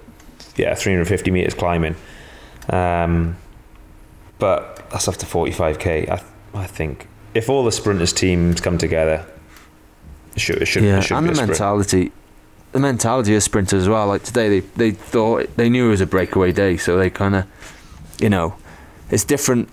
yeah, 0.57 0.75
350 0.75 1.31
meters 1.31 1.55
climbing. 1.55 1.97
Um, 2.69 3.37
but 4.39 4.89
that's 4.91 5.09
after 5.09 5.27
45k. 5.27 6.09
I, 6.09 6.23
I 6.55 6.67
think 6.67 7.09
if 7.35 7.49
all 7.49 7.65
the 7.65 7.73
sprinters 7.73 8.13
teams 8.13 8.61
come 8.61 8.79
together, 8.79 9.27
it 10.35 10.41
should, 10.41 10.63
it 10.63 10.67
should, 10.67 10.85
yeah, 10.85 10.99
it 10.99 11.03
should 11.03 11.17
and 11.17 11.27
be 11.27 11.31
the 11.31 11.37
sprint. 11.37 11.51
mentality, 11.51 12.13
the 12.73 12.81
mentality 12.81 13.35
of 13.35 13.43
sprinters 13.43 13.83
as 13.83 13.89
well. 13.89 14.07
Like 14.07 14.23
today, 14.23 14.49
they 14.49 14.67
they 14.77 14.91
thought 14.91 15.55
they 15.57 15.69
knew 15.69 15.87
it 15.87 15.91
was 15.91 16.01
a 16.01 16.07
breakaway 16.07 16.53
day, 16.53 16.77
so 16.77 16.97
they 16.97 17.11
kind 17.11 17.35
of, 17.35 17.47
you 18.19 18.29
know, 18.29 18.57
it's 19.11 19.25
different. 19.25 19.69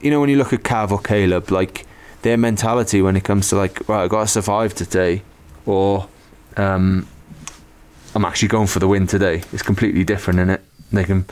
You 0.00 0.10
know, 0.10 0.20
when 0.20 0.30
you 0.30 0.36
look 0.36 0.52
at 0.52 0.62
Cav 0.62 0.90
or 0.90 1.00
Caleb, 1.00 1.50
like 1.50 1.86
their 2.22 2.36
mentality 2.36 3.02
when 3.02 3.16
it 3.16 3.24
comes 3.24 3.48
to 3.48 3.56
like, 3.56 3.86
right, 3.88 4.04
I 4.04 4.08
got 4.08 4.22
to 4.22 4.28
survive 4.28 4.74
today, 4.74 5.22
or 5.66 6.08
um, 6.56 7.06
I'm 8.18 8.24
actually 8.24 8.48
going 8.48 8.66
for 8.66 8.80
the 8.80 8.88
win 8.88 9.06
today. 9.06 9.44
It's 9.52 9.62
completely 9.62 10.02
different 10.02 10.40
in 10.40 10.50
it. 10.50 10.60
They 10.90 11.04
can 11.04 11.24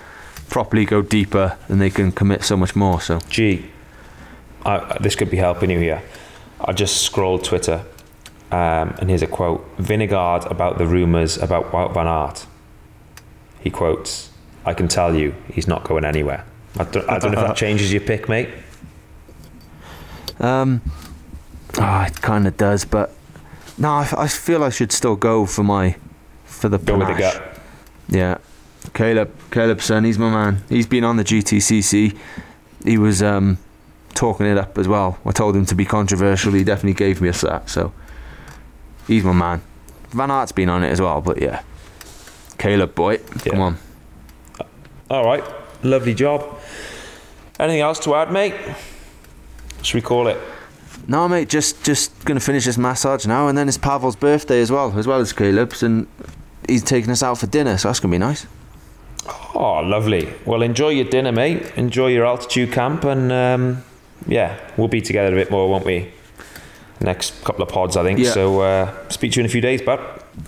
properly 0.49 0.85
go 0.85 1.03
deeper 1.03 1.59
and 1.67 1.81
they 1.81 1.91
can 1.91 2.13
commit 2.13 2.45
so 2.45 2.57
much 2.57 2.77
more. 2.77 3.01
So 3.01 3.19
Gee, 3.29 3.73
I, 4.65 4.97
this 5.01 5.17
could 5.17 5.29
be 5.29 5.37
helping 5.37 5.69
you 5.69 5.81
here. 5.81 6.01
I 6.61 6.73
just 6.73 7.03
scrolled 7.03 7.43
Twitter, 7.43 7.85
um, 8.53 8.95
and 9.01 9.09
here's 9.09 9.23
a 9.23 9.27
quote: 9.27 9.77
Vingegaard 9.79 10.49
about 10.49 10.79
the 10.79 10.87
rumours 10.87 11.37
about 11.37 11.73
Wout 11.73 11.93
van 11.93 12.07
Aert. 12.07 12.47
He 13.59 13.69
quotes, 13.69 14.31
"I 14.65 14.73
can 14.73 14.87
tell 14.87 15.13
you, 15.13 15.35
he's 15.53 15.67
not 15.67 15.83
going 15.83 16.05
anywhere." 16.05 16.45
I 16.79 16.85
don't, 16.85 17.11
I 17.11 17.19
don't 17.19 17.33
know 17.33 17.41
if 17.41 17.49
that 17.49 17.57
changes 17.67 17.93
your 17.93 18.03
pick, 18.03 18.29
mate. 18.29 18.51
Um, 20.39 20.83
oh, 21.81 22.03
it 22.03 22.23
kind 22.23 22.47
of 22.47 22.57
does, 22.57 22.85
but 22.85 23.13
no, 23.77 24.07
I 24.17 24.29
feel 24.29 24.63
I 24.63 24.69
should 24.69 24.93
still 24.93 25.17
go 25.17 25.47
for 25.47 25.65
my 25.65 25.97
the 26.69 26.79
Go 26.79 26.99
with 26.99 27.09
the 27.09 27.15
gut. 27.15 27.61
Yeah, 28.09 28.39
Caleb, 28.95 29.33
Caleb's 29.51 29.85
son, 29.85 30.05
he's 30.05 30.19
my 30.19 30.31
man. 30.31 30.63
He's 30.69 30.87
been 30.87 31.05
on 31.05 31.17
the 31.17 31.25
GTCC. 31.25 32.17
He 32.85 32.99
was 32.99 33.23
um, 33.23 33.59
talking 34.15 34.47
it 34.47 34.59
up 34.59 34.79
as 34.79 34.89
well. 34.89 35.19
I 35.25 35.33
told 35.33 35.57
him 35.57 35.67
to 35.67 35.75
be 35.75 35.85
controversial. 35.85 36.53
He 36.53 36.65
definitely 36.65 36.95
gave 36.95 37.21
me 37.21 37.29
a 37.29 37.33
slap. 37.33 37.69
So 37.69 37.93
he's 39.07 39.25
my 39.25 39.33
man. 39.33 39.63
Van 40.11 40.31
Aert's 40.31 40.53
been 40.53 40.69
on 40.69 40.83
it 40.85 40.91
as 40.91 41.01
well, 41.01 41.21
but 41.21 41.41
yeah, 41.41 41.63
Caleb 42.59 42.95
boy, 42.95 43.19
come 43.19 43.61
on. 43.61 43.79
All 45.11 45.25
right, 45.25 45.45
lovely 45.83 46.15
job. 46.15 46.59
Anything 47.59 47.81
else 47.81 47.99
to 48.01 48.15
add, 48.15 48.33
mate? 48.33 48.55
Should 49.83 49.95
we 49.95 50.03
call 50.03 50.29
it? 50.29 50.39
No, 51.09 51.29
mate, 51.29 51.49
just 51.49 51.85
just 51.85 52.25
gonna 52.25 52.41
finish 52.41 52.65
this 52.65 52.79
massage 52.79 53.27
now, 53.27 53.49
and 53.49 53.59
then 53.59 53.69
it's 53.69 53.79
Pavel's 53.79 54.17
birthday 54.17 54.61
as 54.61 54.71
well, 54.71 54.97
as 54.99 55.07
well 55.07 55.21
as 55.21 55.33
Caleb's, 55.33 55.83
and 55.83 56.07
he's 56.69 56.83
taking 56.83 57.11
us 57.11 57.23
out 57.23 57.39
for 57.39 57.47
dinner, 57.47 57.77
so 57.79 57.89
that's 57.89 58.01
gonna 58.01 58.13
be 58.13 58.19
nice. 58.19 58.47
Oh, 59.55 59.81
lovely. 59.81 60.33
Well, 60.45 60.63
enjoy 60.63 60.91
your 60.91 61.07
dinner, 61.07 61.33
mate. 61.33 61.73
Enjoy 61.77 62.09
your 62.09 62.27
altitude 62.27 62.73
camp, 62.73 63.05
and 63.05 63.33
um, 63.33 63.83
yeah, 64.27 64.59
we'll 64.77 64.89
be 64.89 65.01
together 65.01 65.35
a 65.35 65.39
bit 65.39 65.51
more, 65.51 65.69
won't 65.69 65.85
we? 65.85 66.13
Next 67.01 67.43
couple 67.45 67.63
of 67.63 67.69
pods, 67.69 67.97
I 67.97 68.03
think. 68.03 68.19
Yeah. 68.19 68.31
So, 68.31 68.61
uh, 68.61 69.09
speak 69.09 69.33
to 69.33 69.37
you 69.37 69.43
in 69.43 69.47
a 69.47 69.51
few 69.51 69.61
days, 69.61 69.83
bud. 69.83 70.01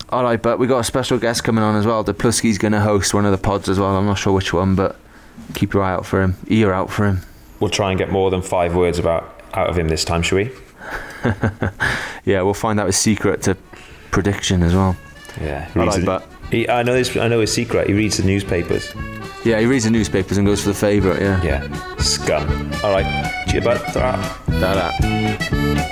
All 0.09 0.23
right, 0.23 0.41
but 0.41 0.59
we 0.59 0.67
got 0.67 0.79
a 0.79 0.83
special 0.83 1.17
guest 1.17 1.43
coming 1.43 1.63
on 1.63 1.75
as 1.75 1.85
well. 1.85 2.03
The 2.03 2.13
Plusky's 2.13 2.57
gonna 2.57 2.81
host 2.81 3.13
one 3.13 3.25
of 3.25 3.31
the 3.31 3.37
pods 3.37 3.69
as 3.69 3.79
well. 3.79 3.95
I'm 3.95 4.05
not 4.05 4.17
sure 4.17 4.33
which 4.33 4.53
one, 4.53 4.75
but 4.75 4.95
keep 5.55 5.73
your 5.73 5.83
eye 5.83 5.91
out 5.91 6.05
for 6.05 6.21
him, 6.21 6.35
ear 6.47 6.71
out 6.73 6.89
for 6.89 7.05
him. 7.05 7.21
We'll 7.59 7.69
try 7.71 7.89
and 7.89 7.97
get 7.97 8.11
more 8.11 8.29
than 8.31 8.41
five 8.41 8.75
words 8.75 8.99
about 8.99 9.41
out 9.53 9.69
of 9.69 9.77
him 9.77 9.87
this 9.87 10.05
time, 10.05 10.21
shall 10.21 10.37
we? 10.37 10.51
Yeah, 12.25 12.43
we'll 12.43 12.53
find 12.53 12.79
out 12.79 12.85
his 12.85 12.97
secret 12.97 13.41
to 13.43 13.57
prediction 14.11 14.61
as 14.61 14.75
well. 14.75 14.95
Yeah. 15.41 15.69
Right, 15.75 15.99
the- 15.99 16.05
but 16.05 16.27
he, 16.51 16.67
I 16.69 16.83
know 16.83 16.93
this. 16.93 17.15
I 17.17 17.27
know 17.27 17.39
his 17.41 17.51
secret. 17.53 17.87
He 17.87 17.93
reads 17.93 18.17
the 18.17 18.23
newspapers. 18.23 18.93
yeah, 19.45 19.59
he 19.59 19.65
reads 19.65 19.85
the 19.85 19.91
newspapers 19.91 20.37
and 20.37 20.45
goes 20.47 20.61
for 20.61 20.69
the 20.69 20.75
favourite. 20.75 21.21
Yeah. 21.21 21.41
Yeah. 21.43 21.95
Scum. 21.97 22.47
All 22.83 22.91
right. 22.91 23.45
Cheers, 23.47 23.63
bud. 23.63 23.77
Ta-ra. 23.93 24.15
Ta-ra. 24.59 25.89